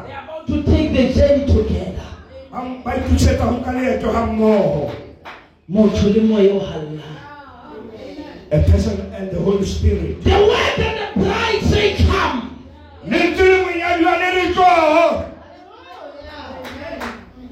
they 0.06 0.12
are 0.12 0.24
about 0.24 0.46
to 0.46 0.62
take 0.62 0.92
the 0.92 1.04
journey 1.14 1.46
together. 1.46 2.06
Ba- 2.50 2.80
ba 2.84 2.90
itusetsa 2.96 3.44
go 3.50 3.56
ka 3.64 3.70
leeto 3.72 4.12
ga 4.12 4.26
le 6.14 6.20
moya 6.22 6.52
o 6.54 6.60
a 8.50 8.58
person 8.70 9.12
and 9.12 9.30
the 9.30 9.38
holy 9.40 9.64
spirit. 9.66 10.22
The 10.24 10.30
word 10.30 10.78
and 10.80 10.96
the 10.96 11.20
bride 11.24 11.62
say, 11.68 11.96
Come. 12.06 12.64
lentswe 13.08 13.44
le 13.48 13.58
monyadiwa 13.64 14.12
le 14.18 14.28
le 14.34 14.52
tlogo 14.54 15.24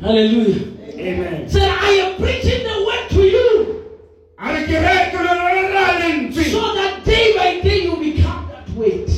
Hallelujah. 0.07 0.63
amen 0.99 1.49
Said, 1.49 1.69
I 1.69 1.91
am 1.91 2.17
preaching 2.17 2.63
the 2.63 2.85
word 2.87 3.09
to 3.11 3.23
you 3.27 3.83
a 4.39 4.53
re 4.55 4.65
kereke 4.67 5.15
lona 5.15 5.49
le 5.55 5.63
ra 5.75 5.87
lentswe 5.99 6.45
so 6.51 6.75
that 6.75 7.05
day 7.05 7.35
by 7.37 7.61
day 7.61 7.83
you 7.85 7.97
become 7.97 8.49
that 8.53 8.69
weight. 8.77 9.11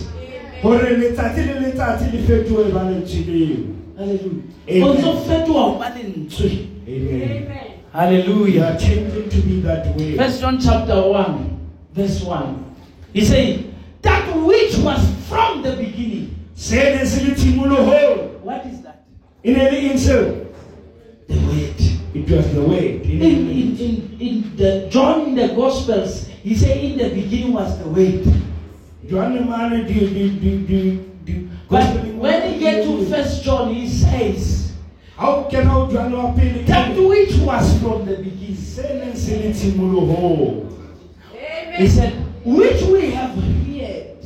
gore 0.63 0.97
letsatsi 0.97 1.45
le 1.47 1.61
letsatsi 1.61 2.11
le 2.13 2.19
fetoe 2.27 2.73
ba 2.73 2.83
lentswe 2.89 3.25
leo 3.27 3.57
Hallelujah. 3.99 4.43
Amen. 4.69 4.83
Also 4.83 5.13
fetoha 5.29 5.63
ho 5.63 5.79
ba 5.79 5.91
lentswe. 5.97 6.51
amen 6.89 7.47
Hallelujah. 7.93 8.77
changing 8.81 9.29
to 9.29 9.37
be 9.43 9.61
that 9.61 9.95
way 9.97 10.17
First 10.17 10.41
John 10.41 10.59
chapter 10.61 11.01
1, 11.03 11.59
verse 11.93 12.23
1. 12.23 12.65
He 13.13 13.25
said, 13.25 13.75
That 14.03 14.25
which 14.37 14.77
was 14.79 15.01
from 15.29 15.63
the 15.63 15.73
beginning. 15.77 16.35
se 16.55 16.77
ne 16.97 17.05
se 17.05 17.25
le 17.29 17.35
tshimologong 17.35 18.41
What 18.43 18.65
is 18.67 18.81
that? 18.83 19.05
le 19.45 19.69
eng 19.69 19.99
seo 19.99 20.48
The 21.29 21.37
word. 21.37 21.77
it 22.15 22.31
was 22.31 22.53
the 22.55 22.63
way 22.63 22.97
In, 23.03 23.23
in, 23.23 23.77
in, 23.77 24.17
in 24.21 24.57
the 24.57 24.89
John 24.91 25.29
in 25.29 25.35
the 25.35 25.49
Gospels, 25.55 26.27
he 26.43 26.55
said, 26.57 26.79
In 26.79 26.97
the 26.99 27.11
beginning 27.11 27.53
was 27.53 27.79
the 27.79 27.89
word. 27.89 28.25
joane 29.07 29.45
mane 29.47 29.87
di 29.87 30.01
di 30.01 30.29
di 30.41 30.51
di 30.67 31.01
di 31.25 31.49
But 31.69 32.05
when 32.17 32.53
he 32.53 32.59
get 32.61 32.85
to 32.85 33.05
First 33.07 33.43
John, 33.45 33.75
he 33.75 33.87
says, 33.89 34.73
ga 35.19 35.27
o 35.29 35.49
kena 35.51 35.75
o 35.77 35.87
joane 35.89 36.17
wa 36.17 36.33
That 36.67 36.97
which 36.97 37.37
was 37.45 37.79
from 37.81 38.07
the 38.07 38.17
beginning. 38.17 38.57
se 38.57 38.83
neng 38.99 39.15
se 39.17 39.37
le 39.43 39.53
tshimologong 39.53 40.73
He 41.77 41.89
said, 41.89 42.13
Which 42.45 42.83
we 42.89 43.11
have 43.13 43.35
heard, 43.35 44.17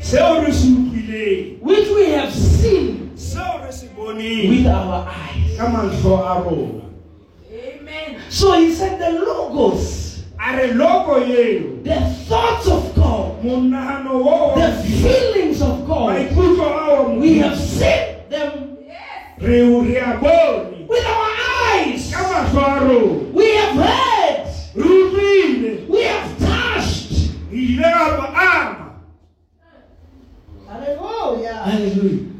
seo 0.00 0.40
re 0.44 0.52
se 0.52 0.68
utlwileng 0.70 1.60
which 1.62 1.88
we 1.90 2.10
have 2.10 2.32
seen 2.32 3.10
with 4.06 4.66
our 4.66 5.06
eyes. 5.08 5.58
Amen. 7.52 8.20
So 8.28 8.52
he 8.58 8.74
said 8.74 8.98
the 9.00 9.20
logos 9.20 10.24
are 10.38 10.66
logo 10.74 11.20
yenu. 11.24 11.84
The 11.84 12.00
thoughts 12.26 12.66
of 12.66 12.94
God. 12.94 13.42
Munano 13.42 14.24
wo. 14.24 14.54
The 14.56 14.72
feelings 14.82 15.62
of 15.62 15.86
God. 15.86 16.16
Maikutlo 16.16 16.64
ao. 16.64 17.14
We 17.18 17.38
have 17.38 17.58
seen 17.58 18.28
them. 18.28 18.78
Yes. 18.86 19.38
Reuriaboni. 19.38 20.86
With 20.88 21.04
our 21.06 21.30
eyes. 21.74 22.12
Kama 22.12 22.48
swaro. 22.50 23.32
We 23.32 23.54
have 23.54 23.76
heard. 23.76 24.46
Ruvile. 24.74 25.86
We 25.88 26.02
have 26.02 26.38
touched. 26.38 27.30
Ilaba 27.52 28.34
ama. 28.34 29.00
Hallelujah. 30.66 31.54
Hallelujah. 31.54 32.31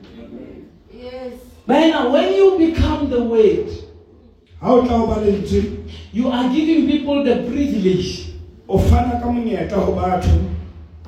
Yes. 1.81 1.93
Now, 1.93 2.11
when 2.13 2.33
you 2.35 2.59
become 2.59 3.11
the 3.11 3.23
word, 3.23 3.69
ga 4.61 4.73
o 4.73 4.83
tla 4.87 4.95
o 5.03 5.07
ba 5.07 5.21
lentswe 5.21 5.79
you 6.13 6.29
are 6.29 6.49
giving 6.53 6.87
people 6.87 7.25
the 7.25 7.37
privilege 7.49 8.35
o 8.69 8.79
fana 8.79 9.21
ka 9.21 9.27
monyetla 9.27 9.87
go 9.87 9.93
batho 9.97 10.37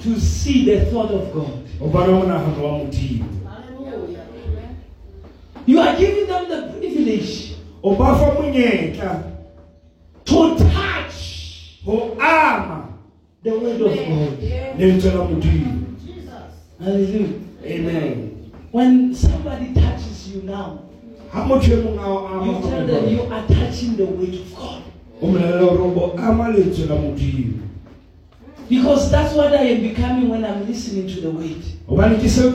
to 0.01 0.19
see 0.21 0.65
the 0.65 0.85
thought 0.91 1.11
of 1.11 1.33
God. 1.33 1.63
o 1.81 1.89
bona 1.89 2.13
monagano 2.13 2.63
wa 2.65 2.79
modimo 2.79 3.25
Hallelujah. 3.47 4.27
You 5.67 5.81
are 5.81 5.97
giving 5.97 6.27
them 6.27 6.49
the 6.49 6.61
privilege 6.79 7.55
o 7.83 7.95
ba 7.95 8.19
fa 8.19 8.35
monyetla 8.41 9.13
to 10.25 10.57
touch 10.59 11.79
go 11.87 12.17
ama 12.19 12.89
the 13.45 13.51
word 13.51 13.81
of 13.81 13.95
God. 13.95 14.43
lentswe 14.79 15.11
la 15.15 15.25
modimo 15.25 15.87
Jesus. 16.03 16.51
Hallelujah. 16.81 17.39
amen 17.65 18.31
When 18.75 19.15
somebody 19.15 19.71
touches 19.73 19.94
you 20.35 20.43
now, 20.43 20.79
ga 21.33 21.45
motho 21.45 21.77
mongwe 21.77 22.03
a 22.03 22.07
o 22.07 22.27
ama 22.27 22.47
you 22.47 22.53
tell 22.71 22.87
them 22.87 23.09
you 23.09 23.23
are 23.33 23.47
touching 23.47 23.97
the 23.97 24.05
word 24.05 24.35
of 24.35 24.55
God. 24.57 24.83
o 25.23 25.27
molelela 25.27 25.61
gore 25.61 25.83
o 25.97 26.15
ama 26.19 26.49
lentswe 26.49 26.87
la 26.87 26.97
modimo 26.97 27.61
Because 28.69 29.11
that's 29.11 29.35
what 29.35 29.53
I 29.53 29.57
am 29.75 29.83
becoming 29.83 30.29
when 30.31 30.43
I'm 30.43 30.67
listening 30.67 31.07
to 31.09 31.21
the 31.21 31.31
word. 31.31 31.63
He 31.87 32.29
said 32.29 32.55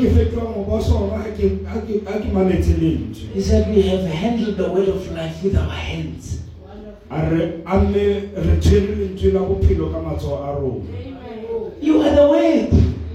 we 3.70 3.82
have 3.84 4.04
handled 4.06 4.58
the 4.58 4.70
word 4.72 4.90
of 4.90 5.12
life 5.12 5.44
with 5.44 5.56
our 5.56 5.70
hands. 5.70 6.40
a 7.12 7.30
re 7.30 7.62
amme 7.66 7.94
re 8.36 8.58
tshwere 8.60 8.96
lentswe 8.96 9.32
la 9.34 9.40
bophelo 9.40 9.90
ka 9.92 10.00
matsogo 10.02 10.44
a 10.44 10.54
rona 10.60 10.84
You 11.82 12.02
are 12.02 12.16
the 12.16 12.28
word. 12.28 12.70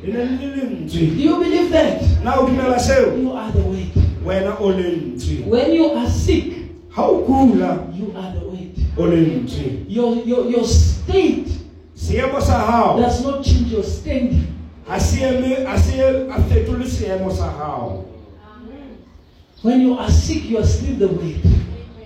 Do 0.05 0.11
you 1.01 1.37
believe 1.39 1.71
that? 1.71 2.03
na 2.25 2.35
o 2.39 2.47
dumela 2.47 2.79
You 3.23 3.33
are 3.33 3.53
the 3.53 3.63
word. 3.63 4.04
Wena 4.25 4.57
o 4.61 4.73
When 5.51 5.73
you 5.73 5.91
are 5.93 6.09
sick, 6.09 6.55
o 6.97 7.25
kula. 7.27 7.95
you 7.97 8.13
are 8.17 8.33
the 8.33 8.41
o 8.97 9.07
Your, 9.89 10.17
your, 10.25 10.51
your 10.51 10.65
state 10.65 11.49
seemo 11.95 12.41
sa 12.41 12.67
gago 12.67 13.01
does 13.01 13.23
not 13.25 13.45
change 13.45 13.71
your 13.73 13.83
standing. 13.83 14.47
ga 14.87 14.99
se 14.99 15.21
eme- 15.21 15.65
ga 15.65 15.77
se 15.77 16.01
a 16.29 16.39
fetole 16.49 16.85
seemo 16.87 17.31
sa 17.33 17.53
gago 17.53 18.05
When 19.63 19.81
you 19.81 19.95
are 19.97 20.11
sick, 20.11 20.45
you 20.45 20.59
are 20.59 20.67
still 20.67 20.97
the 20.97 21.09
word. 21.09 21.41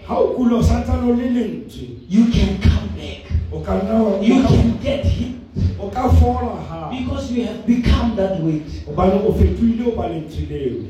ga 0.07 0.15
o 0.19 0.35
kula 0.35 0.59
o 0.59 0.63
santsane 0.63 1.03
o 1.09 1.13
le 1.15 1.29
lentswe 1.31 1.89
You 2.09 2.27
can 2.33 2.59
come 2.61 2.89
back. 2.97 3.27
o 3.53 3.61
ka 3.61 3.79
nna 3.81 4.23
You 4.23 4.43
can 4.43 4.77
get 4.83 5.05
him 5.05 5.45
o 5.81 5.89
ka 5.91 6.09
fola 6.19 6.91
gape 6.91 7.05
because 7.05 7.31
you 7.33 7.45
have 7.47 7.67
become 7.67 8.17
that 8.17 8.41
weight. 8.43 8.67
gobane 8.87 9.23
o 9.27 9.33
fetoile 9.33 9.87
o 9.87 9.97
ba 9.97 10.09
lentswe 10.09 10.47
leo 10.49 10.83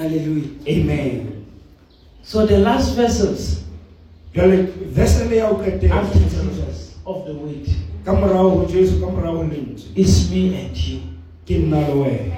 Hallelujah. 0.00 0.48
amen 0.66 1.44
So 2.22 2.46
the 2.46 2.58
last 2.58 2.94
vessels 2.96 3.60
jale 4.34 4.64
vessel 4.96 5.28
ya 5.30 5.48
ho 5.52 5.56
qetela 5.60 6.00
after 6.00 6.18
Jesus 6.24 6.96
of 7.04 7.26
the 7.26 7.34
weight 7.34 7.68
ka 8.04 8.14
morao 8.16 8.48
ho 8.56 8.64
Jesu 8.64 8.96
ka 9.00 9.12
morao 9.12 9.36
ho 9.36 9.44
lentswe 9.44 9.92
is 9.94 10.30
me 10.30 10.54
and 10.56 10.76
you. 10.76 11.00
ke 11.44 11.60
nna 11.60 11.82
le 11.92 12.32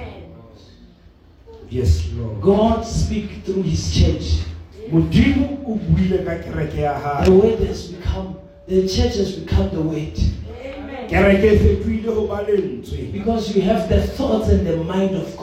yes 1.69 2.11
lord 2.17 2.41
God 2.41 2.83
speak 2.83 3.31
through 3.45 3.63
his 3.63 3.87
church. 3.95 4.43
modimo 4.91 5.63
o 5.65 5.79
buile 5.79 6.19
kereke 6.43 6.81
ya 6.81 7.23
The 7.23 7.31
weight 7.31 7.59
has 7.59 7.87
become, 7.95 8.35
the 8.67 8.87
church 8.87 9.15
has 9.15 9.39
become 9.39 9.69
the 9.71 9.81
weight. 9.81 10.19
kereke 11.07 11.49
fetohile 11.63 12.11
ho 12.11 12.27
ba 12.27 12.43
Because 13.13 13.55
we 13.55 13.61
have 13.61 13.87
the 13.87 14.01
thoughts 14.19 14.49
and 14.49 14.67
the 14.67 14.83
mind 14.83 15.15
of 15.15 15.31
God. 15.37 15.42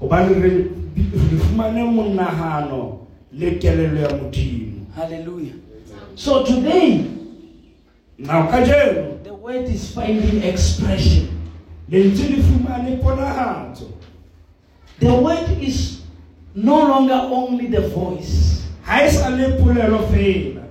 Hobane 0.00 0.34
re 0.34 0.50
re 0.50 1.38
fumane 1.38 1.84
monahano 1.84 2.98
le 3.32 3.50
kelello 3.58 4.00
ya 4.00 4.08
modimo 4.16 4.66
Hallelujah. 4.96 5.54
So 6.16 6.44
today, 6.44 7.06
now 8.18 8.50
the 8.50 9.32
word 9.32 9.64
is 9.68 9.94
finding 9.94 10.42
expression. 10.42 11.28
lentswe 11.90 12.28
le 12.36 12.42
fumane 12.42 12.96
ponahatso 13.02 13.86
The 14.98 15.14
word 15.14 15.48
is 15.62 16.02
no 16.54 16.76
longer 16.88 17.14
only 17.32 17.66
the 17.68 17.80
voice. 17.88 18.66
ha 18.82 19.04
e 19.04 19.10
sa 19.10 19.28
le 19.28 19.56
polelo 19.58 20.06
fela 20.10 20.62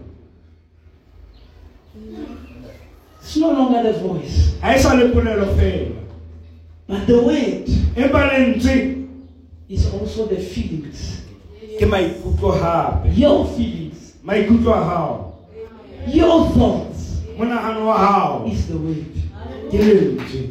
It's 3.21 3.38
no 3.38 3.51
longer 3.51 3.84
the 3.93 3.99
voice. 3.99 4.57
ha 4.61 4.75
e 4.75 4.80
sa 4.80 4.93
le 4.93 5.09
polelo 5.09 5.55
fela 5.55 5.95
But 6.88 7.07
the 7.07 7.21
word 7.23 7.67
lentswe 8.32 8.99
is 9.70 9.86
also 9.93 10.26
the 10.26 10.41
feelings. 10.41 11.22
ke 11.80 11.86
maikutlo 11.86 12.57
hape. 12.57 13.13
Your 13.13 13.45
feelings. 13.53 14.17
maikutlo 14.26 14.74
a 14.74 14.84
hao. 14.84 15.34
Your 16.07 16.49
thoughts. 16.49 17.22
Monahano 17.38 17.86
wa 17.86 17.97
hao. 17.97 18.45
Is 18.49 18.67
the 18.67 18.78
word. 18.78 19.05
ke 19.70 19.78
lentswe. 19.78 20.49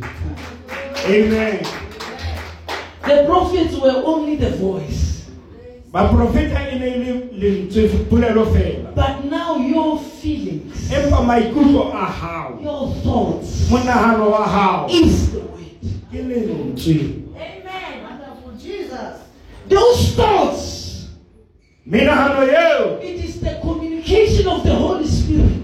Amen. 1.04 1.66
The 3.04 3.24
prophets 3.26 3.74
were 3.76 4.02
only 4.06 4.36
the 4.36 4.50
voice. 4.56 5.26
baprofeta 5.90 6.70
e 6.70 6.78
ne 6.78 6.96
le 6.96 7.12
lentswe 7.34 7.88
polelo 8.08 8.46
fela. 8.54 8.94
But 8.94 9.24
now 9.26 9.56
your 9.58 9.98
feelings, 9.98 10.90
empa 10.94 11.26
maikutlo 11.26 11.90
a 11.92 12.06
hao. 12.06 12.58
Your 12.62 12.94
thoughts. 13.02 13.68
Monahano 13.68 14.30
wa 14.30 14.46
hao. 14.46 14.86
Is 14.88 15.32
the 15.32 15.40
word. 15.40 15.82
ke 16.12 16.22
lentswe 16.22 17.27
Those 19.68 20.14
thoughts, 20.16 21.06
it 21.86 23.24
is 23.24 23.40
the 23.40 23.58
communication 23.60 24.48
of 24.48 24.62
the 24.64 24.74
Holy 24.74 25.06
Spirit. 25.06 25.54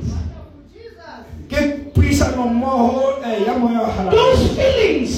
ke 1.48 1.92
puisano 1.94 2.46
mmoho 2.48 3.22
eh, 3.24 3.46
ya 3.46 3.58
moya 3.58 3.80
wa 3.80 3.90
halala 3.92 4.10
Those 4.10 4.48
feelings 4.56 5.10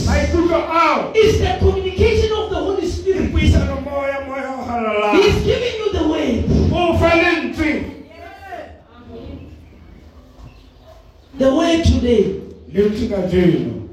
is 1.14 1.38
the 1.38 1.56
communication 1.58 2.32
of 2.32 2.50
the 2.50 2.56
Holy 2.56 2.86
Spirit. 2.88 3.32
puisano 3.32 3.80
mmoho 3.80 4.06
ya 4.08 4.20
moya 4.26 4.50
wa 4.50 4.64
halala 4.64 5.12
He's 5.16 5.42
giving 5.44 5.74
you 5.78 5.92
the 5.92 6.08
way. 6.08 6.42
The 11.38 11.54
way 11.54 11.82
today 11.82 12.40
lentswe 12.72 13.08
ka 13.08 13.22
jeno 13.28 13.88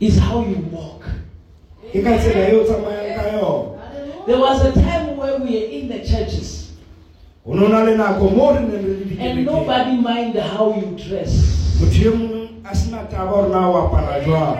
is 0.00 0.18
how 0.18 0.40
you 0.44 0.56
walk. 0.70 0.95
There 4.26 4.38
was 4.38 4.64
a 4.64 4.72
time 4.72 5.16
where 5.16 5.38
we 5.38 5.44
were 5.44 5.66
in 5.70 5.88
the 5.88 5.98
churches. 6.00 6.72
Ho 7.46 7.52
no 7.54 7.68
na 7.68 7.84
le 7.84 7.96
nako 7.96 8.34
moo 8.34 8.52
re 8.52 8.60
ne 8.60 8.76
re 8.76 9.04
le 9.04 9.20
and 9.22 9.46
nobody 9.46 9.96
mind 9.96 10.34
how 10.34 10.74
you 10.74 10.96
dress. 10.98 11.78
motho 11.78 12.12
mong 12.12 12.66
a 12.68 12.74
sena 12.74 13.06
taba 13.06 13.30
hore 13.30 13.48
na 13.48 13.70
o 13.70 13.74
apara 13.86 14.24
jwang. 14.24 14.58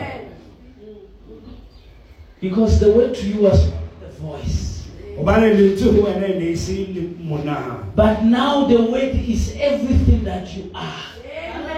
Because 2.41 2.79
the 2.79 2.93
word 2.93 3.15
to 3.17 3.27
you 3.27 3.43
was 3.43 3.71
the 4.01 4.09
voice. 4.21 4.87
hobane 5.19 5.51
lentswe 5.55 5.93
ho 5.93 6.03
wena 6.07 6.29
ne 6.39 6.55
se 6.55 6.87
le 6.95 7.03
monahano. 7.19 7.95
But 7.97 8.23
now 8.23 8.67
the 8.67 8.81
word 8.81 9.17
is 9.17 9.53
everything 9.59 10.23
that 10.25 10.57
you 10.57 10.71
are. 10.75 11.03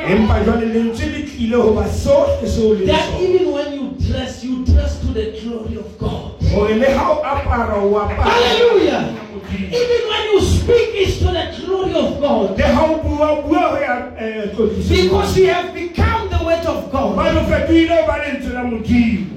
empa 0.06 0.44
jwale 0.44 0.66
lentswe 0.66 1.06
le 1.06 1.22
tlile 1.22 1.56
ho 1.56 1.72
ba 1.72 1.88
sohle 1.88 2.46
seo 2.46 2.74
le 2.74 2.86
That 2.86 3.20
even 3.20 3.50
when 3.52 3.72
you 3.72 3.77
dress, 4.08 4.42
you 4.44 4.64
dress 4.64 5.00
to 5.00 5.06
the 5.12 5.38
glory 5.40 5.76
of 5.76 5.98
God. 5.98 6.40
hore 6.52 6.74
le 6.74 6.88
ha 6.96 7.10
o 7.12 7.22
apara 7.22 7.74
o 7.82 7.94
apara 8.00 8.30
Hallelujah. 8.30 9.14
Even 9.48 10.00
when 10.10 10.22
you 10.32 10.40
speak, 10.40 10.90
it's 10.94 11.18
to 11.18 11.24
the 11.26 11.44
glory 11.66 11.92
of 11.94 12.20
God. 12.20 12.58
le 12.58 12.64
ha 12.66 12.82
o 12.90 12.96
bua 13.02 13.42
bua 13.42 13.60
ho 13.70 13.76
ya 13.78 13.94
eh, 14.18 14.50
tlhwekiso 14.54 14.88
Because 14.94 15.36
you 15.38 15.46
have 15.52 15.72
become 15.74 16.28
the 16.30 16.40
word 16.44 16.64
of 16.66 16.90
God. 16.92 17.14
hobane 17.16 17.38
o 17.38 17.44
fetohile 17.44 17.94
ho 18.00 18.06
ba 18.06 18.16
lentswe 18.24 18.52
la 18.52 18.62
modimo 18.64 19.36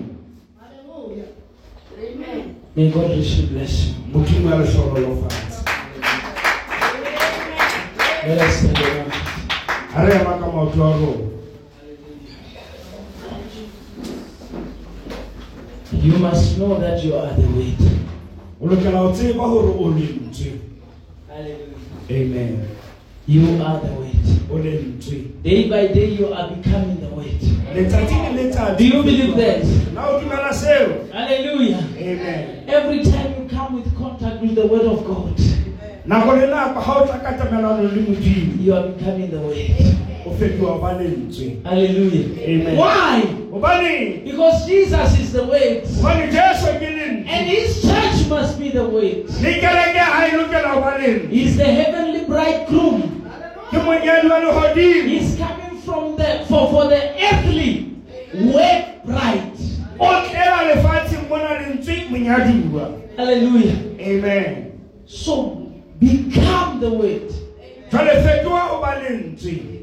May 2.76 2.90
God 2.90 3.12
richly 3.12 3.46
bless 3.48 3.88
you. 3.88 3.94
modimo 4.14 4.50
ya 4.52 4.58
lehloholofatshe 4.58 5.60
Let 8.28 8.42
us 8.42 8.54
stand 8.60 8.78
around. 8.80 9.12
ha 9.94 10.04
re 10.06 10.14
ema 10.16 10.34
ka 10.40 10.48
maoto 10.48 10.84
a 10.84 10.92
rona 10.98 11.30
You 15.94 16.18
must 16.20 16.58
know 16.58 16.80
that 16.80 17.04
you 17.04 17.16
are 17.16 17.34
the 17.36 17.48
weight. 17.58 17.80
o 18.62 18.66
lokela 18.68 19.00
ho 19.00 19.12
tseba 19.12 19.44
hore 19.44 19.74
o 19.78 19.90
lentswe 19.90 20.52
Hallelujah. 21.28 21.68
amen 22.10 22.68
You 23.28 23.62
are 23.64 23.80
the 23.80 23.94
weight. 24.00 24.28
o 24.52 24.56
lentswe 24.58 25.44
Day 25.44 25.68
by 25.70 25.88
day, 25.94 26.06
you 26.20 26.34
are 26.34 26.50
becoming 26.56 27.00
the 27.02 27.10
weight. 27.16 27.42
letsatsi 27.76 28.16
le 28.16 28.44
letsatsi 28.44 28.78
Do 28.78 28.86
you 28.98 29.04
believe 29.04 29.36
that? 29.36 29.64
na 29.94 30.08
o 30.10 30.20
dumela 30.22 30.54
seo 30.54 31.12
Hallelujah. 31.12 31.84
amen 31.98 32.64
Every 32.68 33.04
time 33.04 33.34
you 33.38 33.50
come 33.50 33.76
with 33.82 33.96
contact 33.98 34.42
with 34.42 34.56
the 34.56 34.68
word 34.68 34.86
of 34.86 35.06
God, 35.06 35.36
nako 36.06 36.36
le 36.40 36.48
nako 36.48 36.80
ha 36.82 37.02
o 37.02 37.06
tla 37.06 37.20
ka 37.20 37.32
tamelano 37.38 37.84
le 37.84 38.02
modimo 38.02 38.62
you 38.64 38.74
are 38.74 38.88
becoming 38.90 39.30
the 39.32 39.40
weight. 39.40 39.76
O 40.26 40.32
fetoha 40.32 40.78
ba 40.82 40.94
lentswe 41.02 41.58
Hallelujah. 41.64 42.26
Amen. 42.48 42.78
Why? 42.78 43.22
Because 44.24 44.66
Jesus 44.68 45.20
is 45.20 45.34
the 45.34 45.44
weight. 45.44 45.84
hobane 45.86 46.32
jesu 46.32 46.68
ke 46.80 46.90
lentswe 46.98 47.28
And 47.28 47.48
his 47.48 47.82
church 47.82 48.28
must 48.30 48.60
be 48.60 48.70
the 48.70 48.84
way. 48.84 49.24
le 49.24 49.54
kereke 49.60 50.00
ha 50.00 50.28
lokela 50.38 50.70
ho 50.74 50.82
ba 50.82 50.98
lentswe 50.98 51.30
He's 51.30 51.58
the 51.58 51.66
heavenly 51.66 52.26
bridegroom. 52.26 53.02
ke 53.72 53.78
monyadi 53.78 54.28
wa 54.30 54.40
lehodimo 54.40 55.10
He's 55.10 55.36
coming 55.38 55.82
from 55.82 56.16
the 56.18 56.46
for, 56.48 56.70
for 56.72 56.88
the 56.88 57.02
earthly 57.28 57.92
wed 58.54 59.02
bride. 59.06 59.52
o 60.00 60.06
tlela 60.30 60.64
lefatsheng 60.70 61.28
mona 61.30 61.60
lentswe 61.62 62.06
monyaduwa 62.10 62.92
Hallelujah. 63.18 63.76
amen 64.00 64.72
So 65.06 65.68
become 66.00 66.80
the 66.80 66.90
weight. 66.90 67.32
jwale 67.92 68.24
fetoha 68.24 68.62
ho 68.72 68.82
ba 68.82 68.96
lentswe 69.04 69.52
Do 69.52 69.82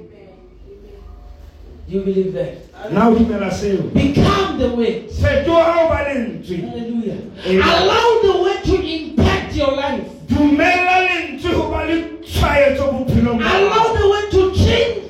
you 1.88 2.00
believe 2.04 2.32
that? 2.34 2.92
na 2.92 3.08
o 3.08 3.14
dumela 3.14 3.50
seo 3.50 3.82
Become 3.94 4.58
the 4.58 4.68
weight. 4.76 5.10
fetoha 5.10 5.72
ho 5.72 5.88
ba 5.88 6.04
lentswe 6.08 6.56
Hallelujah. 6.62 7.18
Amen. 7.46 7.62
Allow 7.62 8.08
the 8.22 8.34
way 8.42 8.56
to 8.64 8.76
impact 8.86 9.56
your 9.56 9.72
life. 9.72 10.04
dumela 10.28 10.96
lentswe 11.08 11.52
ho 11.52 11.70
ba 11.70 11.84
le 11.88 11.96
tshwaetso 12.22 12.92
bophelong 12.92 13.38
ba 13.38 13.50
Allow 13.56 13.86
the 13.98 14.06
way 14.12 14.24
to 14.30 14.42
change 14.54 15.02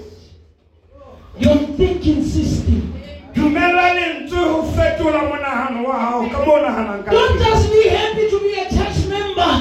your 1.38 1.56
thinking 1.76 2.22
system. 2.24 2.94
dumela 3.34 3.94
lentswe 3.94 4.38
ho 4.38 4.62
fetola 4.72 5.22
monahano 5.28 5.84
wa 5.88 5.98
hao 5.98 6.22
ka 6.30 6.38
moo 6.46 6.54
o 6.56 6.62
nahanang 6.62 7.04
ka 7.04 7.10
Don't 7.10 7.38
just 7.38 7.70
be 7.72 7.88
happy 7.88 8.30
to 8.30 8.38
be 8.40 8.52
a 8.54 8.64
church 8.70 9.06
member. 9.12 9.52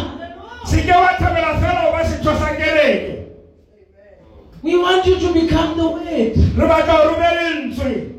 se 0.65 0.81
ke 0.85 0.93
wa 0.95 1.11
thabela 1.19 1.59
fela 1.59 1.81
ho 1.85 1.91
ba 1.91 2.01
setho 2.07 2.31
sa 2.39 2.55
kereke 2.55 3.27
We 4.61 4.77
want 4.77 5.05
you 5.05 5.19
to 5.19 5.33
become 5.33 5.77
the 5.77 5.87
word. 5.87 6.05
re 6.07 6.67
batla 6.67 6.93
hore 7.03 7.13
o 7.13 8.17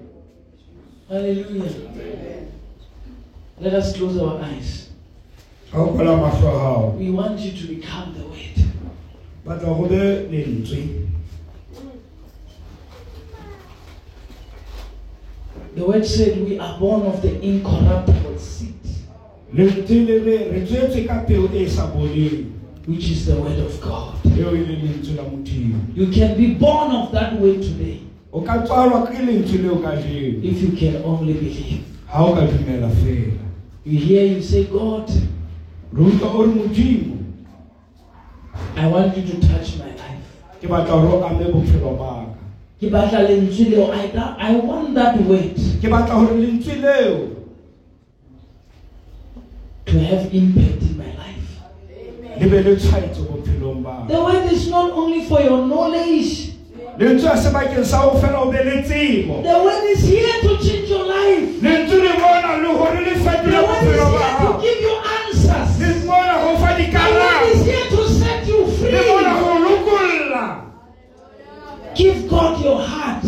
Hallelujah. 1.09 1.73
Let 3.61 3.75
us 3.75 3.97
close 3.97 4.19
our 4.19 4.41
eyes. 4.43 4.91
ha 5.73 5.81
o 5.81 5.87
kwala 5.93 6.17
mahlo 6.17 6.49
a 6.49 6.59
hao 6.59 6.97
We 6.99 7.11
want 7.11 7.41
you 7.41 7.53
to 7.53 7.67
become 7.75 8.15
the 8.15 8.25
word. 8.25 8.57
batla 9.45 9.77
go 9.77 9.89
be 9.89 9.97
lentswe 10.45 11.09
The 15.75 15.85
word 15.85 16.07
said 16.07 16.45
we 16.45 16.59
are 16.59 16.79
born 16.79 17.03
of 17.03 17.23
the 17.23 17.41
incorruptible 17.41 18.39
seed, 18.39 18.75
lentswe 22.89 22.95
le 22.95 22.95
re 22.95 22.97
re 22.97 22.97
tswetswe 22.97 22.97
ka 22.97 22.97
peo 22.97 22.97
sa 22.97 22.97
boleng 22.97 22.97
which 22.97 23.11
is 23.11 23.27
the 23.27 23.35
word 23.35 23.59
of 23.59 23.81
God. 23.81 24.15
eo 24.39 24.51
leng 24.51 24.83
lentswe 24.83 25.15
la 25.17 25.23
modimo 25.23 25.79
You 25.95 26.07
can 26.07 26.37
be 26.37 26.55
born 26.55 26.91
of 26.91 27.13
that 27.13 27.41
way 27.41 27.57
today 27.57 28.01
o 28.33 28.41
ka 28.41 28.59
tswalwa 28.65 29.07
ke 29.07 29.19
lentswe 29.23 29.59
leo 29.63 29.77
ka 29.77 29.97
jeno 29.97 30.43
if 30.43 30.63
you 30.63 30.73
can 30.73 31.03
only 31.05 31.33
believe. 31.35 31.83
ha 32.07 32.25
o 32.25 32.35
ka 32.35 32.41
dumela 32.47 32.89
fela 32.91 33.45
You 33.85 33.99
hear 33.99 34.27
you 34.27 34.43
say, 34.43 34.65
God, 34.65 35.09
re 35.93 36.05
utlwa 36.05 36.35
o 36.35 36.43
re 36.43 36.53
modimo 36.55 37.15
I 38.77 38.87
want 38.87 39.17
you 39.17 39.23
to 39.23 39.41
touch 39.49 39.77
my 39.79 39.91
life. 39.93 40.25
ke 40.61 40.69
batla 40.69 41.01
gore 41.01 41.13
o 41.13 41.27
ame 41.27 41.53
bophelo 41.53 41.97
baka 41.99 42.25
Ke 42.81 42.91
batla 42.91 43.23
lentswe 43.29 43.71
leo. 43.71 43.91
I, 43.93 44.11
I 44.39 44.57
want 44.57 44.95
that 44.95 45.21
word 45.27 45.57
ke 45.57 45.89
batla 45.89 46.15
gore 46.15 46.41
lentswe 46.41 46.81
leo 46.81 47.35
to 49.87 49.99
have 49.99 50.35
impact 50.35 50.98
The 52.39 54.21
word 54.25 54.53
is 54.53 54.69
not 54.71 54.91
only 54.93 55.25
for 55.27 55.41
your 55.41 55.67
knowledge. 55.67 56.55
lentswe 56.99 57.31
sebakeng 57.39 57.85
sa 57.87 58.11
go 58.11 58.19
fela 58.19 58.43
o 58.43 58.51
be 58.51 58.59
le 58.59 58.83
tsebo 58.83 59.39
The 59.47 59.55
word 59.63 59.85
is 59.95 60.03
here 60.03 60.35
to 60.43 60.59
change 60.59 60.91
your 60.91 61.07
life. 61.07 61.47
lentswe 61.63 61.99
le 62.03 62.13
mona 62.19 62.59
le 62.59 62.75
gore 62.75 62.99
le 63.07 63.15
The 63.15 63.23
fetole 63.23 63.55
word 63.63 63.87
is 63.87 64.03
bophelo 64.03 64.19
here 64.19 64.35
to 64.43 64.49
give 64.59 64.81
you 64.83 64.95
answers. 64.99 65.71
le 65.79 65.89
mona 66.07 66.35
go 66.43 66.51
fa 66.59 66.71
The 66.75 66.87
word 67.15 67.43
is 67.55 67.63
here 67.63 67.87
to 67.95 68.03
set 68.11 68.43
you 68.51 68.67
free. 68.67 68.91
go 68.91 69.15
Give 71.95 72.19
God 72.31 72.65
your 72.65 72.79
heart. 72.83 73.23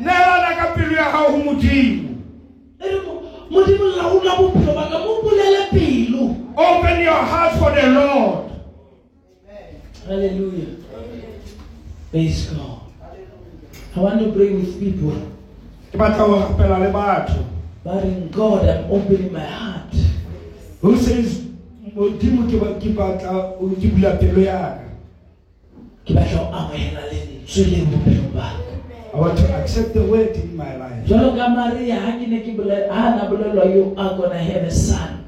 neelana 0.00 0.50
ka 0.56 0.66
pelo 0.76 0.92
ya 0.96 1.12
gago 1.12 1.28
go 1.32 1.38
modimo 1.44 2.08
Modimo 3.50 3.84
laola 4.00 4.32
bophelo 4.40 4.72
ba 4.76 4.84
mo 4.96 5.20
bulele 5.20 5.68
pelo. 5.72 6.22
open 6.56 7.00
your 7.04 7.20
heart 7.20 7.52
for 7.60 7.68
the 7.76 7.84
lord 7.92 8.48
Hallelujah. 10.06 10.76
Praise 12.10 12.50
God. 12.50 12.80
I 13.96 14.00
want 14.00 14.20
to 14.20 14.32
pray 14.32 14.54
with 14.54 14.78
people. 14.80 15.14
ke 15.92 15.98
batla 15.98 16.26
go 16.26 16.36
rapela 16.54 17.46
But 17.82 18.04
in 18.04 18.28
God, 18.30 18.68
I'm 18.68 18.90
opening 18.90 19.32
my 19.32 19.42
heart. 19.44 19.90
who 20.80 20.96
says 20.96 21.44
modimo 21.94 22.46
ke 22.48 22.56
ba- 22.62 22.78
ke 22.78 22.94
batla 22.94 23.58
o- 23.58 23.74
ke 23.74 23.90
bula 23.90 24.16
pelo 24.16 24.40
yaka 24.40 24.86
Ke 26.06 26.14
batla 26.14 26.38
ho 26.38 26.44
amohela 26.54 27.02
lentswe 27.10 27.64
le 27.66 27.78
bophelong 27.90 28.30
ba 28.32 28.48
i 29.12 29.16
want 29.18 29.34
to 29.36 29.44
accept 29.58 29.92
the 29.92 30.04
word 30.06 30.30
in 30.38 30.54
my 30.56 30.70
life 30.78 31.02
Jwalo 31.10 31.34
ka 31.34 31.50
Maria, 31.50 31.98
ke 32.16 32.24
ne 32.30 32.38
ke 32.46 32.54
ha 32.88 33.02
na 33.18 33.26
bolelwa 33.28 33.66
you 33.74 33.90
are 33.98 34.14
gonna 34.16 34.38
have 34.38 34.62
a 34.62 34.70
son. 34.70 35.19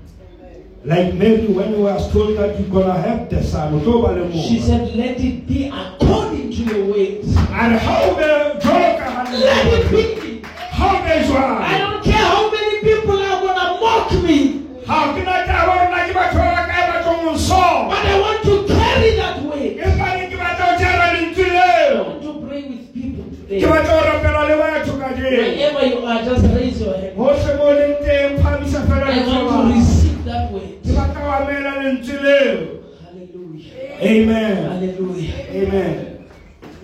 Like 0.85 1.14
Mary 1.14 1.47
when 1.47 1.74
he 1.74 1.80
was 1.80 2.11
told 2.12 2.37
that 2.39 2.59
you're 2.59 2.68
gonna 2.68 3.01
have 3.01 3.30
the 3.30 3.43
son 3.43 3.74
o 3.74 3.78
tlo 3.80 4.03
ba 4.03 4.12
le 4.18 4.33
She 4.33 4.59
said, 4.61 4.95
let 4.97 5.18
it 5.20 5.47
be 5.47 5.70
according 5.70 6.51
to 6.51 6.62
your 6.64 6.85
ways. 6.93 7.26
and 7.37 7.78
how 7.78 8.14
be 8.18 8.24
jwalo 8.59 8.99
ka 8.99 9.11
ha 9.11 9.22
le- 9.30 9.39
Let 9.39 9.66
it 9.95 10.20
be. 10.22 10.43
how 10.72 10.99
be 11.03 11.12
I 11.12 11.78
don't 11.78 12.03
care 12.03 12.26
how 12.26 12.51
many 12.51 12.80
people 12.83 13.14
are 13.14 13.41
gonna 13.47 13.80
mock 13.80 14.11
me, 14.24 14.66
ha 14.87 15.14
ke 15.14 15.22
na 15.24 15.47
taba 15.47 15.72
gore 15.78 15.91
na 15.95 16.01
ke 16.07 16.12
batho 16.18 16.39
ba 16.43 16.51
bakae 16.59 16.83
ba 16.91 16.97
tlo 17.07 17.12
mo 17.22 17.30
nsoma 17.39 17.89
but 17.91 18.03
I 18.03 18.18
want 18.20 18.43
to 18.43 18.55
carry 18.74 19.11
that 19.22 19.39
weight. 19.47 19.78
empa 19.78 20.07
ne 20.18 20.24
ke 20.30 20.37
batla 20.43 20.64
ho 20.66 20.74
tshela 20.83 21.07
lentswe 21.14 21.47
I 21.47 22.03
want 22.03 22.22
to 22.26 22.33
pray 22.43 22.62
with 22.66 22.85
people 22.91 23.24
today. 23.30 23.62
batla 23.70 23.95
ho 23.95 24.03
rapela 24.11 24.43
le 24.51 24.57
batho 24.62 24.93
ka 24.99 25.09
jeno 25.14 25.30
Wherever 25.30 25.87
you 25.87 25.99
are, 26.11 26.22
just 26.26 26.45
raise 26.59 26.80
your 26.83 26.97
hand. 26.99 27.14
hohle 27.16 27.51
mo 27.59 27.64
o 27.70 27.74
leng 27.78 27.97
teng 28.03 28.39
phamisa 28.43 28.80
fela 28.91 29.07
I 29.07 29.14
letsoho 29.14 29.47
want 29.47 29.47
la 29.47 29.62
to 29.62 29.62
hao. 29.62 29.78
receive 29.78 30.20
that 30.26 30.45
weight. 30.53 30.83
ke 30.83 30.91
batla 30.99 31.20
ho 31.22 31.30
amela 31.39 31.72
lentswe 31.83 32.16
leo 32.26 32.57
Hallelujah. 33.05 34.01
Amen 34.12 34.56
Hallelujah. 34.70 35.34
amen 35.60 36.08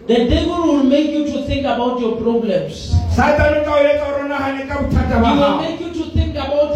The 0.09 0.25
devil 0.25 0.63
will 0.69 0.85
make 0.85 1.11
you 1.13 1.25
to 1.33 1.43
think 1.45 1.67
about 1.69 2.01
your 2.01 2.17
problems. 2.17 2.97
satane 3.13 3.61
o 3.61 3.65
tla 3.65 3.75
o 3.77 3.85
etsa 3.85 4.05
gore 4.09 4.23
o 4.25 4.29
nagane 4.29 4.63
ka 4.69 4.75
bothata 4.83 5.17
He 5.21 5.37
will 5.37 5.57
make 5.61 5.81
you 5.85 5.91
to 5.93 6.05
think 6.17 6.33
about 6.35 6.73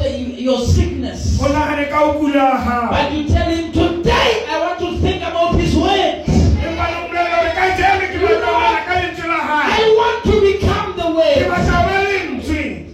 your 0.46 0.60
sickness. 0.60 1.40
o 1.40 1.48
nagane 1.48 1.88
ka 1.88 1.98
o 2.04 2.12
kula 2.20 2.34
ga 2.34 2.58
gago 2.60 2.90
But 2.92 3.12
you 3.16 3.22
tell 3.32 3.48
him, 3.48 3.72
today 3.72 4.28
I 4.52 4.56
want 4.64 4.78
to 4.84 4.88
think 5.00 5.20
about 5.24 5.56
his 5.60 5.72
word. 5.74 6.28
empa 6.60 6.84
le 6.92 6.96
mmolelela 7.00 7.36
gore 7.40 7.52
ka 7.56 7.64
jeno 7.80 8.04
ke 8.12 8.18
batla 8.20 8.48
ho 8.52 8.60
nagana 8.60 8.80
ka 8.88 8.92
lentswe 9.00 9.26
la 9.32 9.38
I 9.80 9.84
want 10.00 10.18
to 10.28 10.34
become 10.44 10.88
the 11.00 11.08
way. 11.16 11.34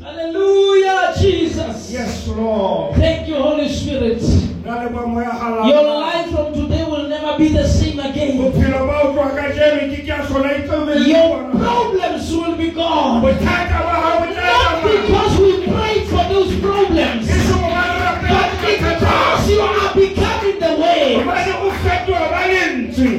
Hallelujah, 0.07 1.15
Jesus. 1.19 1.91
yes 1.91 2.29
lord 2.29 2.95
Thank 2.95 3.27
you, 3.29 3.37
Holy 3.43 3.69
Spirit. 3.69 4.23
Tla 12.99 13.59
Not 14.35 14.83
because 14.83 15.35
we 15.39 15.53
prayed 15.67 16.05
for 16.09 16.25
those 16.33 16.53
problems, 16.61 17.27
but 18.33 18.51
because 18.67 19.51
you 19.51 19.61
are 19.61 19.95
becoming 19.95 20.59
the 20.61 20.73
way. 20.83 21.23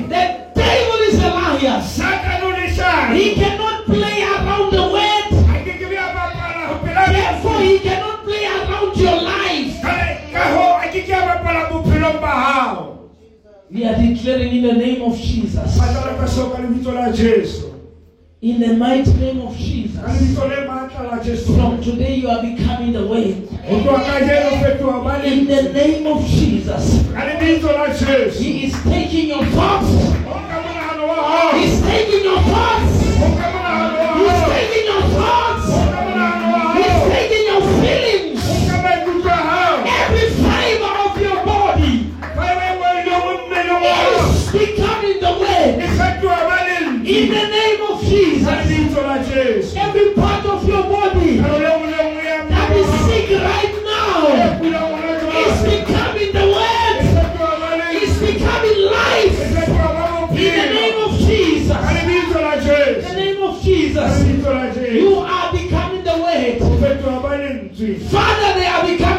The 0.09 0.23
devil 0.55 0.99
is 1.09 1.17
a 1.19 1.29
liar. 1.29 1.81
He 3.13 3.25
cannot 3.35 3.85
play 3.85 4.23
around 4.23 4.71
the 4.71 4.83
word. 4.95 5.29
Therefore, 7.11 7.59
he 7.61 7.79
cannot 7.79 8.23
play 8.23 8.45
around 8.45 8.97
your 8.97 9.21
life. 9.21 9.75
We 13.71 13.85
are 13.85 13.95
declaring 13.95 14.55
in 14.57 14.63
the 14.63 14.73
name 14.73 15.01
of 15.03 15.17
Jesus. 15.17 15.79
In 18.41 18.61
the 18.61 18.73
mighty 18.77 19.11
name 19.15 19.41
of 19.41 19.53
Jesus. 19.57 19.99
lebitso 19.99 20.47
le 20.47 20.65
maatla 20.65 21.11
la 21.11 21.19
jesu 21.21 21.53
From 21.55 21.81
today, 21.83 22.15
you 22.15 22.29
are 22.29 22.41
becoming 22.41 22.93
the 22.93 23.05
way. 23.05 23.33
go 23.33 23.83
tloga 23.83 23.99
ka 24.05 24.19
jeno 24.23 24.51
fetoga 24.63 25.03
ba 25.03 25.23
In 25.27 25.45
the 25.45 25.63
name 25.73 26.07
of 26.07 26.23
Jesus. 26.25 27.03
ka 27.11 27.19
lebitso 27.27 27.67
la 27.75 27.87
jesu 27.91 28.39
He 28.39 28.65
is 28.67 28.73
taking 28.83 29.27
your 29.27 29.43
thoughts. 29.51 29.91
o 30.23 30.31
ka 30.47 30.55
monagano 30.63 31.03
wa 31.11 31.17
gago 31.19 31.59
He's 31.59 31.81
taking 31.83 32.23
your 32.23 32.39
thoughts. 32.47 32.95
He's 34.19 34.41
taking 34.47 34.85
your 34.87 35.03
thoughts. 35.19 35.67
Every 48.89 50.13
part 50.15 50.45
of 50.45 50.67
your 50.67 50.83
body 50.83 51.37
karolo 51.37 51.77
nngwe 51.77 51.91
le 51.91 52.03
nngwe 52.09 52.23
ya 52.25 52.45
that 52.49 52.71
is 52.75 52.89
sick 53.05 53.29
right 53.29 53.75
now 53.85 54.25
kula 54.57 54.79
bolwetse 54.89 55.25
ba 55.29 55.39
is 55.45 55.61
becoming 55.61 56.31
the 56.33 56.45
word. 56.49 56.97
fetoga 57.13 57.49
ba 57.61 57.69
Is 57.93 58.09
lentswe 58.09 58.31
becoming 58.33 58.79
life. 58.89 59.39
In 60.31 60.53
the 60.57 60.67
name 60.73 60.97
of 61.05 61.11
Jesus. 61.19 61.77
ka 61.77 61.89
lebitso 61.93 62.39
la 62.41 62.53
In 62.97 63.01
the 63.03 63.13
name 63.13 63.41
of 63.43 63.61
Jesus. 63.61 64.11
lebitso 64.25 64.49
la 64.57 64.65
jesu 64.73 64.97
You 64.97 65.19
are 65.21 65.51
becoming 65.53 66.03
the 66.03 66.15
word. 66.17 66.57
o 66.61 66.69
fetoga 66.81 67.19
ba 67.21 67.29
lentswe 67.37 67.95
Father, 68.09 68.49
they 68.57 68.67
are 68.67 68.83
becoming 68.89 69.18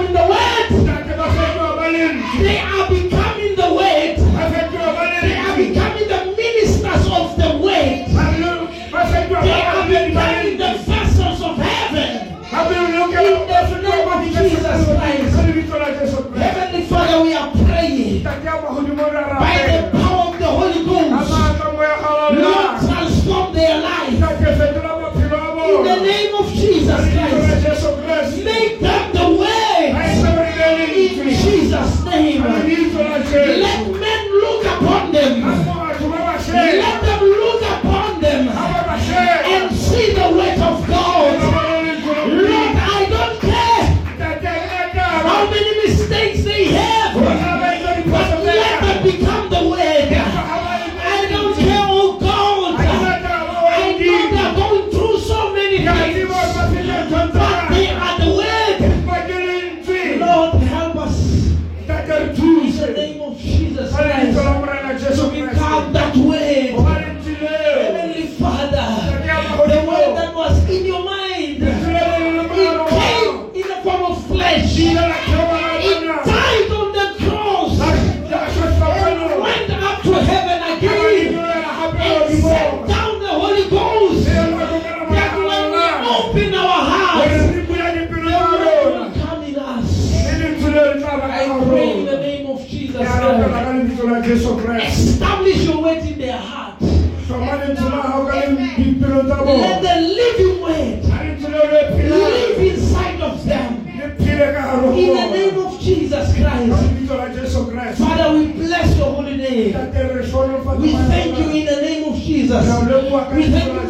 We 113.11 113.16
thank 113.50 113.82
you 113.82 113.89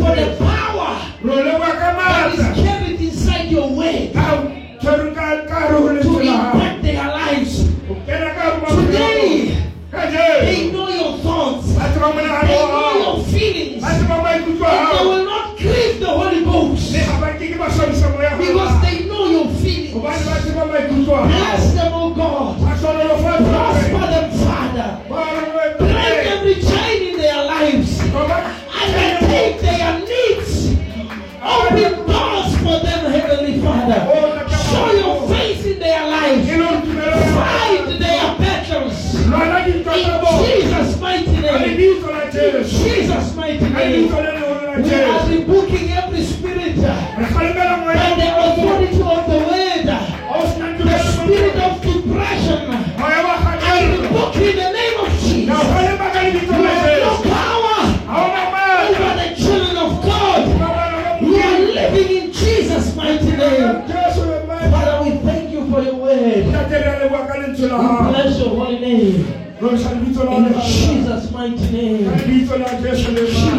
In 70.39 70.45
Jesus' 70.67 71.31
mighty 71.33 71.71
name. 71.73 72.11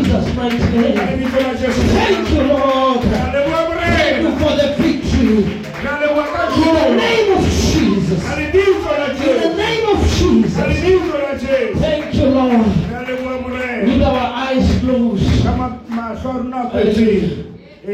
Jesus' 0.03 0.35
mighty 0.35 0.77
name. 0.77 0.97
Thank 1.95 2.29
you, 2.31 2.41
Lord. 2.43 3.01
Thank 3.79 4.21
you 4.23 4.31
for 4.39 4.51
the 4.59 4.67
victory. 4.77 5.61
In 6.57 6.73
the 6.75 6.95
name 6.97 7.37
of 7.37 7.43
Jesus. 7.45 8.23
In 9.21 9.41
the 9.41 9.55
name 9.55 9.85
of 9.89 9.99
Jesus. 10.17 10.53
Thank 11.79 12.13
you, 12.15 12.25
Lord. 12.25 12.65
With 13.87 14.01
our 14.03 14.33
eyes 14.45 14.67
closed. 14.81 15.23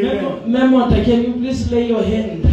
Memo- 0.03 0.41
Memota, 0.47 1.03
can 1.05 1.23
you 1.23 1.33
please 1.33 1.71
lay 1.71 1.87
your 1.87 2.03
hand? 2.03 2.43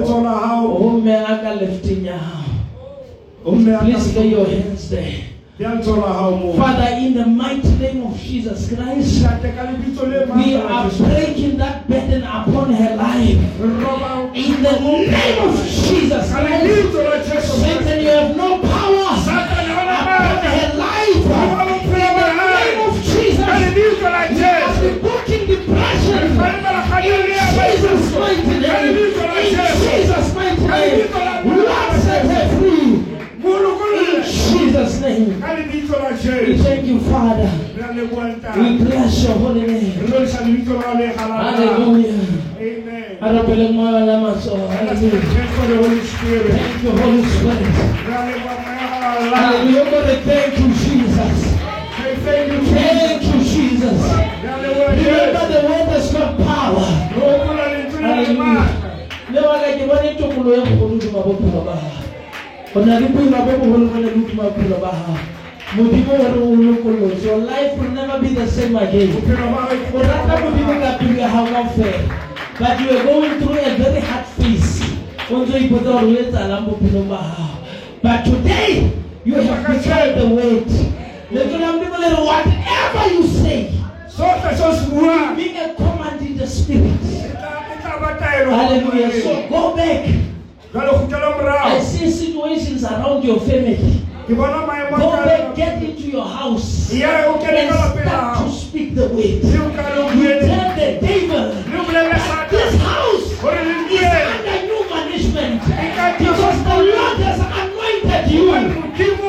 Letsola 0.00 0.30
hao 0.40 0.66
Oh, 0.66 1.00
me 1.00 1.12
aka 1.12 1.54
lifting 1.60 2.02
now. 2.04 2.12
o 2.12 2.14
me 2.14 2.45
Please 3.46 4.16
lay 4.16 4.28
your 4.30 4.46
hands 4.46 4.90
there. 4.90 5.22
bia 5.58 5.68
letsola 5.70 6.12
hao 6.12 6.36
mo 6.36 6.52
Father, 6.52 6.98
in 6.98 7.14
the 7.14 7.24
mighty 7.24 7.68
name 7.78 8.02
of 8.04 8.18
Jesus 8.18 8.68
Christ, 8.68 9.22
Tate 9.22 9.54
ka 9.54 9.62
lebitso 9.70 10.04
le 10.04 10.26
we 10.34 10.56
are 10.58 10.90
breaking 10.90 11.56
that 11.56 11.86
burden 11.88 12.24
upon 12.26 12.74
her 12.74 12.96
life. 12.96 13.38
In 14.34 14.62
the 14.66 14.76
name 14.82 15.38
of 15.46 15.54
Jesus 15.64 16.26
Christ, 16.28 16.60
lebitso 16.66 17.00
la 17.06 17.22
Jesu 17.22 17.54
Satan, 17.62 18.02
you 18.02 18.10
have 18.10 18.36
no 18.36 18.58
power 18.66 19.14
Satan 19.22 19.70
upon 19.70 20.42
her 20.44 20.70
life. 20.74 21.22
Ka 21.30 21.62
bophelo 21.70 22.18
ba 22.18 22.26
In 22.26 22.36
the 22.36 22.50
name 22.50 22.80
of 22.82 22.94
Jesus, 23.00 23.46
ka 23.46 23.54
lebitso 23.62 24.06
la 24.10 24.22
we 24.28 24.42
are 24.42 24.74
rebuking 24.82 25.44
depression. 25.46 26.34
Ka 26.34 26.50
lebitso 26.50 26.70
la 26.74 26.82
kgatelelo 26.82 27.30
ya 27.30 27.46
In 27.46 27.78
Jesus' 27.78 28.10
mighty 28.12 28.56
name. 28.58 28.92
In 28.92 29.54
Jesus' 29.86 30.34
mighty 30.34 30.66
name. 30.66 31.14
Lord, 31.46 31.94
set 32.02 32.26
her 32.26 32.44
free. 32.58 33.05
Jesus' 34.76 35.00
name. 35.00 35.40
ka 35.40 35.56
lebitso 35.56 35.96
la 35.96 36.10
We 36.12 36.56
thank 36.58 36.84
you, 36.84 37.00
Father. 37.00 37.48
Re 37.76 37.82
a 37.82 37.92
leboha. 37.96 38.56
We 38.56 38.84
bless 38.84 39.24
your 39.24 39.38
holy 39.38 39.66
name. 39.66 39.92
lorisa 40.04 40.44
lebitso 40.44 40.74
la 40.74 40.82
hao 40.82 40.94
le 40.98 41.06
halala. 41.16 41.50
Hallelujah. 41.50 42.12
Amen 42.60 43.16
Arapele 43.20 43.72
moya 43.72 44.04
la 44.04 44.20
maso. 44.20 44.56
Hallelujah. 44.68 45.20
Thank 45.32 45.50
for 45.56 45.66
the 45.66 45.76
Holy 45.76 46.00
Spirit. 46.04 46.52
Thank 46.52 46.82
you, 46.82 46.90
Holy 46.92 47.24
Spirit. 47.24 47.72
Re 48.04 48.12
a 48.12 48.22
leboha 48.28 48.56
moya 48.60 48.86
halala. 48.92 49.36
Hallelujah. 49.36 49.84
God, 49.90 50.24
Thank 50.24 50.58
you, 50.60 50.68
Jesus. 50.84 51.38
Thank 52.26 52.52
you, 52.52 52.60
Thank 52.68 53.22
you, 53.22 53.38
Jesus. 53.40 53.96
Re 53.96 54.48
a 54.48 54.60
leboha 54.60 54.92
Remember 54.92 55.44
the 55.52 55.60
word 55.68 55.88
has 55.88 56.12
got 56.12 56.36
power. 56.36 56.84
Re 57.16 57.24
hopola 57.24 57.64
lentswe 57.72 58.00
la 58.02 58.08
le 58.20 58.28
matla. 58.36 58.92
le 59.32 59.66
wa 62.76 62.84
ka 62.84 62.98
ke 63.00 63.08
bone 63.08 63.30
tokolo 63.30 63.36
ya 63.36 63.40
bogolo 63.40 63.40
duma 63.40 63.40
bophelo 63.40 63.40
ba 63.40 63.40
gago 63.40 63.40
go 63.40 63.40
na 63.40 63.40
le 63.40 63.40
boima 63.40 63.40
bo 63.40 63.52
bogolo 63.56 64.00
le 64.00 64.10
duma 64.10 64.42
bophelo 64.44 64.76
ba 64.80 64.90
gago 64.92 65.16
modimo 65.76 66.12
o 66.12 66.16
re 66.16 66.40
o 66.40 66.56
lokolotse. 66.56 67.24
Your 67.24 67.38
life 67.38 67.76
will 67.78 67.90
never 67.90 68.20
be 68.20 68.28
the 68.34 68.46
same 68.46 68.76
again. 68.76 69.08
Bophelo 69.12 69.46
ba 69.50 69.60
hao 69.64 69.76
o 69.94 70.02
rata 70.02 70.34
modimo 70.44 70.74
ka 70.80 70.98
pelo 70.98 71.14
ya 71.20 71.28
gago 71.28 72.16
but 72.58 72.80
you 72.80 72.88
are 72.90 73.04
going 73.04 73.40
through 73.40 73.58
a 73.58 73.76
very 73.76 74.00
hard 74.00 74.26
phase. 74.36 74.82
O 75.30 75.44
ntse 75.44 75.54
o 75.54 75.58
ipotsa 75.58 75.90
gore 75.90 76.04
o 76.04 76.20
etsalang 76.20 76.66
bophelong 76.68 77.08
ba 77.08 77.16
gago 77.16 77.46
but 78.02 78.24
today 78.24 78.92
you 79.24 79.34
have 79.34 79.66
become 79.66 80.18
the 80.18 80.26
word. 80.28 80.68
Lentswe 81.32 81.58
la 81.58 81.72
modimo 81.72 81.96
le 81.98 82.08
whatever 82.28 83.04
you 83.14 83.26
say 83.26 83.72
Sohle 84.08 84.52
seo 84.56 84.72
se 84.72 84.84
buang. 84.92 85.36
being 85.36 85.56
a 85.56 85.74
command 85.74 86.20
in 86.22 86.36
the 86.36 86.46
spirit. 86.46 87.00
Tla- 87.00 87.80
tla 87.82 88.00
ba 88.00 88.16
taelo. 88.20 88.50
hallelujah. 88.50 89.22
So 89.22 89.48
go 89.48 89.76
back. 89.76 90.04
Jwale 90.04 90.04
kgutlela 90.04 90.04
morao. 90.06 90.35
I 90.78 91.80
see 91.80 92.10
situations 92.10 92.84
around 92.84 93.24
your 93.24 93.40
family. 93.40 94.02
Ke 94.26 94.34
bona 94.36 94.66
maemo 94.66 94.98
Go 94.98 95.10
back, 95.24 95.54
get 95.56 95.82
into 95.82 96.10
your 96.10 96.26
house, 96.26 96.90
and 96.92 97.00
ka 97.00 97.30
lapeng 97.32 97.70
la 97.70 97.94
start 97.94 98.44
to 98.44 98.50
speak 98.52 98.94
the 98.94 99.06
word. 99.08 99.40
Le 99.44 99.56
o 99.62 99.70
kare 99.70 99.96
o 100.02 100.10
You 100.12 100.40
tell 100.42 100.74
the 100.76 100.88
devil, 101.00 101.54
Le 101.64 101.76
o 101.78 101.84
bolelle 101.86 102.18
Satan. 102.18 102.50
this 102.50 102.74
house 102.82 103.22
is 103.22 103.38
under 103.40 104.58
new 104.66 104.82
management 104.90 105.62
because 106.18 106.58
the 106.66 106.76
Lord 106.90 107.16
has 107.22 107.38
anointed 107.40 108.24
you. 108.34 108.50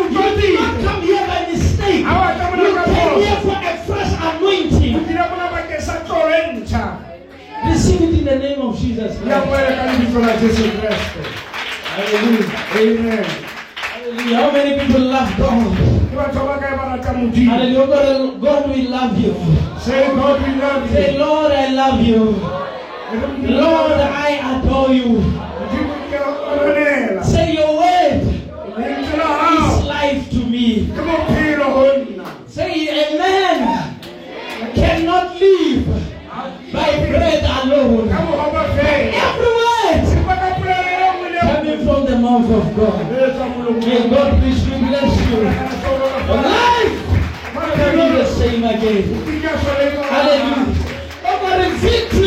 You 0.09 0.25
did 0.35 0.59
not 0.59 0.73
come 0.83 1.01
here 1.05 1.23
by 1.27 1.45
mistake. 1.45 2.03
Ha 2.03 2.13
wa 2.17 2.33
tsamaya 2.33 2.65
You 2.65 2.73
came 2.91 3.21
here 3.21 3.39
for 3.45 3.57
a 3.61 3.73
fresh 3.85 4.13
anointing. 4.17 4.95
O 4.95 4.99
tlile 5.05 5.23
mona 5.29 5.47
bakeng 5.53 5.79
sa 5.81 6.01
tlolo 6.03 6.57
ntjha. 6.57 6.85
Receive 7.69 8.01
it 8.01 8.13
in 8.19 8.25
the 8.25 8.35
name 8.41 8.61
of 8.61 8.73
Jesus 8.79 9.13
Christ. 9.21 9.29
amohele 9.29 9.71
ka 9.77 9.83
lebitso 9.93 10.19
la 10.25 10.33
Jesu 10.41 10.63
Kreste. 10.81 11.21
Hallelujah. 11.97 12.66
Amen. 12.77 13.23
Hallelujah. 13.75 14.35
How 14.37 14.51
many 14.51 14.79
people 14.79 15.01
love 15.01 15.31
God? 15.37 15.77
Ke 15.77 16.13
batho 16.17 16.41
ba 16.45 16.55
kae 16.61 16.73
ba? 16.77 16.85
Hallelujah. 17.01 17.87
God, 17.87 18.05
uh, 18.05 18.37
God 18.37 18.69
will 18.69 18.89
love 18.91 19.17
you. 19.17 19.33
Say, 19.81 20.01
God, 20.13 20.37
we 20.45 20.51
love 20.61 20.85
you. 20.85 20.93
Say, 20.95 21.17
Lord, 21.17 21.51
I 21.51 21.73
love 21.73 22.01
you. 22.05 22.23
Lord, 23.49 23.97
I 23.97 24.29
adore 24.51 24.93
you. 24.93 25.09
Modimo 25.57 25.97
ke 26.11 26.21
a 26.21 26.29
o 26.29 26.53
lwanela. 26.59 27.23
Say, 27.25 27.46
God. 42.77 43.09
E 43.09 43.33
tswang 43.33 43.53
molomong. 43.57 43.81
May 43.81 44.05
God 44.09 44.37
richly 44.43 44.77
bless 44.85 45.13
you. 45.25 45.41
Your 45.41 46.41
life 46.45 46.93
will 47.57 47.73
be 47.73 48.21
the 48.21 48.25
same 48.37 48.63
again. 48.63 49.03
Hallelujah. 50.13 50.69
Oh, 51.25 51.35
God, 51.41 51.57
the 51.57 51.69
victory 51.81 52.26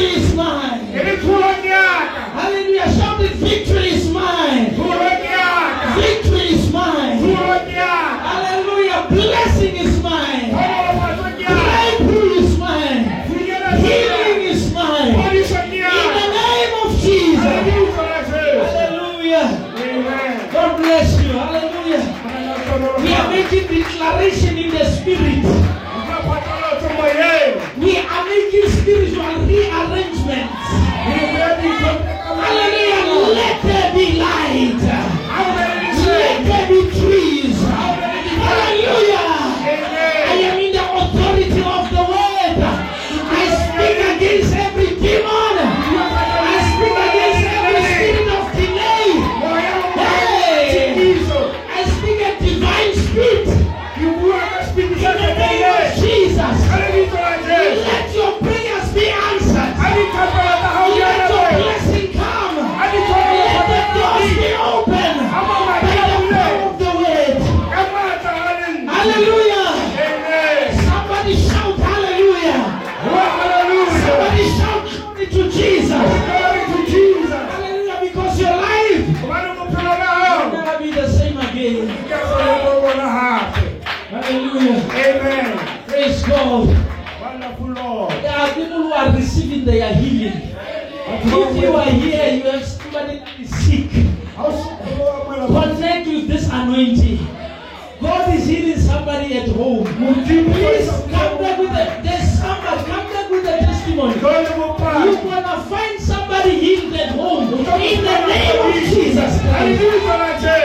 In 107.91 108.05
the 108.05 108.27
name 108.27 108.61
of 108.61 108.75
Jesus 108.75 109.41
Christ. 109.41 109.81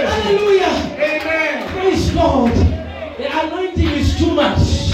Hallelujah. 0.05 0.75
Amen. 0.99 1.69
Praise 1.69 2.11
God. 2.11 2.51
The 3.17 3.25
anointing 3.45 3.87
is 3.89 4.15
too 4.15 4.31
much. 4.35 4.91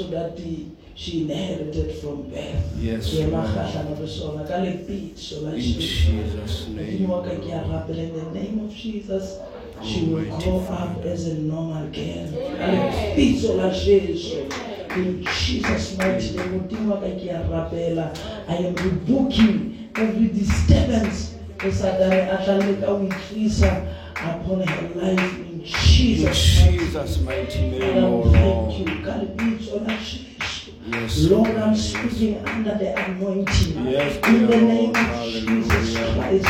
Jesu 0.00 0.10
that 0.10 0.36
the- 0.36 0.66
she 0.94 1.22
inherited 1.22 1.92
from 1.96 2.22
birth. 2.30 2.76
Yes, 2.82 3.10
Ke 3.14 3.20
ema 3.20 3.38
Lord. 3.38 3.48
kgahlano 3.50 4.00
le 4.00 4.06
sona 4.08 4.44
ka 4.44 4.56
lebitso 4.58 5.42
la 5.44 5.50
In 5.52 5.60
Jesus' 5.60 6.68
name. 6.74 7.08
wa 7.08 7.22
ka 7.22 7.30
ke 7.30 7.52
a 7.52 7.62
Lord. 7.66 7.88
rapela 7.88 8.02
in 8.02 8.12
the 8.14 8.38
name 8.40 8.60
of 8.64 8.74
Jesus. 8.74 9.38
Oh, 9.80 9.84
she 9.86 10.04
will 10.04 10.24
grow 10.24 10.58
up 10.68 11.04
as 11.06 11.26
a 11.28 11.34
normal 11.34 11.88
girl. 11.88 12.28
Ka 12.58 12.66
lebitso 12.66 13.56
la 13.56 13.70
Jesu. 13.70 14.44
In 14.96 15.24
Jesus' 15.24 15.96
mighty 15.96 16.36
name, 16.36 16.60
Modimo 16.60 16.90
wa 16.90 17.00
ka 17.00 17.06
ke 17.16 17.30
a 17.30 17.48
rapela. 17.48 18.10
I 18.48 18.56
am 18.56 18.74
rebuking 18.74 19.88
every 19.96 20.28
disturbance 20.28 21.34
e 21.64 21.70
Satane 21.70 22.28
a 22.28 22.36
tla 22.44 22.58
leka 22.58 22.86
ho 22.86 23.04
e 23.04 23.08
tlisa 23.08 23.86
upon 24.22 24.60
her 24.66 24.88
life 24.94 25.38
in 25.38 25.60
In 25.60 25.64
Jesus' 25.64 26.60
mighty 26.60 26.78
Jesus' 26.78 27.20
mighty 27.20 27.60
name, 27.70 28.04
oh 28.04 28.18
we 28.20 28.30
thank 28.32 28.78
you. 28.78 28.84
Lord. 28.86 29.04
Ka 29.04 29.12
lebitso 29.20 29.86
la 29.86 29.94
Yes, 30.90 31.28
Lord, 31.30 31.48
I'm 31.50 31.72
yes. 31.74 31.92
speaking 31.92 32.46
under 32.48 32.74
the 32.78 32.90
anointing. 33.04 33.86
Yes, 33.86 34.16
in 34.26 34.46
the 34.46 34.56
name 34.56 34.92
Lord. 34.92 34.96
of 34.96 35.26
Jesus 35.30 35.96
Christ. 36.14 36.46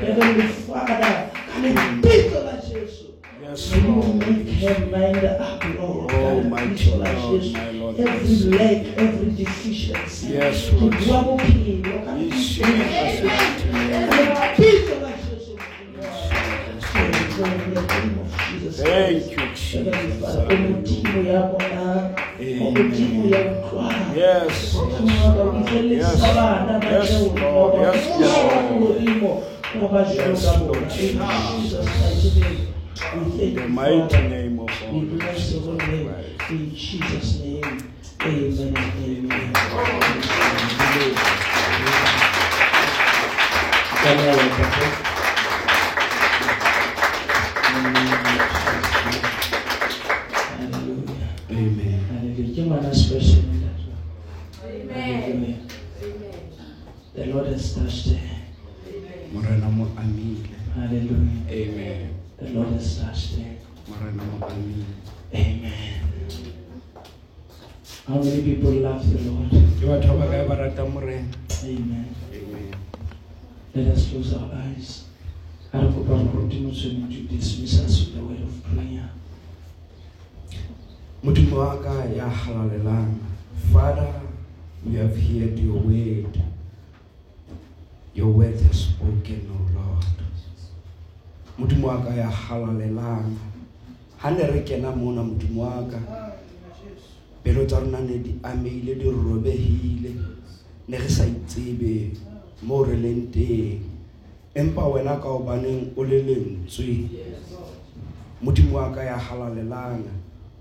Heavenly 0.00 0.46
Father, 0.48 1.30
can 1.52 1.64
it 1.64 2.02
be 2.02 2.30
so 2.30 2.44
like 2.44 2.62
Jesus? 2.66 3.00
Yes, 3.40 3.70
May 3.70 3.80
you 3.80 4.12
make 4.14 4.48
her 4.60 4.86
mind 4.86 5.24
up, 5.24 5.64
Lord. 5.78 6.10
Oh, 6.12 6.40
be 6.42 6.48
mighty 6.48 6.90
God, 6.90 7.40
Jesus? 7.40 7.52
my 7.52 7.70
Lord. 7.70 8.00
Every 8.00 8.36
leg, 8.58 8.94
every 8.98 9.30
deficiency. 9.32 10.26
Yes, 10.28 10.72
Lord. 10.72 10.92
double 11.06 11.38
pain, 11.38 11.82
Lord, 11.82 12.04
can 12.04 12.16
In 12.18 12.24
it 12.26 12.30
be 12.30 12.36
Jesus' 12.36 14.15
Thank 17.36 19.30
you. 19.30 19.36
Yes. 24.16 24.72
Yes. 25.76 26.16
Yes. 26.16 26.22
Yes. 26.86 27.20
Yes. 44.04 45.15
Hallelujah. 50.56 51.28
Amen. 51.50 52.00
Hallelujah. 52.10 52.54
Give 52.54 52.66
my 52.66 52.80
last 52.80 53.12
in 53.12 53.60
that 53.62 53.78
one. 53.86 54.02
Amen. 54.64 55.22
Hallelujah. 55.22 55.60
Amen. 56.02 56.40
The 57.14 57.26
Lord 57.26 57.46
has 57.46 57.74
touched 57.74 58.08
her. 58.08 58.18
Morena. 59.30 59.70
Hallelujah. 60.74 61.46
Amen. 61.48 62.14
The 62.38 62.48
Lord 62.50 62.68
has 62.72 62.98
touched 62.98 63.38
her. 63.38 63.54
Morena. 63.86 64.22
Amen. 65.32 65.72
How 68.08 68.14
many 68.18 68.42
people 68.42 68.70
love 68.70 69.06
the 69.12 69.30
Lord? 69.30 69.50
Ke 69.50 69.86
batho 69.86 70.18
ba 70.18 70.26
kae 70.26 70.42
ba 70.48 70.54
rata 70.58 70.84
morena? 70.90 71.30
Amen. 71.62 72.06
Amen. 72.34 72.74
Let 73.74 73.94
us 73.94 74.10
close 74.10 74.34
our 74.34 74.50
eyes. 74.54 75.05
I'm 75.78 75.92
continuing 75.92 76.72
to 77.10 77.36
dismiss 77.36 78.08
the 78.08 78.20
word 78.22 78.40
of 78.40 78.64
prayer. 78.64 79.10
Father, 83.72 84.12
we 84.86 84.94
have 84.94 85.14
heard 85.14 85.58
your 85.58 85.76
word. 85.76 86.42
Your 88.14 88.28
word 88.28 88.58
has 88.58 88.84
spoken, 88.84 89.50
O 89.52 89.58
Lord. 89.78 90.04
Modimo 91.58 91.88
wa 91.88 92.02
ka 92.02 92.14
ya 92.14 92.30
halalelang. 92.30 93.36
Ha 94.16 94.30
ne 94.30 94.46
re 94.46 94.62
kena 94.62 94.96
mona 94.96 95.22
modimo 95.22 95.60
wa 95.60 95.84
ka. 95.90 96.00
Ne 97.44 98.18
di 98.18 98.40
amehile 98.42 98.94
di 98.94 99.10
robehile. 99.10 100.12
Ne 100.88 100.96
re 100.96 101.08
sa 101.08 101.24
itsebe 101.24 102.16
mo 102.62 102.82
re. 102.82 103.95
Empa 104.56 104.88
wena 104.88 105.20
ka 105.20 105.28
hobaneng 105.28 105.92
o 105.96 106.04
le 106.04 106.22
lentswe. 106.22 107.04
Modimo 108.42 108.78
wa 108.78 108.88
ka 108.88 109.04
ya 109.04 109.18
halalelang. 109.18 110.08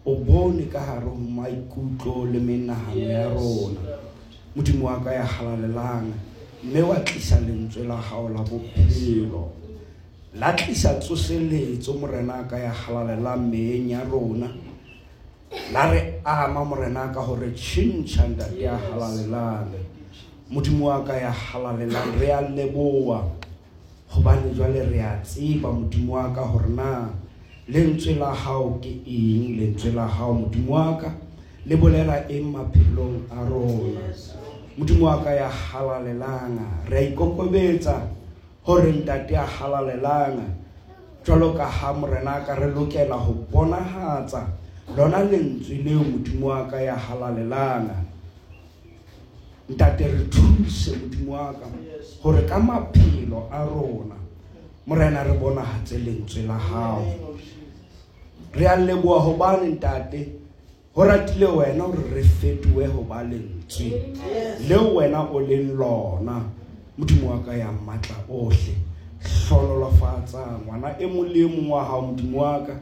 o 0.05 0.15
bone 0.15 0.65
ka 0.69 0.79
hare 0.79 1.07
ho 1.07 1.15
maikutlo 1.15 2.25
le 2.31 2.39
menahano 2.39 2.99
ya 2.99 3.29
rona. 3.29 3.79
Modimo 4.55 4.85
wa 4.85 4.99
ka 4.99 5.13
ya 5.13 5.25
halalelang. 5.25 6.13
Mme 6.63 6.81
wa 6.81 6.95
tlisa 6.99 7.39
lentswe 7.39 7.83
la 7.87 7.95
hao 7.95 8.29
la 8.29 8.43
bophelo. 8.43 9.51
La 10.35 10.53
tlisa 10.53 10.99
tsoseletso 10.99 11.93
morena 11.93 12.43
ka 12.43 12.59
ya 12.59 12.71
halalelang 12.71 13.49
meyeng 13.49 13.89
ya 13.89 14.03
rona. 14.03 14.49
La 15.73 15.91
re 15.91 16.19
ama 16.25 16.65
morena 16.65 17.13
ka 17.13 17.21
hore 17.21 17.51
tšhintšha 17.55 18.27
ntate 18.27 18.61
ya 18.61 18.77
halalelang. 18.77 19.71
Modimo 20.51 20.85
wa 20.85 21.03
ka 21.03 21.15
ya 21.15 21.31
halalelang 21.31 22.19
re 22.19 22.31
a 22.31 22.41
leboa 22.41 23.44
gobane 24.15 24.53
jwale 24.55 24.79
re 24.91 24.99
a 25.03 25.19
tseba 25.23 25.71
modimo 25.71 26.13
wa 26.13 26.31
ka 26.31 26.41
gore 26.47 26.69
na 26.69 27.09
lentswe 27.67 28.15
la 28.15 28.33
hao 28.33 28.79
ke 28.79 29.03
eng? 29.05 29.59
Lentswe 29.59 29.91
la 29.91 30.07
hao 30.07 30.33
modimo 30.33 30.71
wa 30.71 30.97
ka 30.97 31.11
le 31.65 31.75
bolela 31.75 32.23
eng 32.29 32.55
maphelong 32.55 33.27
a 33.31 33.43
rona? 33.43 34.07
Modimo 34.77 35.05
wa 35.05 35.23
ka 35.23 35.31
ya 35.35 35.49
halalelanga 35.49 36.87
re 36.89 36.97
a 36.97 37.01
ikokobetsa 37.11 38.07
gore 38.65 38.91
ntate 38.91 39.35
a 39.35 39.45
halalelanga 39.45 40.47
jwalo 41.25 41.53
ka 41.57 41.65
ha 41.65 41.93
morena 41.93 42.39
ka 42.45 42.55
re 42.55 42.71
lokela 42.71 43.15
ho 43.15 43.33
bonahatsa 43.51 44.47
lona 44.95 45.23
lentswe 45.23 45.83
leo 45.83 46.03
modimo 46.03 46.47
wa 46.47 46.67
ka 46.69 46.77
ya 46.81 46.95
halalelanga 46.95 47.97
ntate 49.69 50.07
re 50.07 50.23
thuse 50.29 50.95
modimo 50.95 51.33
wa 51.33 51.53
ka 51.53 51.65
gore 52.23 52.41
ka 52.49 52.59
maphelo 52.59 53.49
a 53.51 53.65
rona 53.65 54.15
morena 54.87 55.23
re 55.23 55.33
bonahatse 55.33 55.97
lentswe 55.97 56.41
la 56.47 56.57
hao. 56.57 57.05
Re 58.53 58.67
a 58.67 58.75
leboha 58.75 59.19
hobane 59.19 59.67
ntate 59.75 60.29
ho 60.95 61.03
ratile 61.03 61.45
wena 61.45 61.83
hore 61.83 62.03
re 62.13 62.23
fetohe 62.23 62.85
ho 62.87 63.01
ba 63.03 63.23
lentswe. 63.23 64.13
Leo 64.67 64.95
wena 64.95 65.21
o 65.21 65.39
leng 65.39 65.77
lona 65.77 66.41
modimo 66.97 67.31
wa 67.31 67.39
ka 67.39 67.53
ya 67.53 67.71
matla 67.71 68.15
ohle. 68.29 68.75
Hlonolofatsa 69.19 70.59
ngwana 70.65 70.95
e 70.99 71.05
mong 71.05 71.29
le 71.33 71.47
mong 71.47 71.69
wa 71.69 71.83
hao 71.83 72.01
modimo 72.01 72.41
wa 72.41 72.59
ka. 72.65 72.75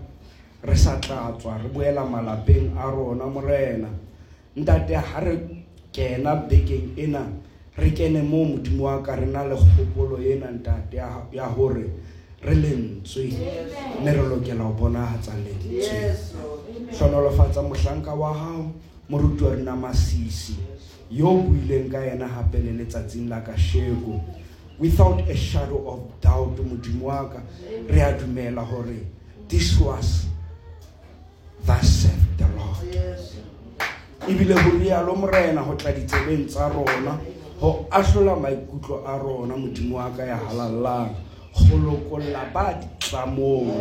Re 0.63 0.75
sa 0.75 0.99
re 0.99 1.69
boela 1.73 2.05
malapeng 2.05 2.77
a 2.77 2.91
rona 2.91 3.25
morena. 3.25 3.89
Ntate 4.55 4.93
re 5.23 5.39
kena 5.91 6.35
bekeng 6.35 6.97
ena 6.97 7.25
re 7.77 7.91
kene 7.91 8.21
moo 8.21 8.45
modimo 8.45 8.83
wa 8.83 9.01
ka 9.01 9.15
re 9.15 9.25
na 9.25 9.43
le 9.43 9.55
kgopolo 9.55 10.17
ena 10.21 10.51
ntate 10.51 10.97
ya- 10.97 11.25
ya 11.31 11.45
hore 11.45 11.89
re 12.41 12.53
lentswe 12.55 13.33
mme 14.01 14.11
re 14.13 14.21
lokela 14.21 14.63
ho 14.63 14.73
bonahatsa 14.73 15.31
lentswe 15.33 16.13
hlonolofatsa 16.99 17.61
mohlanka 17.61 18.13
wa 18.13 18.33
hao 18.33 18.71
moruti 19.09 19.43
wa 19.43 19.55
rena 19.55 19.75
masisi 19.75 20.55
yo 21.11 21.27
o 21.29 21.37
buileng 21.37 21.89
ka 21.91 21.99
yena 22.05 22.27
hape 22.27 22.57
le 22.57 22.71
letsatsing 22.73 23.29
la 23.29 23.41
kasheko. 23.41 24.21
Without 24.79 25.21
a 25.29 25.35
shadow 25.35 25.85
of 25.87 25.99
doubt 26.21 26.57
modimo 26.57 27.05
wa 27.05 27.29
ka 27.29 27.39
re 27.89 28.01
a 28.01 28.13
dumela 28.17 28.61
hore 28.65 28.97
this 29.47 29.79
was 29.79 30.25
thus 31.65 31.87
saith 32.03 32.37
the 32.37 32.45
lord 32.57 32.77
ebile 34.27 34.53
ho 34.57 34.69
rialo 34.79 35.15
morena 35.15 35.61
ho 35.61 35.75
tla 35.75 35.91
ditsebeng 35.91 36.47
tsa 36.47 36.69
rona. 36.69 37.19
Ho 37.63 37.87
ahlola 37.91 38.35
maikutlo 38.35 39.07
a 39.07 39.17
rona 39.17 39.55
modimo 39.55 39.95
wa 39.95 40.11
ka 40.11 40.23
ya 40.23 40.35
halallang. 40.35 41.15
Go 41.55 41.77
lokolla 41.77 42.51
ba 42.53 42.75
ditlamong. 42.75 43.71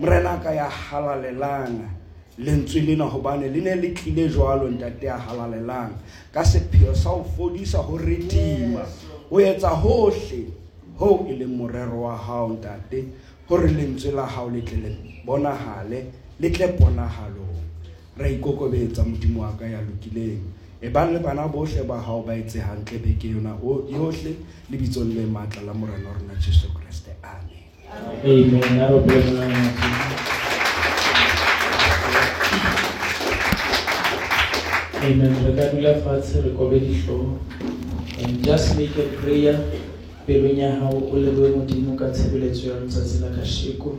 Morena 0.00 0.42
ka 0.42 0.50
ya 0.50 0.66
halalelang. 0.66 1.86
Lentswe 2.38 2.80
lena 2.80 3.04
hobane 3.04 3.46
le 3.48 3.60
ne 3.60 3.74
le 3.76 3.94
tlile 3.94 4.28
jwalo 4.28 4.68
ntate 4.68 5.06
ya 5.06 5.18
halalelang. 5.18 5.94
Ka 6.32 6.42
sepheo 6.44 6.94
sa 6.94 7.10
ho 7.10 7.22
fodisa 7.36 7.78
ho 7.78 7.96
retima 7.96 8.82
ho 9.30 9.40
etsa 9.40 9.70
hohle 9.70 10.50
ho 10.98 11.26
e 11.30 11.32
leng 11.38 11.54
morero 11.56 12.02
wa 12.02 12.16
hao 12.16 12.48
ntate 12.48 13.04
gore 13.48 13.68
lentswe 13.70 14.10
la 14.10 14.26
gago 14.26 14.50
le 14.50 14.62
tle 14.62 14.76
le 14.82 14.90
bonagale 15.24 16.06
le 16.40 16.50
tle 16.50 16.68
ponagalong 16.68 17.62
ra 18.18 18.28
ikokobetsa 18.28 19.04
modimo 19.04 19.42
wa 19.42 19.52
ka 19.54 19.64
ya 19.64 19.78
lokileng 19.80 20.42
e 20.82 20.88
bang 20.88 21.12
le 21.12 21.18
bana 21.18 21.46
botlhe 21.48 21.82
ba 21.86 21.96
gago 22.00 22.22
ba 22.26 22.32
etse 22.34 22.58
gantle 22.58 22.98
beke 22.98 23.28
yona 23.28 23.54
o- 23.62 23.84
yotlhe 23.90 24.34
le 24.70 24.76
bitsong 24.76 25.14
le 25.14 25.26
maatla 25.26 25.62
la 25.66 25.72
morena 25.74 26.08
wa 26.08 26.14
rona 26.18 26.34
jesu 26.40 26.66
kreste 26.74 27.10
amen 27.22 27.60
Amen. 28.24 28.80
I 28.80 28.88
don't 28.88 29.06
blame 29.06 29.52
you. 29.52 30.82
Amen. 35.02 35.34
Re 35.44 35.52
ka 35.56 35.64
dula 35.74 35.94
fatshe 36.00 36.40
re 36.44 36.50
kobe 36.56 36.78
dihlooho. 36.80 37.38
And 38.22 38.44
just 38.44 38.76
make 38.78 38.96
a 38.96 39.06
prayer 39.20 39.58
pelong 40.26 40.56
ya 40.58 40.70
hao 40.78 40.94
o 41.10 41.16
lebohe 41.18 41.50
modimo 41.56 41.96
ka 41.98 42.10
tshebeletso 42.10 42.68
ya 42.70 42.76
letsatsi 42.80 43.18
la 43.20 43.28
kasheko 43.36 43.96